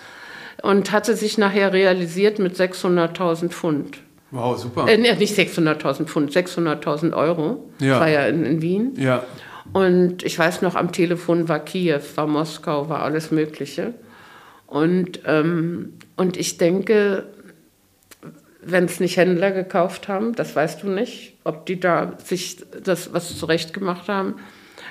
und 0.62 0.92
hatte 0.92 1.16
sich 1.16 1.38
nachher 1.38 1.72
realisiert 1.72 2.38
mit 2.38 2.56
600.000 2.56 3.48
Pfund. 3.48 3.98
Wow, 4.32 4.58
super. 4.58 4.86
Äh, 4.86 4.98
nicht 4.98 5.34
600.000 5.34 6.04
Pfund, 6.04 6.30
600.000 6.30 7.14
Euro. 7.16 7.70
Ja. 7.78 7.92
Das 7.92 8.00
war 8.00 8.08
ja 8.08 8.26
in, 8.26 8.44
in 8.44 8.60
Wien. 8.60 8.92
Ja. 8.98 9.24
Und 9.72 10.24
ich 10.24 10.38
weiß 10.38 10.60
noch, 10.60 10.74
am 10.74 10.92
Telefon 10.92 11.48
war 11.48 11.60
Kiew, 11.60 12.00
war 12.16 12.26
Moskau, 12.26 12.88
war 12.90 13.02
alles 13.02 13.30
Mögliche. 13.30 13.94
Und, 14.70 15.20
ähm, 15.26 15.94
und 16.16 16.36
ich 16.36 16.56
denke, 16.56 17.24
wenn 18.62 18.84
es 18.84 19.00
nicht 19.00 19.16
Händler 19.16 19.50
gekauft 19.50 20.06
haben, 20.06 20.34
das 20.34 20.54
weißt 20.54 20.84
du 20.84 20.88
nicht, 20.88 21.34
ob 21.42 21.66
die 21.66 21.80
da 21.80 22.16
sich 22.24 22.58
das 22.84 23.12
was 23.12 23.36
zurecht 23.36 23.74
gemacht 23.74 24.08
haben. 24.08 24.36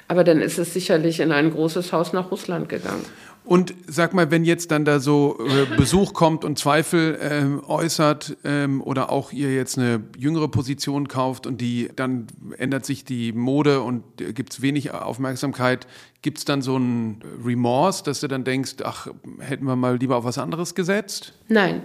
Aber 0.10 0.26
dann 0.26 0.42
ist 0.42 0.60
es 0.60 0.74
sicherlich 0.74 1.22
in 1.22 1.32
ein 1.32 1.52
großes 1.52 1.94
Haus 1.94 2.12
nach 2.12 2.30
Russland 2.30 2.68
gegangen. 2.68 3.06
Und 3.50 3.74
sag 3.88 4.14
mal, 4.14 4.30
wenn 4.30 4.44
jetzt 4.46 4.70
dann 4.70 4.86
da 4.86 5.00
so 5.00 5.40
äh, 5.40 5.76
Besuch 5.76 6.14
kommt 6.14 6.46
und 6.46 6.60
Zweifel 6.60 7.18
ähm, 7.20 7.64
äußert 7.68 8.38
ähm, 8.44 8.80
oder 8.80 9.12
auch 9.12 9.32
ihr 9.32 9.52
jetzt 9.52 9.80
eine 9.80 10.04
jüngere 10.16 10.50
Position 10.50 11.08
kauft 11.08 11.48
und 11.48 11.60
die 11.60 11.90
dann 11.96 12.28
ändert 12.60 12.86
sich 12.86 13.06
die 13.06 13.32
Mode 13.34 13.82
und 13.82 14.04
äh, 14.22 14.34
gibt 14.34 14.54
es 14.54 14.62
wenig 14.62 14.92
Aufmerksamkeit, 14.92 15.88
gibt 16.22 16.38
es 16.38 16.46
dann 16.46 16.62
so 16.62 16.78
ein 16.78 17.24
Remorse, 17.44 18.04
dass 18.04 18.20
du 18.20 18.28
dann 18.28 18.44
denkst, 18.44 18.76
ach, 18.84 19.08
hätten 19.40 19.66
wir 19.66 19.76
mal 19.76 19.98
lieber 19.98 20.18
auf 20.18 20.26
was 20.26 20.38
anderes 20.38 20.76
gesetzt? 20.76 21.34
Nein, 21.48 21.82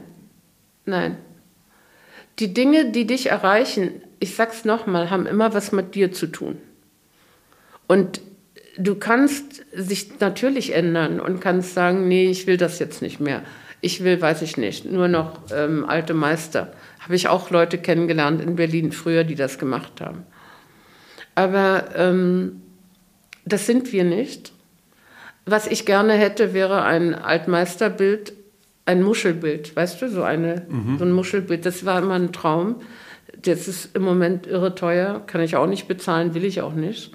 nein. 0.84 1.16
Die 2.40 2.52
Dinge, 2.52 2.90
die 2.90 3.06
dich 3.06 3.30
erreichen, 3.30 4.02
ich 4.20 4.34
sag's 4.34 4.66
nochmal, 4.66 5.08
haben 5.08 5.24
immer 5.24 5.54
was 5.54 5.72
mit 5.72 5.94
dir 5.94 6.12
zu 6.12 6.26
tun. 6.26 6.58
Und 7.86 8.20
du 8.76 8.94
kannst 8.96 9.64
sich 9.72 10.20
natürlich 10.20 10.74
ändern 10.74 11.20
und 11.20 11.40
kannst 11.40 11.74
sagen, 11.74 12.08
nee, 12.08 12.30
ich 12.30 12.46
will 12.46 12.56
das 12.56 12.78
jetzt 12.78 13.02
nicht 13.02 13.20
mehr. 13.20 13.42
Ich 13.80 14.02
will, 14.02 14.20
weiß 14.20 14.42
ich 14.42 14.56
nicht, 14.56 14.90
nur 14.90 15.08
noch 15.08 15.42
ähm, 15.54 15.84
alte 15.86 16.14
Meister. 16.14 16.72
Habe 17.00 17.16
ich 17.16 17.28
auch 17.28 17.50
Leute 17.50 17.78
kennengelernt 17.78 18.40
in 18.40 18.56
Berlin 18.56 18.92
früher, 18.92 19.24
die 19.24 19.34
das 19.34 19.58
gemacht 19.58 20.00
haben. 20.00 20.24
Aber 21.34 21.88
ähm, 21.94 22.62
das 23.44 23.66
sind 23.66 23.92
wir 23.92 24.04
nicht. 24.04 24.52
Was 25.44 25.66
ich 25.66 25.84
gerne 25.84 26.14
hätte, 26.14 26.54
wäre 26.54 26.82
ein 26.82 27.14
Altmeisterbild, 27.14 28.32
ein 28.86 29.02
Muschelbild, 29.02 29.76
weißt 29.76 30.00
du, 30.00 30.08
so, 30.08 30.22
eine, 30.22 30.66
mhm. 30.68 30.98
so 30.98 31.04
ein 31.04 31.12
Muschelbild. 31.12 31.66
Das 31.66 31.84
war 31.84 32.00
immer 32.00 32.14
ein 32.14 32.32
Traum. 32.32 32.76
Das 33.42 33.68
ist 33.68 33.94
im 33.94 34.02
Moment 34.02 34.46
irre 34.46 34.74
teuer, 34.74 35.22
kann 35.26 35.42
ich 35.42 35.56
auch 35.56 35.66
nicht 35.66 35.86
bezahlen, 35.86 36.32
will 36.32 36.44
ich 36.44 36.62
auch 36.62 36.72
nicht. 36.72 37.12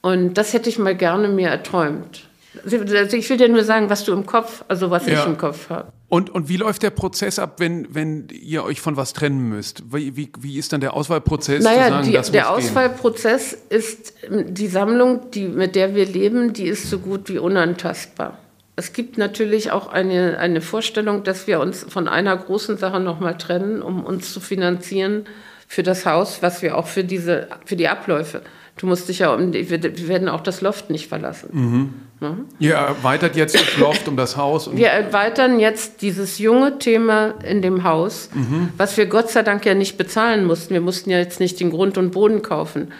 Und 0.00 0.34
das 0.34 0.52
hätte 0.52 0.68
ich 0.68 0.78
mal 0.78 0.96
gerne 0.96 1.28
mir 1.28 1.48
erträumt. 1.48 2.28
Also 2.64 3.16
ich 3.16 3.28
will 3.30 3.36
dir 3.36 3.48
nur 3.48 3.64
sagen, 3.64 3.90
was 3.90 4.04
du 4.04 4.12
im 4.12 4.26
Kopf, 4.26 4.64
also 4.68 4.90
was 4.90 5.06
ja. 5.06 5.20
ich 5.20 5.26
im 5.26 5.38
Kopf 5.38 5.70
habe. 5.70 5.92
Und, 6.08 6.30
und 6.30 6.48
wie 6.48 6.56
läuft 6.56 6.82
der 6.82 6.90
Prozess 6.90 7.38
ab, 7.38 7.56
wenn, 7.58 7.94
wenn 7.94 8.28
ihr 8.30 8.64
euch 8.64 8.80
von 8.80 8.96
was 8.96 9.12
trennen 9.12 9.48
müsst? 9.48 9.82
Wie, 9.92 10.16
wie, 10.16 10.32
wie 10.40 10.58
ist 10.58 10.72
dann 10.72 10.80
der 10.80 10.94
Auswahlprozess? 10.94 11.62
Naja, 11.62 11.88
sagen, 11.88 12.06
die, 12.06 12.32
der 12.32 12.50
Auswahlprozess 12.50 13.50
gehen? 13.68 13.78
ist 13.78 14.14
die 14.30 14.68
Sammlung, 14.68 15.30
die, 15.32 15.48
mit 15.48 15.76
der 15.76 15.94
wir 15.94 16.06
leben, 16.06 16.54
die 16.54 16.66
ist 16.66 16.88
so 16.88 16.98
gut 16.98 17.28
wie 17.28 17.38
unantastbar. 17.38 18.38
Es 18.76 18.92
gibt 18.92 19.18
natürlich 19.18 19.70
auch 19.70 19.88
eine, 19.88 20.38
eine 20.38 20.60
Vorstellung, 20.60 21.24
dass 21.24 21.46
wir 21.46 21.60
uns 21.60 21.84
von 21.88 22.08
einer 22.08 22.36
großen 22.36 22.78
Sache 22.78 23.00
nochmal 23.00 23.36
trennen, 23.36 23.82
um 23.82 24.04
uns 24.04 24.32
zu 24.32 24.40
finanzieren 24.40 25.26
für 25.66 25.82
das 25.82 26.06
Haus, 26.06 26.42
was 26.42 26.62
wir 26.62 26.78
auch 26.78 26.86
für, 26.86 27.04
diese, 27.04 27.48
für 27.66 27.76
die 27.76 27.88
Abläufe 27.88 28.40
Du 28.78 28.86
musst 28.86 29.08
dich 29.08 29.18
ja 29.18 29.34
um, 29.34 29.52
wir, 29.52 30.08
werden 30.08 30.28
auch 30.28 30.40
das 30.40 30.60
Loft 30.60 30.88
nicht 30.90 31.08
verlassen. 31.08 31.48
Mhm. 31.52 31.94
Mhm. 32.20 32.46
Ihr 32.58 32.74
erweitert 32.74 33.36
jetzt 33.36 33.54
das 33.54 33.76
Loft 33.76 34.08
um 34.08 34.16
das 34.16 34.36
Haus. 34.36 34.74
wir 34.74 34.88
erweitern 34.88 35.60
jetzt 35.60 36.02
dieses 36.02 36.38
junge 36.38 36.78
Thema 36.78 37.34
in 37.44 37.62
dem 37.62 37.84
Haus, 37.84 38.30
mhm. 38.34 38.70
was 38.76 38.96
wir 38.96 39.06
Gott 39.06 39.30
sei 39.30 39.42
Dank 39.42 39.64
ja 39.66 39.74
nicht 39.74 39.98
bezahlen 39.98 40.44
mussten. 40.44 40.74
Wir 40.74 40.80
mussten 40.80 41.10
ja 41.10 41.18
jetzt 41.18 41.38
nicht 41.38 41.60
den 41.60 41.70
Grund 41.70 41.98
und 41.98 42.10
Boden 42.10 42.42
kaufen. 42.42 42.92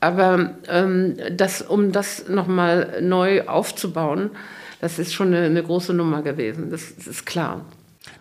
Aber 0.00 0.54
ähm, 0.68 1.16
das, 1.32 1.62
um 1.62 1.92
das 1.92 2.28
nochmal 2.28 3.00
neu 3.00 3.46
aufzubauen, 3.46 4.30
das 4.80 4.98
ist 4.98 5.14
schon 5.14 5.28
eine, 5.28 5.46
eine 5.46 5.62
große 5.62 5.94
Nummer 5.94 6.22
gewesen. 6.22 6.70
Das, 6.70 6.94
das 6.96 7.06
ist 7.06 7.26
klar. 7.26 7.64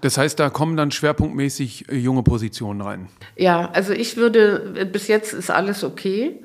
Das 0.02 0.18
heißt, 0.18 0.40
da 0.40 0.50
kommen 0.50 0.78
dann 0.78 0.92
schwerpunktmäßig 0.92 1.90
äh, 1.90 1.96
junge 1.96 2.24
Positionen 2.24 2.82
rein. 2.82 3.08
Ja, 3.36 3.70
also 3.72 3.94
ich 3.94 4.18
würde, 4.18 4.88
bis 4.92 5.08
jetzt 5.08 5.34
ist 5.34 5.50
alles 5.50 5.84
okay. 5.84 6.40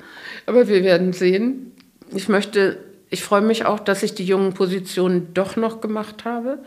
Aber 0.47 0.69
wir 0.69 0.83
werden 0.83 1.13
sehen. 1.13 1.73
Ich 2.15 2.29
möchte, 2.29 2.79
ich 3.11 3.23
freue 3.23 3.43
mich 3.43 3.67
auch, 3.67 3.81
dass 3.81 4.03
ich 4.03 4.15
die 4.15 4.25
jungen 4.25 4.55
Positionen 4.55 5.35
doch 5.35 5.57
noch 5.57 5.81
gemacht 5.81 6.25
habe, 6.25 6.59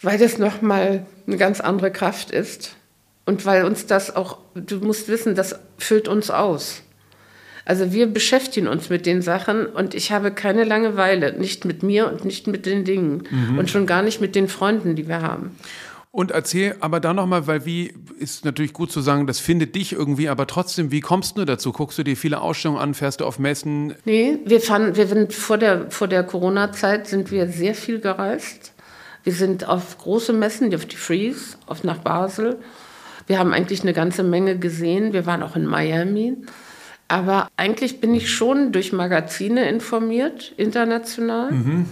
weil 0.00 0.18
das 0.18 0.38
nochmal 0.38 1.06
eine 1.26 1.36
ganz 1.36 1.60
andere 1.60 1.90
Kraft 1.90 2.30
ist. 2.30 2.76
Und 3.24 3.46
weil 3.46 3.64
uns 3.64 3.86
das 3.86 4.14
auch, 4.14 4.38
du 4.54 4.78
musst 4.78 5.08
wissen, 5.08 5.34
das 5.34 5.58
füllt 5.78 6.08
uns 6.08 6.30
aus. 6.30 6.82
Also 7.64 7.92
wir 7.92 8.06
beschäftigen 8.06 8.66
uns 8.66 8.90
mit 8.90 9.06
den 9.06 9.22
Sachen 9.22 9.66
und 9.66 9.94
ich 9.94 10.10
habe 10.10 10.32
keine 10.32 10.64
Langeweile, 10.64 11.38
nicht 11.38 11.64
mit 11.64 11.82
mir 11.82 12.10
und 12.10 12.24
nicht 12.24 12.46
mit 12.46 12.66
den 12.66 12.84
Dingen 12.84 13.24
mhm. 13.30 13.58
und 13.58 13.70
schon 13.70 13.86
gar 13.86 14.02
nicht 14.02 14.20
mit 14.20 14.34
den 14.34 14.48
Freunden, 14.48 14.96
die 14.96 15.06
wir 15.06 15.22
haben. 15.22 15.56
Und 16.10 16.30
erzähl 16.30 16.76
aber 16.80 17.00
da 17.00 17.14
nochmal, 17.14 17.46
weil 17.46 17.64
wie 17.64 17.94
ist 18.18 18.44
natürlich 18.44 18.74
gut 18.74 18.92
zu 18.92 19.00
sagen, 19.00 19.26
das 19.26 19.38
findet 19.38 19.74
dich 19.74 19.94
irgendwie, 19.94 20.28
aber 20.28 20.46
trotzdem, 20.46 20.90
wie 20.90 21.00
kommst 21.00 21.38
du 21.38 21.46
dazu? 21.46 21.72
Guckst 21.72 21.96
du 21.96 22.02
dir 22.02 22.18
viele 22.18 22.42
Ausstellungen 22.42 22.82
an, 22.82 22.92
fährst 22.92 23.22
du 23.22 23.24
auf 23.24 23.38
Messen? 23.38 23.94
Nee, 24.04 24.38
wir 24.44 24.60
fanden, 24.60 24.94
wir 24.96 25.06
sind 25.06 25.32
vor 25.32 25.56
der, 25.56 25.90
vor 25.90 26.08
der 26.08 26.22
Corona-Zeit 26.22 27.06
sind 27.06 27.30
wir 27.30 27.48
sehr 27.48 27.74
viel 27.74 27.98
gereist. 27.98 28.74
Wir 29.24 29.32
sind 29.32 29.66
auf 29.66 29.96
große 29.96 30.34
Messen, 30.34 30.74
auf 30.74 30.84
die 30.84 30.96
Freeze, 30.96 31.56
auf 31.66 31.82
nach 31.82 31.98
Basel. 31.98 32.58
Wir 33.26 33.38
haben 33.38 33.54
eigentlich 33.54 33.80
eine 33.80 33.94
ganze 33.94 34.22
Menge 34.22 34.58
gesehen. 34.58 35.14
Wir 35.14 35.24
waren 35.24 35.42
auch 35.42 35.56
in 35.56 35.64
Miami. 35.64 36.36
Aber 37.12 37.50
eigentlich 37.58 38.00
bin 38.00 38.14
ich 38.14 38.30
schon 38.30 38.72
durch 38.72 38.94
Magazine 38.94 39.68
informiert, 39.68 40.54
international. 40.56 41.52
Mhm. 41.52 41.84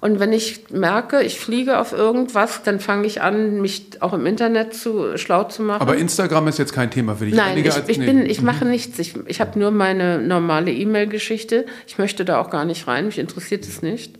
Und 0.00 0.20
wenn 0.20 0.32
ich 0.32 0.70
merke, 0.70 1.20
ich 1.20 1.40
fliege 1.40 1.80
auf 1.80 1.92
irgendwas, 1.92 2.62
dann 2.62 2.78
fange 2.78 3.08
ich 3.08 3.22
an, 3.22 3.60
mich 3.60 4.00
auch 4.00 4.12
im 4.12 4.24
Internet 4.24 4.72
zu 4.72 5.18
schlau 5.18 5.42
zu 5.44 5.62
machen. 5.62 5.82
Aber 5.82 5.96
Instagram 5.96 6.46
ist 6.46 6.60
jetzt 6.60 6.72
kein 6.72 6.92
Thema 6.92 7.16
für 7.16 7.24
dich. 7.24 7.34
Nein, 7.34 7.58
ich, 7.58 7.76
ich, 7.88 7.98
nee. 7.98 8.06
bin, 8.06 8.24
ich 8.24 8.38
mhm. 8.38 8.46
mache 8.46 8.64
nichts. 8.64 8.96
Ich, 9.00 9.14
ich 9.26 9.40
habe 9.40 9.58
nur 9.58 9.72
meine 9.72 10.20
normale 10.20 10.70
E-Mail-Geschichte. 10.70 11.66
Ich 11.88 11.98
möchte 11.98 12.24
da 12.24 12.40
auch 12.40 12.48
gar 12.48 12.64
nicht 12.64 12.86
rein. 12.86 13.06
Mich 13.06 13.18
interessiert 13.18 13.64
es 13.64 13.82
nicht. 13.82 14.14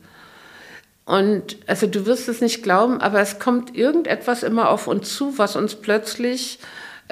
Und 1.05 1.57
also 1.68 1.86
du 1.86 2.05
wirst 2.05 2.28
es 2.28 2.40
nicht 2.40 2.64
glauben, 2.64 3.01
aber 3.01 3.20
es 3.20 3.38
kommt 3.38 3.76
irgendetwas 3.76 4.43
immer 4.43 4.70
auf 4.70 4.88
uns 4.88 5.14
zu, 5.14 5.38
was 5.38 5.55
uns 5.55 5.76
plötzlich 5.76 6.59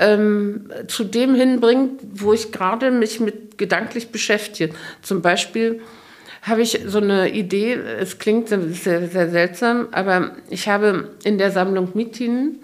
ähm, 0.01 0.71
zu 0.89 1.05
dem 1.05 1.35
hinbringt, 1.35 2.01
wo 2.15 2.33
ich 2.33 2.51
gerade 2.51 2.91
mich 2.91 3.21
mit 3.21 3.59
gedanklich 3.59 4.11
beschäftige. 4.11 4.75
Zum 5.03 5.23
Beispiel 5.23 5.81
habe 6.43 6.63
ich 6.63 6.81
so 6.87 6.99
eine 6.99 7.31
Idee, 7.31 7.75
es 7.75 8.19
klingt 8.19 8.49
sehr, 8.49 9.07
sehr 9.09 9.29
seltsam, 9.29 9.89
aber 9.93 10.33
ich 10.49 10.69
habe 10.69 11.11
in 11.23 11.37
der 11.37 11.51
Sammlung 11.51 11.91
Mitin 11.93 12.61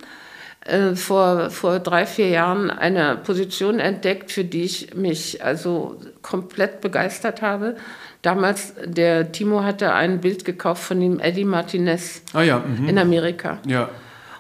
äh, 0.64 0.94
vor, 0.94 1.50
vor 1.50 1.78
drei, 1.78 2.06
vier 2.06 2.30
Jahren 2.30 2.70
eine 2.70 3.16
Position 3.22 3.78
entdeckt, 3.78 4.32
für 4.32 4.44
die 4.44 4.62
ich 4.62 4.94
mich 4.94 5.44
also 5.44 6.00
komplett 6.22 6.80
begeistert 6.80 7.42
habe. 7.42 7.76
Damals, 8.22 8.72
der 8.82 9.30
Timo 9.30 9.62
hatte 9.62 9.92
ein 9.92 10.20
Bild 10.22 10.46
gekauft 10.46 10.82
von 10.82 10.98
dem 10.98 11.20
Eddie 11.20 11.44
Martinez 11.44 12.22
ah, 12.32 12.40
ja. 12.40 12.60
mhm. 12.60 12.88
in 12.88 12.98
Amerika. 12.98 13.58
Ja. 13.66 13.90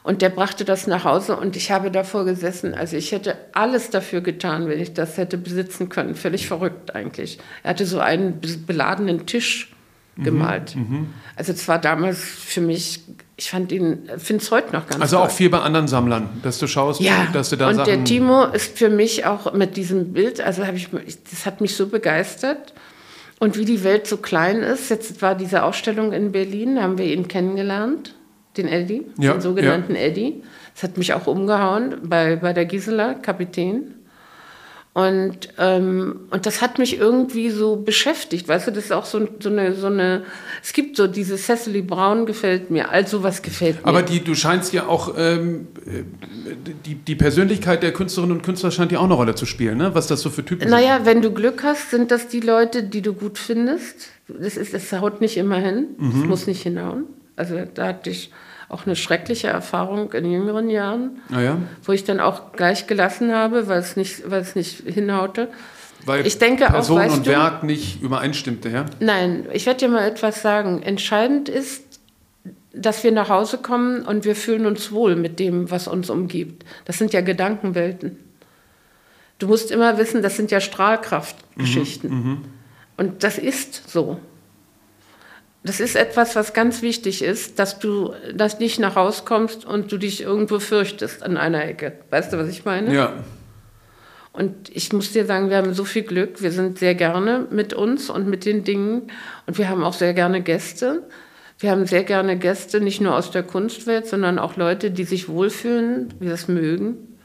Und 0.06 0.22
der 0.22 0.28
brachte 0.28 0.64
das 0.64 0.86
nach 0.86 1.02
Hause 1.02 1.36
und 1.36 1.56
ich 1.56 1.72
habe 1.72 1.90
davor 1.90 2.24
gesessen. 2.24 2.74
Also 2.74 2.96
ich 2.96 3.10
hätte 3.10 3.36
alles 3.50 3.90
dafür 3.90 4.20
getan, 4.20 4.68
wenn 4.68 4.80
ich 4.80 4.94
das 4.94 5.16
hätte 5.16 5.36
besitzen 5.36 5.88
können. 5.88 6.14
Völlig 6.14 6.46
verrückt 6.46 6.94
eigentlich. 6.94 7.40
Er 7.64 7.70
hatte 7.70 7.86
so 7.86 7.98
einen 7.98 8.40
beladenen 8.68 9.26
Tisch 9.26 9.72
mhm, 10.14 10.22
gemalt. 10.22 10.76
Mhm, 10.76 11.08
also 11.34 11.50
es 11.50 11.66
war 11.66 11.80
damals 11.80 12.20
für 12.20 12.60
mich, 12.60 13.00
ich 13.36 13.50
fand 13.50 13.72
ihn, 13.72 14.08
finde 14.16 14.44
es 14.44 14.52
heute 14.52 14.72
noch 14.74 14.86
ganz 14.86 15.02
Also 15.02 15.16
toll. 15.16 15.26
auch 15.26 15.30
viel 15.32 15.50
bei 15.50 15.58
anderen 15.58 15.88
Sammlern, 15.88 16.28
dass 16.44 16.60
du 16.60 16.68
schaust, 16.68 17.00
ja, 17.00 17.26
dass 17.32 17.50
du 17.50 17.56
da 17.56 17.68
und 17.68 17.74
Sachen... 17.74 17.92
der 17.92 18.04
Timo 18.04 18.44
ist 18.44 18.78
für 18.78 18.90
mich 18.90 19.26
auch 19.26 19.54
mit 19.54 19.76
diesem 19.76 20.12
Bild, 20.12 20.40
also 20.40 20.68
habe 20.68 20.76
ich, 20.76 20.88
das 21.28 21.46
hat 21.46 21.60
mich 21.60 21.74
so 21.74 21.88
begeistert. 21.88 22.74
Und 23.40 23.58
wie 23.58 23.64
die 23.64 23.82
Welt 23.82 24.06
so 24.06 24.18
klein 24.18 24.58
ist, 24.58 24.88
jetzt 24.88 25.20
war 25.20 25.34
diese 25.34 25.64
Ausstellung 25.64 26.12
in 26.12 26.30
Berlin, 26.30 26.80
haben 26.80 26.96
wir 26.96 27.06
ihn 27.06 27.26
kennengelernt 27.26 28.14
den 28.58 28.68
Eddie, 28.68 29.06
ja, 29.18 29.32
den 29.32 29.40
sogenannten 29.40 29.94
ja. 29.94 30.02
Eddie. 30.02 30.42
Das 30.74 30.82
hat 30.82 30.98
mich 30.98 31.14
auch 31.14 31.26
umgehauen 31.26 31.96
bei, 32.02 32.36
bei 32.36 32.52
der 32.52 32.66
Gisela, 32.66 33.14
Kapitän. 33.14 33.94
Und, 34.96 35.50
ähm, 35.58 36.20
und 36.30 36.46
das 36.46 36.62
hat 36.62 36.78
mich 36.78 36.98
irgendwie 36.98 37.50
so 37.50 37.76
beschäftigt. 37.76 38.48
Weißt 38.48 38.66
du, 38.66 38.70
das 38.70 38.86
ist 38.86 38.92
auch 38.92 39.04
so, 39.04 39.28
so, 39.40 39.50
eine, 39.50 39.74
so 39.74 39.88
eine. 39.88 40.24
Es 40.62 40.72
gibt 40.72 40.96
so 40.96 41.06
diese 41.06 41.36
Cecily 41.36 41.82
Brown 41.82 42.24
gefällt 42.24 42.70
mir, 42.70 42.88
all 42.88 43.06
sowas 43.06 43.42
gefällt 43.42 43.82
mir. 43.82 43.86
Aber 43.86 44.00
die, 44.00 44.24
du 44.24 44.34
scheinst 44.34 44.72
ja 44.72 44.86
auch. 44.86 45.12
Ähm, 45.18 45.66
die, 46.86 46.94
die 46.94 47.14
Persönlichkeit 47.14 47.82
der 47.82 47.92
Künstlerinnen 47.92 48.38
und 48.38 48.42
Künstler 48.42 48.70
scheint 48.70 48.90
ja 48.90 49.00
auch 49.00 49.04
eine 49.04 49.12
Rolle 49.12 49.34
zu 49.34 49.44
spielen, 49.44 49.76
ne? 49.76 49.94
was 49.94 50.06
das 50.06 50.22
so 50.22 50.30
für 50.30 50.46
Typen 50.46 50.70
naja, 50.70 50.94
sind. 50.94 51.04
Naja, 51.04 51.04
wenn 51.04 51.20
du 51.20 51.30
Glück 51.30 51.62
hast, 51.62 51.90
sind 51.90 52.10
das 52.10 52.28
die 52.28 52.40
Leute, 52.40 52.82
die 52.82 53.02
du 53.02 53.12
gut 53.12 53.36
findest. 53.36 54.08
Das, 54.28 54.56
ist, 54.56 54.72
das 54.72 54.90
haut 54.92 55.20
nicht 55.20 55.36
immer 55.36 55.58
hin. 55.58 55.88
Mhm. 55.98 56.12
Das 56.12 56.24
muss 56.24 56.46
nicht 56.46 56.62
hinhauen. 56.62 57.04
Also 57.36 57.62
da 57.74 57.88
hatte 57.88 58.10
ich 58.10 58.30
auch 58.68 58.86
eine 58.86 58.96
schreckliche 58.96 59.48
Erfahrung 59.48 60.12
in 60.12 60.30
jüngeren 60.30 60.68
Jahren, 60.70 61.20
ah 61.32 61.40
ja? 61.40 61.58
wo 61.84 61.92
ich 61.92 62.04
dann 62.04 62.18
auch 62.18 62.52
gleich 62.52 62.86
gelassen 62.86 63.32
habe, 63.32 63.68
weil 63.68 63.78
es 63.78 63.96
nicht, 63.96 64.28
weil 64.28 64.40
es 64.40 64.56
nicht 64.56 64.82
hinhaute. 64.86 65.48
Weil 66.04 66.26
ich 66.26 66.38
denke 66.38 66.66
Person 66.66 67.00
auch, 67.00 67.12
und 67.12 67.26
du, 67.26 67.30
Werk 67.30 67.62
nicht 67.62 68.02
übereinstimmte, 68.02 68.68
ja? 68.68 68.86
Nein, 69.00 69.46
ich 69.52 69.66
werde 69.66 69.80
dir 69.80 69.88
mal 69.88 70.06
etwas 70.06 70.42
sagen. 70.42 70.82
Entscheidend 70.82 71.48
ist, 71.48 72.00
dass 72.72 73.02
wir 73.02 73.12
nach 73.12 73.28
Hause 73.28 73.58
kommen 73.58 74.02
und 74.02 74.24
wir 74.24 74.36
fühlen 74.36 74.66
uns 74.66 74.92
wohl 74.92 75.16
mit 75.16 75.38
dem, 75.38 75.70
was 75.70 75.88
uns 75.88 76.10
umgibt. 76.10 76.64
Das 76.84 76.98
sind 76.98 77.12
ja 77.12 77.22
Gedankenwelten. 77.22 78.18
Du 79.38 79.48
musst 79.48 79.70
immer 79.70 79.98
wissen, 79.98 80.22
das 80.22 80.36
sind 80.36 80.50
ja 80.50 80.60
Strahlkraftgeschichten. 80.60 82.10
Mhm, 82.10 82.28
mhm. 82.28 82.44
und 82.96 83.22
das 83.22 83.38
ist 83.38 83.88
so 83.88 84.18
das 85.66 85.80
ist 85.80 85.96
etwas, 85.96 86.36
was 86.36 86.52
ganz 86.52 86.80
wichtig 86.80 87.22
ist, 87.22 87.58
dass 87.58 87.78
du 87.78 88.14
das 88.34 88.60
nicht 88.60 88.78
nach 88.78 88.94
Hause 88.94 89.22
kommst 89.24 89.64
und 89.64 89.90
du 89.90 89.98
dich 89.98 90.22
irgendwo 90.22 90.60
fürchtest 90.60 91.22
an 91.22 91.36
einer 91.36 91.64
Ecke. 91.64 91.92
Weißt 92.10 92.32
du, 92.32 92.38
was 92.38 92.48
ich 92.48 92.64
meine? 92.64 92.94
Ja. 92.94 93.12
Und 94.32 94.68
ich 94.70 94.92
muss 94.92 95.12
dir 95.12 95.24
sagen, 95.24 95.50
wir 95.50 95.56
haben 95.56 95.74
so 95.74 95.84
viel 95.84 96.02
Glück. 96.02 96.42
Wir 96.42 96.52
sind 96.52 96.78
sehr 96.78 96.94
gerne 96.94 97.46
mit 97.50 97.74
uns 97.74 98.10
und 98.10 98.28
mit 98.28 98.44
den 98.44 98.64
Dingen. 98.64 99.10
Und 99.46 99.58
wir 99.58 99.68
haben 99.68 99.82
auch 99.82 99.94
sehr 99.94 100.14
gerne 100.14 100.42
Gäste. 100.42 101.02
Wir 101.58 101.70
haben 101.70 101.86
sehr 101.86 102.04
gerne 102.04 102.38
Gäste, 102.38 102.80
nicht 102.80 103.00
nur 103.00 103.16
aus 103.16 103.30
der 103.30 103.42
Kunstwelt, 103.42 104.06
sondern 104.06 104.38
auch 104.38 104.56
Leute, 104.56 104.90
die 104.90 105.04
sich 105.04 105.28
wohlfühlen, 105.28 106.14
die 106.20 106.28
das 106.28 106.48
mögen. 106.48 107.18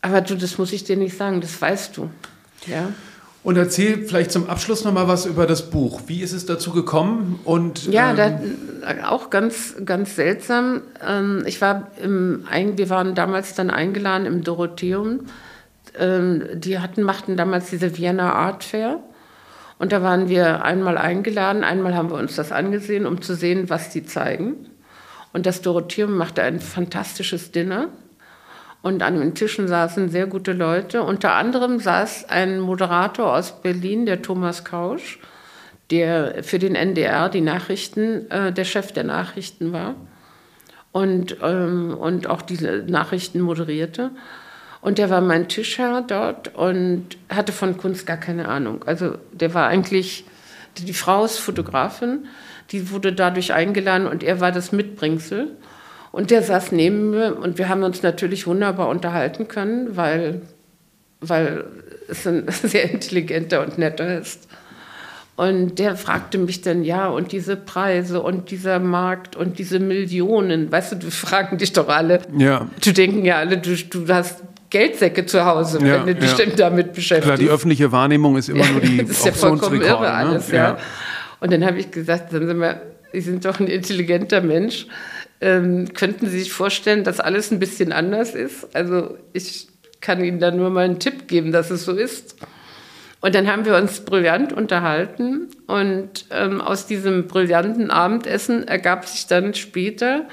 Aber 0.00 0.20
du, 0.20 0.36
das 0.36 0.58
muss 0.58 0.72
ich 0.72 0.84
dir 0.84 0.96
nicht 0.96 1.16
sagen, 1.16 1.40
das 1.40 1.60
weißt 1.60 1.96
du. 1.96 2.08
Ja. 2.66 2.92
Und 3.42 3.56
erzähl 3.56 4.06
vielleicht 4.06 4.32
zum 4.32 4.50
Abschluss 4.50 4.84
noch 4.84 4.92
mal 4.92 5.08
was 5.08 5.24
über 5.24 5.46
das 5.46 5.70
Buch. 5.70 6.02
Wie 6.06 6.20
ist 6.20 6.32
es 6.32 6.44
dazu 6.44 6.72
gekommen? 6.72 7.40
Und, 7.44 7.86
ja, 7.86 8.10
ähm 8.10 8.40
da, 8.82 9.08
auch 9.08 9.30
ganz, 9.30 9.76
ganz 9.84 10.16
seltsam. 10.16 10.82
Ähm, 11.06 11.42
ich 11.46 11.60
war 11.60 11.90
im, 12.02 12.44
wir 12.50 12.90
waren 12.90 13.14
damals 13.14 13.54
dann 13.54 13.70
eingeladen 13.70 14.26
im 14.26 14.44
Dorotheum. 14.44 15.20
Ähm, 15.98 16.44
die 16.54 16.78
hatten, 16.78 17.02
machten 17.02 17.36
damals 17.36 17.70
diese 17.70 17.96
Vienna 17.96 18.34
Art 18.34 18.62
Fair. 18.62 19.00
Und 19.78 19.92
da 19.92 20.02
waren 20.02 20.28
wir 20.28 20.62
einmal 20.62 20.98
eingeladen, 20.98 21.64
einmal 21.64 21.94
haben 21.94 22.10
wir 22.10 22.18
uns 22.18 22.36
das 22.36 22.52
angesehen, 22.52 23.06
um 23.06 23.22
zu 23.22 23.34
sehen, 23.34 23.70
was 23.70 23.88
die 23.88 24.04
zeigen. 24.04 24.66
Und 25.32 25.46
das 25.46 25.62
Dorotheum 25.62 26.14
machte 26.18 26.42
ein 26.42 26.60
fantastisches 26.60 27.52
Dinner. 27.52 27.88
Und 28.82 29.02
an 29.02 29.18
den 29.18 29.34
Tischen 29.34 29.68
saßen 29.68 30.08
sehr 30.08 30.26
gute 30.26 30.52
Leute. 30.52 31.02
Unter 31.02 31.32
anderem 31.34 31.80
saß 31.80 32.28
ein 32.28 32.60
Moderator 32.60 33.36
aus 33.36 33.60
Berlin, 33.60 34.06
der 34.06 34.22
Thomas 34.22 34.64
Kausch, 34.64 35.18
der 35.90 36.42
für 36.42 36.58
den 36.58 36.74
NDR 36.74 37.28
die 37.28 37.42
Nachrichten, 37.42 38.30
äh, 38.30 38.52
der 38.52 38.64
Chef 38.64 38.92
der 38.92 39.04
Nachrichten 39.04 39.72
war 39.72 39.96
und, 40.92 41.36
ähm, 41.42 41.96
und 41.98 42.26
auch 42.26 42.42
diese 42.42 42.84
Nachrichten 42.86 43.40
moderierte. 43.40 44.10
Und 44.80 44.98
der 44.98 45.10
war 45.10 45.20
mein 45.20 45.48
Tischherr 45.48 46.02
dort 46.06 46.54
und 46.54 47.18
hatte 47.28 47.52
von 47.52 47.76
Kunst 47.76 48.06
gar 48.06 48.16
keine 48.16 48.48
Ahnung. 48.48 48.82
Also 48.86 49.18
der 49.32 49.52
war 49.52 49.66
eigentlich, 49.66 50.24
die 50.78 50.94
Frau 50.94 51.24
ist 51.24 51.38
Fotografin, 51.38 52.26
die 52.70 52.90
wurde 52.90 53.12
dadurch 53.12 53.52
eingeladen 53.52 54.06
und 54.06 54.22
er 54.22 54.40
war 54.40 54.52
das 54.52 54.72
Mitbringsel. 54.72 55.56
Und 56.12 56.30
der 56.30 56.42
saß 56.42 56.72
neben 56.72 57.10
mir 57.10 57.36
und 57.36 57.58
wir 57.58 57.68
haben 57.68 57.82
uns 57.82 58.02
natürlich 58.02 58.46
wunderbar 58.46 58.88
unterhalten 58.88 59.46
können, 59.48 59.96
weil, 59.96 60.42
weil 61.20 61.64
es 62.08 62.26
ein 62.26 62.44
sehr 62.48 62.90
intelligenter 62.90 63.62
und 63.62 63.78
netter 63.78 64.18
ist. 64.18 64.48
Und 65.36 65.78
der 65.78 65.96
fragte 65.96 66.36
mich 66.36 66.60
dann, 66.60 66.84
ja, 66.84 67.08
und 67.08 67.32
diese 67.32 67.56
Preise 67.56 68.20
und 68.20 68.50
dieser 68.50 68.78
Markt 68.78 69.36
und 69.36 69.58
diese 69.58 69.78
Millionen, 69.78 70.70
weißt 70.70 70.92
du, 70.92 70.96
du 70.96 71.10
fragen 71.10 71.56
dich 71.56 71.72
doch 71.72 71.88
alle. 71.88 72.20
Ja. 72.36 72.68
Du 72.84 72.92
denken 72.92 73.24
ja 73.24 73.36
alle, 73.36 73.56
du, 73.56 73.74
du 73.74 74.06
hast 74.12 74.42
Geldsäcke 74.68 75.24
zu 75.24 75.44
Hause, 75.44 75.78
ja, 75.78 76.04
wenn 76.04 76.14
du 76.14 76.14
dich 76.14 76.36
ja. 76.36 76.44
damit 76.56 76.92
beschäftigst. 76.92 77.24
Klar, 77.24 77.38
die 77.38 77.48
öffentliche 77.48 77.90
Wahrnehmung 77.90 78.36
ist 78.36 78.50
immer 78.50 78.66
nur 78.68 78.82
die 78.82 78.98
Das 79.06 79.10
ist 79.10 79.24
ja 79.24 79.32
vollkommen 79.32 79.80
irre 79.80 80.02
ne? 80.02 80.10
alles, 80.10 80.50
ja. 80.50 80.56
ja. 80.56 80.78
Und 81.40 81.52
dann 81.52 81.64
habe 81.64 81.78
ich 81.78 81.90
gesagt, 81.90 82.32
sagen 82.32 82.46
Sie 82.46 82.54
mal, 82.54 82.82
Sie 83.12 83.20
sind 83.20 83.44
doch 83.44 83.58
ein 83.58 83.66
intelligenter 83.66 84.40
Mensch. 84.40 84.86
Ähm, 85.40 85.92
könnten 85.94 86.26
Sie 86.26 86.38
sich 86.38 86.52
vorstellen, 86.52 87.04
dass 87.04 87.20
alles 87.20 87.50
ein 87.50 87.58
bisschen 87.58 87.92
anders 87.92 88.34
ist? 88.34 88.74
Also 88.74 89.16
ich 89.32 89.68
kann 90.00 90.22
Ihnen 90.22 90.38
da 90.38 90.50
nur 90.50 90.70
mal 90.70 90.84
einen 90.84 90.98
Tipp 90.98 91.28
geben, 91.28 91.52
dass 91.52 91.70
es 91.70 91.84
so 91.84 91.92
ist. 91.92 92.36
Und 93.20 93.34
dann 93.34 93.46
haben 93.48 93.66
wir 93.66 93.76
uns 93.76 94.00
brillant 94.00 94.52
unterhalten 94.52 95.48
und 95.66 96.24
ähm, 96.30 96.60
aus 96.60 96.86
diesem 96.86 97.26
brillanten 97.26 97.90
Abendessen 97.90 98.66
ergab 98.66 99.06
sich 99.06 99.26
dann 99.26 99.52
später, 99.52 100.26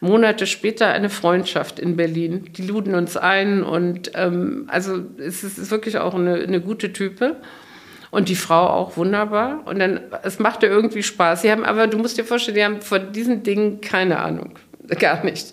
Monate 0.00 0.46
später, 0.46 0.88
eine 0.88 1.10
Freundschaft 1.10 1.78
in 1.78 1.96
Berlin. 1.96 2.50
Die 2.56 2.66
luden 2.66 2.96
uns 2.96 3.16
ein 3.16 3.62
und 3.62 4.10
ähm, 4.14 4.64
also 4.66 5.00
es 5.16 5.44
ist 5.44 5.70
wirklich 5.70 5.98
auch 5.98 6.14
eine, 6.14 6.34
eine 6.34 6.60
gute 6.60 6.92
Type 6.92 7.36
und 8.14 8.28
die 8.28 8.36
Frau 8.36 8.68
auch 8.68 8.96
wunderbar. 8.96 9.62
Und 9.64 9.80
dann, 9.80 9.98
es 10.22 10.38
machte 10.38 10.66
irgendwie 10.66 11.02
Spaß. 11.02 11.42
Sie 11.42 11.50
haben 11.50 11.64
aber, 11.64 11.88
du 11.88 11.98
musst 11.98 12.16
dir 12.16 12.24
vorstellen, 12.24 12.54
die 12.54 12.64
haben 12.64 12.80
von 12.80 13.12
diesen 13.12 13.42
Dingen 13.42 13.80
keine 13.80 14.20
Ahnung. 14.20 14.56
Gar 15.00 15.24
nicht. 15.24 15.52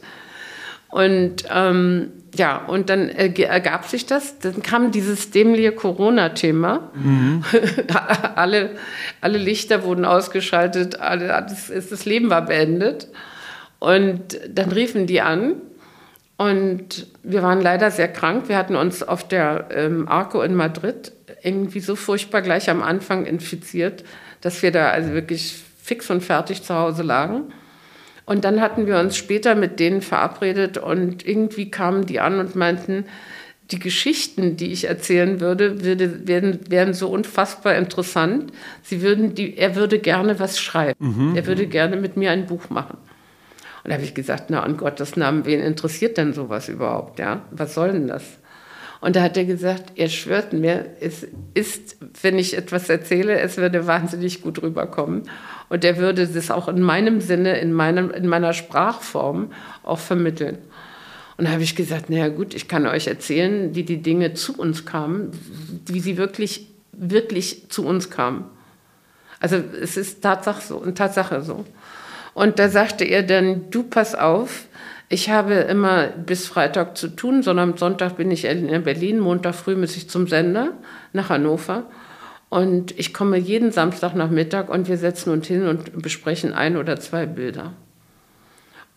Und 0.90 1.46
ähm, 1.52 2.12
ja, 2.36 2.58
und 2.58 2.92
dann 2.92 3.10
ergab 3.10 3.88
sich 3.88 4.06
das. 4.06 4.38
Dann 4.38 4.62
kam 4.62 4.92
dieses 4.92 5.32
dämliche 5.32 5.72
Corona-Thema. 5.72 6.92
Mhm. 6.94 7.44
alle, 8.36 8.76
alle 9.22 9.40
Lichter 9.40 9.84
wurden 9.84 10.06
ausgeschaltet, 10.06 11.00
alle, 11.00 11.28
das, 11.28 11.72
das 11.90 12.06
Leben 12.06 12.30
war 12.30 12.46
beendet. 12.46 13.08
Und 13.80 14.40
dann 14.48 14.72
riefen 14.72 15.08
die 15.08 15.22
an 15.22 15.56
und 16.38 17.08
wir 17.24 17.42
waren 17.42 17.60
leider 17.60 17.90
sehr 17.90 18.08
krank. 18.08 18.50
Wir 18.50 18.58
hatten 18.58 18.76
uns 18.76 19.02
auf 19.02 19.28
der 19.28 19.70
ähm, 19.72 20.08
Arco 20.08 20.44
in 20.44 20.54
Madrid 20.54 21.12
irgendwie 21.44 21.80
so 21.80 21.96
furchtbar 21.96 22.42
gleich 22.42 22.70
am 22.70 22.82
Anfang 22.82 23.26
infiziert, 23.26 24.04
dass 24.42 24.62
wir 24.62 24.72
da 24.72 24.90
also 24.90 25.14
wirklich 25.14 25.56
fix 25.82 26.10
und 26.10 26.22
fertig 26.22 26.64
zu 26.64 26.74
Hause 26.74 27.04
lagen. 27.04 27.54
Und 28.26 28.46
dann 28.46 28.62
hatten 28.62 28.88
wir 28.88 29.00
uns 29.00 29.18
später 29.18 29.56
mit 29.56 29.80
denen 29.80 30.02
verabredet 30.02 30.78
und 30.78 31.26
irgendwie 31.26 31.72
kamen 31.72 32.06
die 32.06 32.20
an 32.20 32.40
und 32.40 32.56
meinten, 32.56 33.06
die 33.72 33.80
Geschichten, 33.80 34.58
die 34.58 34.72
ich 34.72 34.86
erzählen 34.86 35.40
würde, 35.40 35.84
würde 35.84 36.28
wären, 36.28 36.60
wären 36.70 36.94
so 36.94 37.10
unfassbar 37.10 37.76
interessant. 37.76 38.52
Sie 38.84 39.02
würden 39.02 39.34
die, 39.34 39.58
er 39.58 39.76
würde 39.76 40.00
gerne 40.00 40.40
was 40.40 40.60
schreiben. 40.60 41.30
Mhm. 41.30 41.36
Er 41.36 41.48
würde 41.48 41.68
gerne 41.68 41.96
mit 41.96 42.18
mir 42.18 42.32
ein 42.32 42.46
Buch 42.48 42.70
machen. 42.70 42.98
Und 43.84 43.90
da 43.90 43.94
habe 43.94 44.04
ich 44.04 44.14
gesagt, 44.14 44.50
na, 44.50 44.62
an 44.62 44.78
Gottes 44.78 45.16
Namen, 45.16 45.46
wen 45.46 45.62
interessiert 45.62 46.18
denn 46.18 46.34
sowas 46.34 46.70
überhaupt? 46.70 47.18
Ja? 47.20 47.44
Was 47.52 47.74
soll 47.74 47.94
denn 47.94 48.08
das? 48.08 48.24
Und 49.02 49.16
da 49.16 49.24
hat 49.24 49.36
er 49.36 49.46
gesagt, 49.46 49.94
er 49.96 50.10
schwört 50.10 50.54
mir, 50.54 50.86
es 51.00 51.28
ist, 51.56 51.98
wenn 52.22 52.38
ich 52.38 52.56
etwas 52.56 52.88
erzähle, 52.88 53.40
es 53.40 53.58
würde 53.58 53.88
wahnsinnig 53.88 54.44
gut 54.44 54.62
rüberkommen. 54.62 55.24
Und 55.70 55.84
er 55.84 55.98
würde 55.98 56.28
das 56.28 56.52
auch 56.52 56.68
in 56.68 56.82
meinem 56.82 57.20
Sinne, 57.20 57.60
in, 57.60 57.74
meinem, 57.74 58.12
in 58.12 58.28
meiner 58.28 58.54
Sprachform 58.54 59.52
auch 59.82 59.98
vermitteln. 59.98 60.60
Und 61.38 61.46
da 61.46 61.54
habe 61.54 61.64
ich 61.64 61.76
gesagt, 61.76 62.12
naja 62.12 62.28
gut, 62.28 62.54
ich 62.54 62.68
kann 62.68 62.86
euch 62.86 63.08
erzählen, 63.08 63.74
wie 63.74 63.84
die 63.84 64.04
Dinge 64.04 64.36
zu 64.36 64.56
uns 64.56 64.86
kamen, 64.86 65.32
wie 65.88 66.00
sie 66.00 66.18
wirklich, 66.18 66.68
wirklich 66.92 67.70
zu 67.70 67.84
uns 67.84 68.12
kamen. 68.12 68.46
Also 69.40 69.56
es 69.82 69.98
ist 69.98 70.22
Tatsache 70.22 70.62
so, 70.62 70.80
Tatsache 70.92 71.42
so. 71.42 71.66
Und 72.36 72.60
da 72.60 72.70
sagte 72.70 73.04
er 73.04 73.24
dann, 73.24 73.72
du 73.72 73.82
pass 73.82 74.14
auf, 74.14 74.66
ich 75.12 75.30
habe 75.30 75.56
immer 75.56 76.08
bis 76.08 76.48
Freitag 76.48 76.98
zu 76.98 77.10
tun, 77.10 77.44
sondern 77.44 77.72
am 77.72 77.78
Sonntag 77.78 78.16
bin 78.16 78.32
ich 78.32 78.46
in 78.46 78.84
Berlin, 78.84 79.20
Montag 79.20 79.56
früh 79.56 79.76
muss 79.76 79.98
ich 79.98 80.10
zum 80.10 80.26
Sender 80.28 80.72
nach 81.12 81.30
Hannover. 81.30 81.84
Und 82.48 82.98
ich 82.98 83.14
komme 83.14 83.38
jeden 83.38 83.74
Samstag 83.74 84.16
nach 84.16 84.30
Mittag 84.30 84.70
und 84.70 84.88
wir 84.88 84.98
setzen 84.98 85.32
uns 85.32 85.48
hin 85.48 85.68
und 85.68 86.02
besprechen 86.02 86.54
ein 86.54 86.78
oder 86.78 86.98
zwei 86.98 87.26
Bilder. 87.26 87.74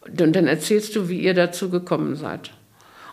Und 0.00 0.36
dann 0.36 0.46
erzählst 0.46 0.94
du, 0.94 1.08
wie 1.08 1.20
ihr 1.20 1.34
dazu 1.34 1.68
gekommen 1.68 2.14
seid. 2.14 2.52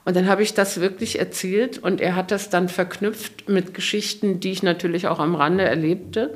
Und 0.06 0.16
dann 0.16 0.28
habe 0.28 0.44
ich 0.44 0.54
das 0.54 0.80
wirklich 0.80 1.18
erzählt 1.18 1.80
und 1.80 2.02
er 2.02 2.16
hat 2.16 2.30
das 2.30 2.50
dann 2.50 2.70
verknüpft 2.70 3.50
mit 3.50 3.74
Geschichten, 3.74 4.40
die 4.40 4.52
ich 4.52 4.62
natürlich 4.62 5.08
auch 5.08 5.20
am 5.20 5.34
Rande 5.34 5.64
erlebte 5.64 6.36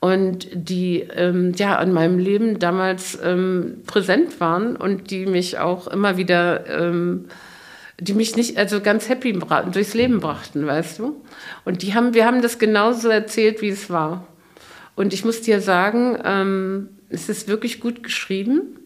und 0.00 0.48
die 0.52 1.00
ähm, 1.14 1.52
ja 1.56 1.76
an 1.76 1.92
meinem 1.92 2.18
Leben 2.18 2.58
damals 2.58 3.18
ähm, 3.22 3.82
präsent 3.86 4.40
waren 4.40 4.76
und 4.76 5.10
die 5.10 5.26
mich 5.26 5.58
auch 5.58 5.88
immer 5.88 6.16
wieder, 6.16 6.66
ähm, 6.68 7.26
die 7.98 8.14
mich 8.14 8.36
nicht, 8.36 8.56
also 8.58 8.80
ganz 8.80 9.08
happy 9.08 9.36
durchs 9.72 9.94
Leben 9.94 10.20
brachten, 10.20 10.66
weißt 10.66 11.00
du? 11.00 11.20
Und 11.64 11.82
die 11.82 11.94
haben, 11.94 12.14
wir 12.14 12.26
haben 12.26 12.42
das 12.42 12.58
genauso 12.60 13.08
erzählt, 13.08 13.60
wie 13.60 13.70
es 13.70 13.90
war. 13.90 14.26
Und 14.94 15.12
ich 15.12 15.24
muss 15.24 15.42
dir 15.42 15.60
sagen, 15.60 16.16
ähm, 16.24 16.88
es 17.08 17.28
ist 17.28 17.48
wirklich 17.48 17.80
gut 17.80 18.02
geschrieben. 18.02 18.78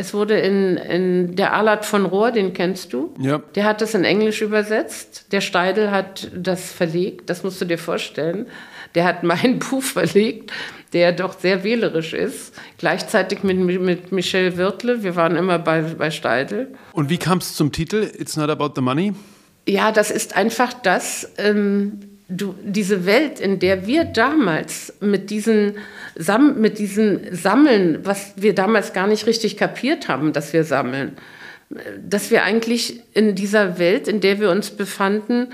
Es 0.00 0.14
wurde 0.14 0.38
in, 0.38 0.78
in 0.78 1.36
der 1.36 1.52
Alat 1.52 1.84
von 1.84 2.06
Rohr, 2.06 2.32
den 2.32 2.54
kennst 2.54 2.94
du. 2.94 3.12
Ja. 3.18 3.42
Der 3.54 3.64
hat 3.64 3.82
das 3.82 3.92
in 3.94 4.04
Englisch 4.04 4.40
übersetzt. 4.40 5.26
Der 5.30 5.42
Steidel 5.42 5.90
hat 5.90 6.30
das 6.34 6.72
verlegt. 6.72 7.28
Das 7.28 7.42
musst 7.42 7.60
du 7.60 7.66
dir 7.66 7.76
vorstellen. 7.76 8.46
Der 8.94 9.04
hat 9.04 9.24
mein 9.24 9.58
Buch 9.70 9.82
verlegt, 9.82 10.52
der 10.94 11.12
doch 11.12 11.38
sehr 11.38 11.64
wählerisch 11.64 12.14
ist. 12.14 12.54
Gleichzeitig 12.78 13.42
mit, 13.42 13.58
mit 13.58 14.10
Michel 14.10 14.56
Wirtle. 14.56 15.02
Wir 15.02 15.16
waren 15.16 15.36
immer 15.36 15.58
bei, 15.58 15.82
bei 15.82 16.10
Steidel. 16.10 16.68
Und 16.94 17.10
wie 17.10 17.18
kam 17.18 17.36
es 17.36 17.54
zum 17.54 17.70
Titel 17.70 18.10
It's 18.18 18.38
Not 18.38 18.48
About 18.48 18.72
the 18.76 18.80
Money? 18.80 19.12
Ja, 19.68 19.92
das 19.92 20.10
ist 20.10 20.34
einfach 20.34 20.72
das. 20.72 21.30
Ähm, 21.36 22.00
du, 22.30 22.54
diese 22.62 23.04
Welt, 23.06 23.40
in 23.40 23.58
der 23.58 23.86
wir 23.86 24.04
damals 24.04 24.94
mit 25.00 25.30
diesen, 25.30 25.76
Sam 26.16 26.60
mit 26.60 26.78
diesen 26.78 27.34
Sammeln, 27.34 28.00
was 28.04 28.32
wir 28.36 28.54
damals 28.54 28.92
gar 28.92 29.06
nicht 29.06 29.26
richtig 29.26 29.56
kapiert 29.56 30.08
haben, 30.08 30.32
dass 30.32 30.52
wir 30.52 30.64
sammeln, 30.64 31.16
dass 32.02 32.30
wir 32.30 32.42
eigentlich 32.44 33.00
in 33.14 33.34
dieser 33.34 33.78
Welt, 33.78 34.08
in 34.08 34.20
der 34.20 34.40
wir 34.40 34.50
uns 34.50 34.70
befanden, 34.70 35.52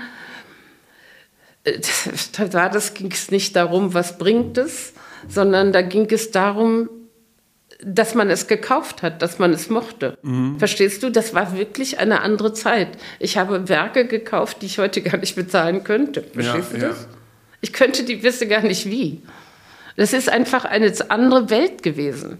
da 2.51 2.69
ging 2.93 3.11
es 3.11 3.31
nicht 3.31 3.55
darum, 3.55 3.93
was 3.93 4.17
bringt 4.17 4.57
es, 4.57 4.93
sondern 5.27 5.73
da 5.73 5.81
ging 5.81 6.07
es 6.11 6.31
darum, 6.31 6.89
dass 7.83 8.15
man 8.15 8.29
es 8.29 8.47
gekauft 8.47 9.03
hat, 9.03 9.21
dass 9.21 9.39
man 9.39 9.53
es 9.53 9.69
mochte. 9.69 10.17
Mhm. 10.23 10.57
Verstehst 10.59 11.03
du? 11.03 11.11
Das 11.11 11.33
war 11.33 11.55
wirklich 11.55 11.99
eine 11.99 12.21
andere 12.21 12.53
Zeit. 12.53 12.89
Ich 13.19 13.37
habe 13.37 13.69
Werke 13.69 14.07
gekauft, 14.07 14.61
die 14.61 14.65
ich 14.65 14.79
heute 14.79 15.01
gar 15.01 15.17
nicht 15.17 15.35
bezahlen 15.35 15.83
könnte. 15.83 16.23
Verstehst 16.33 16.71
Ja, 16.73 16.77
du 16.77 16.83
ja. 16.83 16.89
das? 16.89 17.07
Ich 17.61 17.73
könnte 17.73 18.03
die, 18.03 18.23
wisse 18.23 18.47
gar 18.47 18.61
nicht 18.61 18.85
wie. 18.87 19.21
Das 19.95 20.13
ist 20.13 20.29
einfach 20.29 20.65
eine 20.65 20.91
andere 21.09 21.49
Welt 21.49 21.81
gewesen. 21.83 22.37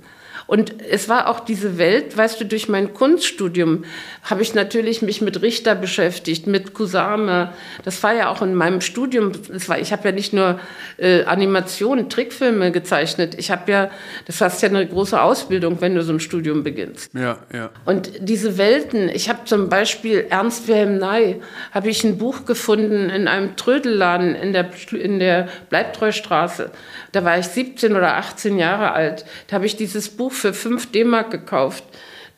Und 0.47 0.81
es 0.81 1.09
war 1.09 1.27
auch 1.27 1.41
diese 1.41 1.77
Welt, 1.77 2.17
weißt 2.17 2.39
du, 2.39 2.45
durch 2.45 2.69
mein 2.69 2.93
Kunststudium 2.93 3.83
habe 4.23 4.41
ich 4.41 4.55
natürlich 4.55 5.01
mich 5.01 5.21
mit 5.21 5.41
Richter 5.41 5.75
beschäftigt, 5.75 6.47
mit 6.47 6.73
Kusama. 6.73 7.53
Das 7.83 8.01
war 8.01 8.13
ja 8.13 8.29
auch 8.29 8.41
in 8.41 8.55
meinem 8.55 8.79
Studium. 8.79 9.33
Das 9.51 9.67
war, 9.67 9.77
ich 9.77 9.91
habe 9.91 10.07
ja 10.07 10.11
nicht 10.13 10.31
nur 10.31 10.59
äh, 10.97 11.25
Animationen, 11.25 12.09
Trickfilme 12.09 12.71
gezeichnet. 12.71 13.35
Ich 13.37 13.51
habe 13.51 13.69
ja, 13.71 13.91
das 14.25 14.39
heißt 14.39 14.61
ja 14.61 14.69
eine 14.69 14.87
große 14.87 15.21
Ausbildung, 15.21 15.81
wenn 15.81 15.95
du 15.95 16.01
so 16.01 16.13
ein 16.13 16.21
Studium 16.21 16.63
beginnst. 16.63 17.13
Ja, 17.13 17.39
ja. 17.53 17.69
Und 17.83 18.11
diese 18.19 18.57
Welten, 18.57 19.09
ich 19.09 19.27
habe 19.27 19.39
zum 19.43 19.67
Beispiel 19.67 20.27
Ernst 20.29 20.69
Wilhelm 20.69 20.97
Ney, 20.97 21.41
habe 21.71 21.89
ich 21.89 22.05
ein 22.05 22.17
Buch 22.17 22.45
gefunden 22.45 23.09
in 23.09 23.27
einem 23.27 23.57
Trödelladen 23.57 24.33
in 24.33 24.53
der, 24.53 24.69
in 24.93 25.19
der 25.19 25.49
Bleibtreustraße. 25.69 26.71
Da 27.11 27.25
war 27.25 27.37
ich 27.37 27.47
17 27.47 27.95
oder 27.95 28.15
18 28.15 28.57
Jahre 28.57 28.93
alt. 28.93 29.25
Da 29.47 29.55
habe 29.55 29.65
ich 29.65 29.75
dieses 29.75 30.09
Buch 30.09 30.36
für 30.37 30.53
5 30.53 30.91
D-Mark 30.91 31.31
gekauft. 31.31 31.83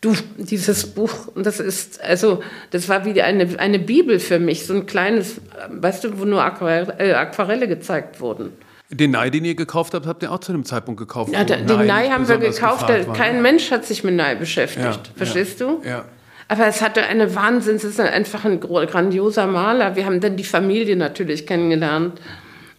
Du, 0.01 0.15
dieses 0.37 0.87
Buch, 0.87 1.27
und 1.35 1.45
das 1.45 1.59
ist, 1.59 2.01
also, 2.01 2.41
das 2.71 2.87
war 2.87 3.03
wie 3.03 3.21
eine, 3.21 3.59
eine 3.59 3.79
Bibel 3.79 4.19
für 4.19 4.39
mich, 4.39 4.65
so 4.65 4.73
ein 4.73 4.85
kleines, 4.85 5.41
weißt 5.69 6.05
du, 6.05 6.19
wo 6.19 6.25
nur 6.25 6.41
Aquarelle, 6.41 6.95
äh, 6.99 7.13
Aquarelle 7.13 7.67
gezeigt 7.67 8.21
wurden. 8.21 8.53
Den 8.91 9.11
Nei, 9.11 9.29
den 9.29 9.45
ihr 9.45 9.55
gekauft 9.55 9.93
habt, 9.93 10.07
habt 10.07 10.23
ihr 10.23 10.31
auch 10.31 10.39
zu 10.39 10.51
dem 10.51 10.65
Zeitpunkt 10.65 10.99
gekauft. 10.99 11.31
Ja, 11.33 11.43
den 11.43 11.65
Nei 11.65 12.09
haben 12.09 12.27
wir 12.27 12.37
gekauft, 12.37 12.87
war, 12.89 13.13
kein 13.13 13.35
ne? 13.35 13.41
Mensch 13.41 13.69
hat 13.71 13.85
sich 13.85 14.03
mit 14.03 14.15
Nei 14.15 14.35
beschäftigt. 14.35 14.83
Ja, 14.83 15.13
Verstehst 15.15 15.59
ja, 15.59 15.67
du? 15.67 15.81
Ja. 15.87 16.05
Aber 16.47 16.65
es 16.65 16.81
hatte 16.81 17.03
eine 17.03 17.35
Wahnsinns, 17.35 17.83
es 17.83 17.91
ist 17.91 17.99
einfach 17.99 18.43
ein 18.45 18.59
grandioser 18.59 19.45
Maler. 19.45 19.95
Wir 19.95 20.05
haben 20.05 20.19
dann 20.19 20.35
die 20.35 20.43
Familie 20.43 20.95
natürlich 20.95 21.45
kennengelernt. 21.45 22.19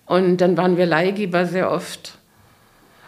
Und 0.07 0.39
dann 0.39 0.57
waren 0.57 0.77
wir 0.77 0.87
Leihgeber 0.87 1.47
sehr 1.47 1.71
oft. 1.71 2.19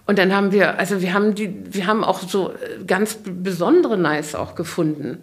Und 0.06 0.18
dann 0.18 0.34
haben 0.34 0.52
wir, 0.52 0.78
also 0.78 1.00
wir 1.00 1.14
haben 1.14 1.34
die, 1.34 1.54
wir 1.64 1.86
haben 1.86 2.02
auch 2.02 2.20
so 2.20 2.50
äh, 2.50 2.84
ganz 2.84 3.18
besondere 3.24 3.96
Nice 3.96 4.34
auch 4.34 4.54
gefunden, 4.54 5.22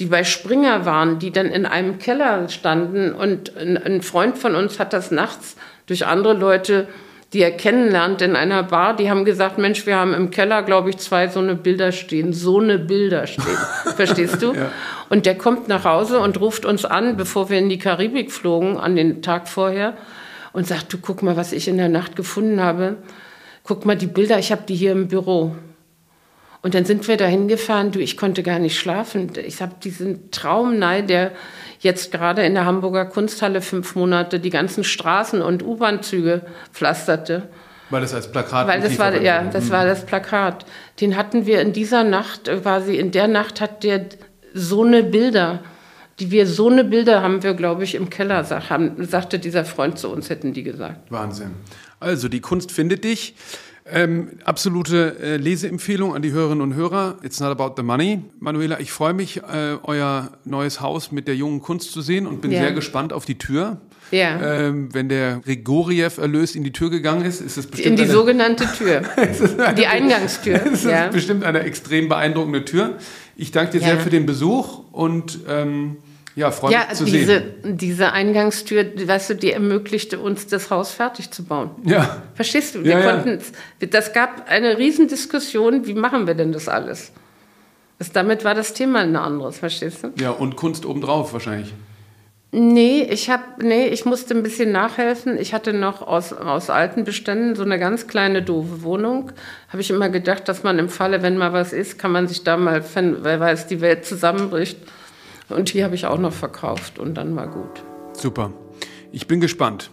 die 0.00 0.06
bei 0.06 0.24
Springer 0.24 0.84
waren, 0.84 1.18
die 1.18 1.30
dann 1.30 1.46
in 1.46 1.66
einem 1.66 1.98
Keller 1.98 2.48
standen. 2.48 3.12
Und 3.12 3.56
ein, 3.56 4.02
Freund 4.02 4.38
von 4.38 4.56
uns 4.56 4.78
hat 4.78 4.92
das 4.92 5.10
nachts 5.10 5.56
durch 5.86 6.06
andere 6.06 6.34
Leute, 6.34 6.88
die 7.32 7.42
er 7.42 7.52
kennenlernt 7.52 8.22
in 8.22 8.34
einer 8.34 8.64
Bar, 8.64 8.96
die 8.96 9.08
haben 9.08 9.24
gesagt, 9.24 9.56
Mensch, 9.56 9.86
wir 9.86 9.96
haben 9.96 10.14
im 10.14 10.30
Keller, 10.30 10.64
glaube 10.64 10.90
ich, 10.90 10.98
zwei 10.98 11.28
so 11.28 11.38
eine 11.38 11.54
Bilder 11.54 11.92
stehen, 11.92 12.32
so 12.32 12.58
eine 12.58 12.78
Bilder 12.78 13.28
stehen. 13.28 13.56
Verstehst 13.96 14.42
du? 14.42 14.52
Und 15.10 15.26
der 15.26 15.38
kommt 15.38 15.68
nach 15.68 15.84
Hause 15.84 16.18
und 16.18 16.40
ruft 16.40 16.64
uns 16.64 16.84
an, 16.84 17.16
bevor 17.16 17.48
wir 17.48 17.58
in 17.58 17.68
die 17.68 17.78
Karibik 17.78 18.32
flogen, 18.32 18.78
an 18.78 18.96
den 18.96 19.22
Tag 19.22 19.48
vorher, 19.48 19.96
und 20.52 20.66
sagt, 20.66 20.92
du 20.92 20.98
guck 20.98 21.22
mal, 21.22 21.36
was 21.36 21.52
ich 21.52 21.68
in 21.68 21.76
der 21.76 21.88
Nacht 21.88 22.16
gefunden 22.16 22.60
habe. 22.60 22.96
Guck 23.64 23.84
mal 23.86 23.96
die 23.96 24.06
Bilder, 24.06 24.38
ich 24.38 24.52
habe 24.52 24.62
die 24.66 24.74
hier 24.74 24.92
im 24.92 25.08
Büro. 25.08 25.54
Und 26.62 26.74
dann 26.74 26.84
sind 26.84 27.08
wir 27.08 27.16
da 27.16 27.24
hingefahren, 27.24 27.90
du, 27.90 28.00
ich 28.00 28.16
konnte 28.16 28.42
gar 28.42 28.58
nicht 28.58 28.78
schlafen. 28.78 29.32
Ich 29.46 29.62
habe 29.62 29.74
diesen 29.82 30.30
Traumnei, 30.30 31.00
der 31.00 31.32
jetzt 31.80 32.12
gerade 32.12 32.42
in 32.42 32.54
der 32.54 32.66
Hamburger 32.66 33.06
Kunsthalle 33.06 33.62
fünf 33.62 33.94
Monate 33.94 34.40
die 34.40 34.50
ganzen 34.50 34.84
Straßen 34.84 35.40
und 35.40 35.62
U-Bahn-Züge 35.62 36.42
pflasterte. 36.72 37.48
Weil 37.88 38.02
das 38.02 38.14
als 38.14 38.30
Plakat 38.30 38.68
Weil 38.68 38.80
das 38.82 38.98
war, 38.98 39.20
ja, 39.20 39.44
das 39.44 39.70
war 39.70 39.84
das 39.86 40.04
Plakat. 40.04 40.66
Den 41.00 41.16
hatten 41.16 41.46
wir 41.46 41.60
in 41.60 41.72
dieser 41.72 42.04
Nacht, 42.04 42.46
äh, 42.46 42.58
quasi 42.58 42.96
in 42.96 43.10
der 43.10 43.26
Nacht 43.26 43.60
hat 43.60 43.82
der 43.82 44.06
so 44.52 44.84
eine 44.84 45.02
Bilder, 45.02 45.60
die 46.20 46.30
wir 46.30 46.46
so 46.46 46.68
eine 46.68 46.84
Bilder 46.84 47.22
haben 47.22 47.42
wir, 47.42 47.54
glaube 47.54 47.84
ich, 47.84 47.94
im 47.94 48.10
Keller, 48.10 48.44
sag, 48.44 48.68
haben, 48.68 49.04
sagte 49.06 49.38
dieser 49.38 49.64
Freund 49.64 49.98
zu 49.98 50.10
uns, 50.10 50.28
hätten 50.28 50.52
die 50.52 50.62
gesagt. 50.62 51.10
Wahnsinn. 51.10 51.52
Also, 52.00 52.28
die 52.28 52.40
Kunst 52.40 52.72
findet 52.72 53.04
dich. 53.04 53.34
Ähm, 53.92 54.28
absolute 54.44 55.16
äh, 55.20 55.36
Leseempfehlung 55.36 56.14
an 56.14 56.22
die 56.22 56.30
Hörerinnen 56.32 56.62
und 56.62 56.74
Hörer. 56.74 57.16
It's 57.22 57.40
not 57.40 57.50
about 57.50 57.74
the 57.76 57.82
money. 57.82 58.20
Manuela, 58.38 58.78
ich 58.78 58.92
freue 58.92 59.14
mich, 59.14 59.38
äh, 59.38 59.76
euer 59.82 60.30
neues 60.44 60.80
Haus 60.80 61.10
mit 61.10 61.26
der 61.26 61.34
jungen 61.34 61.60
Kunst 61.60 61.92
zu 61.92 62.00
sehen 62.00 62.26
und 62.26 62.40
bin 62.40 62.52
Ja. 62.52 62.60
sehr 62.60 62.72
gespannt 62.72 63.12
auf 63.12 63.24
die 63.24 63.36
Tür. 63.36 63.80
Ja. 64.12 64.40
Ähm, 64.40 64.90
wenn 64.92 65.08
der 65.08 65.40
Grigoriev 65.44 66.18
erlöst 66.18 66.54
in 66.56 66.62
die 66.62 66.72
Tür 66.72 66.90
gegangen 66.90 67.24
ist, 67.24 67.40
ist 67.40 67.56
es 67.56 67.66
bestimmt 67.66 67.90
In 67.92 67.96
die 67.96 68.02
eine, 68.04 68.12
sogenannte 68.12 68.66
Tür. 68.76 69.02
die 69.76 69.86
Eingangstür. 69.86 70.60
es 70.66 70.84
ist 70.84 70.90
ja. 70.90 71.08
bestimmt 71.08 71.42
eine 71.44 71.60
extrem 71.60 72.08
beeindruckende 72.08 72.64
Tür. 72.64 72.96
Ich 73.36 73.50
danke 73.50 73.72
dir 73.72 73.80
Ja. 73.80 73.86
sehr 73.94 74.00
für 74.00 74.10
den 74.10 74.24
Besuch 74.26 74.84
und 74.92 75.40
ähm, 75.48 75.96
ja, 76.36 76.50
freue 76.50 76.72
Ja, 76.72 76.86
mich 76.88 76.98
zu 76.98 77.04
diese, 77.04 77.26
sehen. 77.26 77.76
diese 77.76 78.12
Eingangstür, 78.12 78.84
weißt 79.06 79.30
du, 79.30 79.34
die 79.34 79.52
ermöglichte 79.52 80.18
uns, 80.18 80.46
das 80.46 80.70
Haus 80.70 80.92
fertig 80.92 81.30
zu 81.30 81.44
bauen. 81.44 81.70
Ja, 81.84 82.22
Verstehst 82.34 82.74
du? 82.74 82.84
Wir 82.84 82.92
Ja, 82.92 83.00
ja. 83.00 83.10
konnten, 83.12 83.38
das 83.90 84.12
gab 84.12 84.48
eine 84.48 84.78
Riesendiskussion, 84.78 85.86
wie 85.86 85.94
machen 85.94 86.26
wir 86.26 86.34
denn 86.34 86.52
das 86.52 86.68
alles? 86.68 87.12
Das, 87.98 88.12
damit 88.12 88.44
war 88.44 88.54
das 88.54 88.72
Thema 88.72 89.00
ein 89.00 89.14
anderes, 89.16 89.58
verstehst 89.58 90.04
du? 90.04 90.12
ja, 90.20 90.30
und 90.30 90.56
Kunst 90.56 90.86
obendrauf 90.86 91.32
wahrscheinlich. 91.32 91.72
Nee, 92.52 93.06
ich 93.08 93.30
hab, 93.30 93.62
nee, 93.62 93.86
ich 93.86 94.04
musste 94.06 94.34
ein 94.34 94.42
bisschen 94.42 94.72
nachhelfen. 94.72 95.38
Ich 95.38 95.54
hatte 95.54 95.72
noch 95.72 96.02
aus, 96.02 96.32
aus 96.32 96.68
alten 96.68 97.04
Beständen 97.04 97.54
so 97.54 97.62
eine 97.62 97.78
ganz 97.78 98.08
kleine 98.08 98.42
doofe 98.42 98.82
Wohnung. 98.82 99.30
Habe 99.68 99.82
ich 99.82 99.90
immer 99.90 100.08
gedacht, 100.08 100.48
dass 100.48 100.64
man 100.64 100.80
im 100.80 100.88
Falle, 100.88 101.22
wenn 101.22 101.36
mal 101.36 101.52
was 101.52 101.72
ist, 101.72 101.96
kann 102.00 102.10
man 102.10 102.26
sich 102.26 102.42
da 102.42 102.56
mal, 102.56 102.82
wenn, 102.94 103.22
wer 103.22 103.38
weiß, 103.38 103.68
die 103.68 103.80
Welt 103.80 104.04
zusammenbricht. 104.04 104.78
Und 105.50 105.72
die 105.72 105.84
habe 105.84 105.94
ich 105.94 106.06
auch 106.06 106.18
noch 106.18 106.32
verkauft 106.32 106.98
und 106.98 107.14
dann 107.14 107.34
war 107.36 107.48
gut. 107.48 107.82
Super. 108.12 108.52
Ich 109.12 109.26
bin 109.26 109.40
gespannt. 109.40 109.90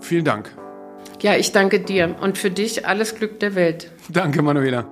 Vielen 0.00 0.24
Dank. 0.24 0.50
Ja, 1.20 1.36
ich 1.36 1.52
danke 1.52 1.80
dir 1.80 2.16
und 2.20 2.36
für 2.36 2.50
dich 2.50 2.86
alles 2.86 3.14
Glück 3.14 3.38
der 3.40 3.54
Welt. 3.54 3.90
Danke, 4.08 4.42
Manuela. 4.42 4.84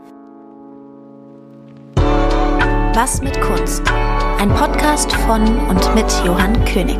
Was 2.94 3.20
mit 3.22 3.40
Kunst? 3.40 3.82
Ein 4.38 4.50
Podcast 4.50 5.12
von 5.12 5.42
und 5.68 5.94
mit 5.94 6.06
Johann 6.24 6.64
König. 6.64 6.98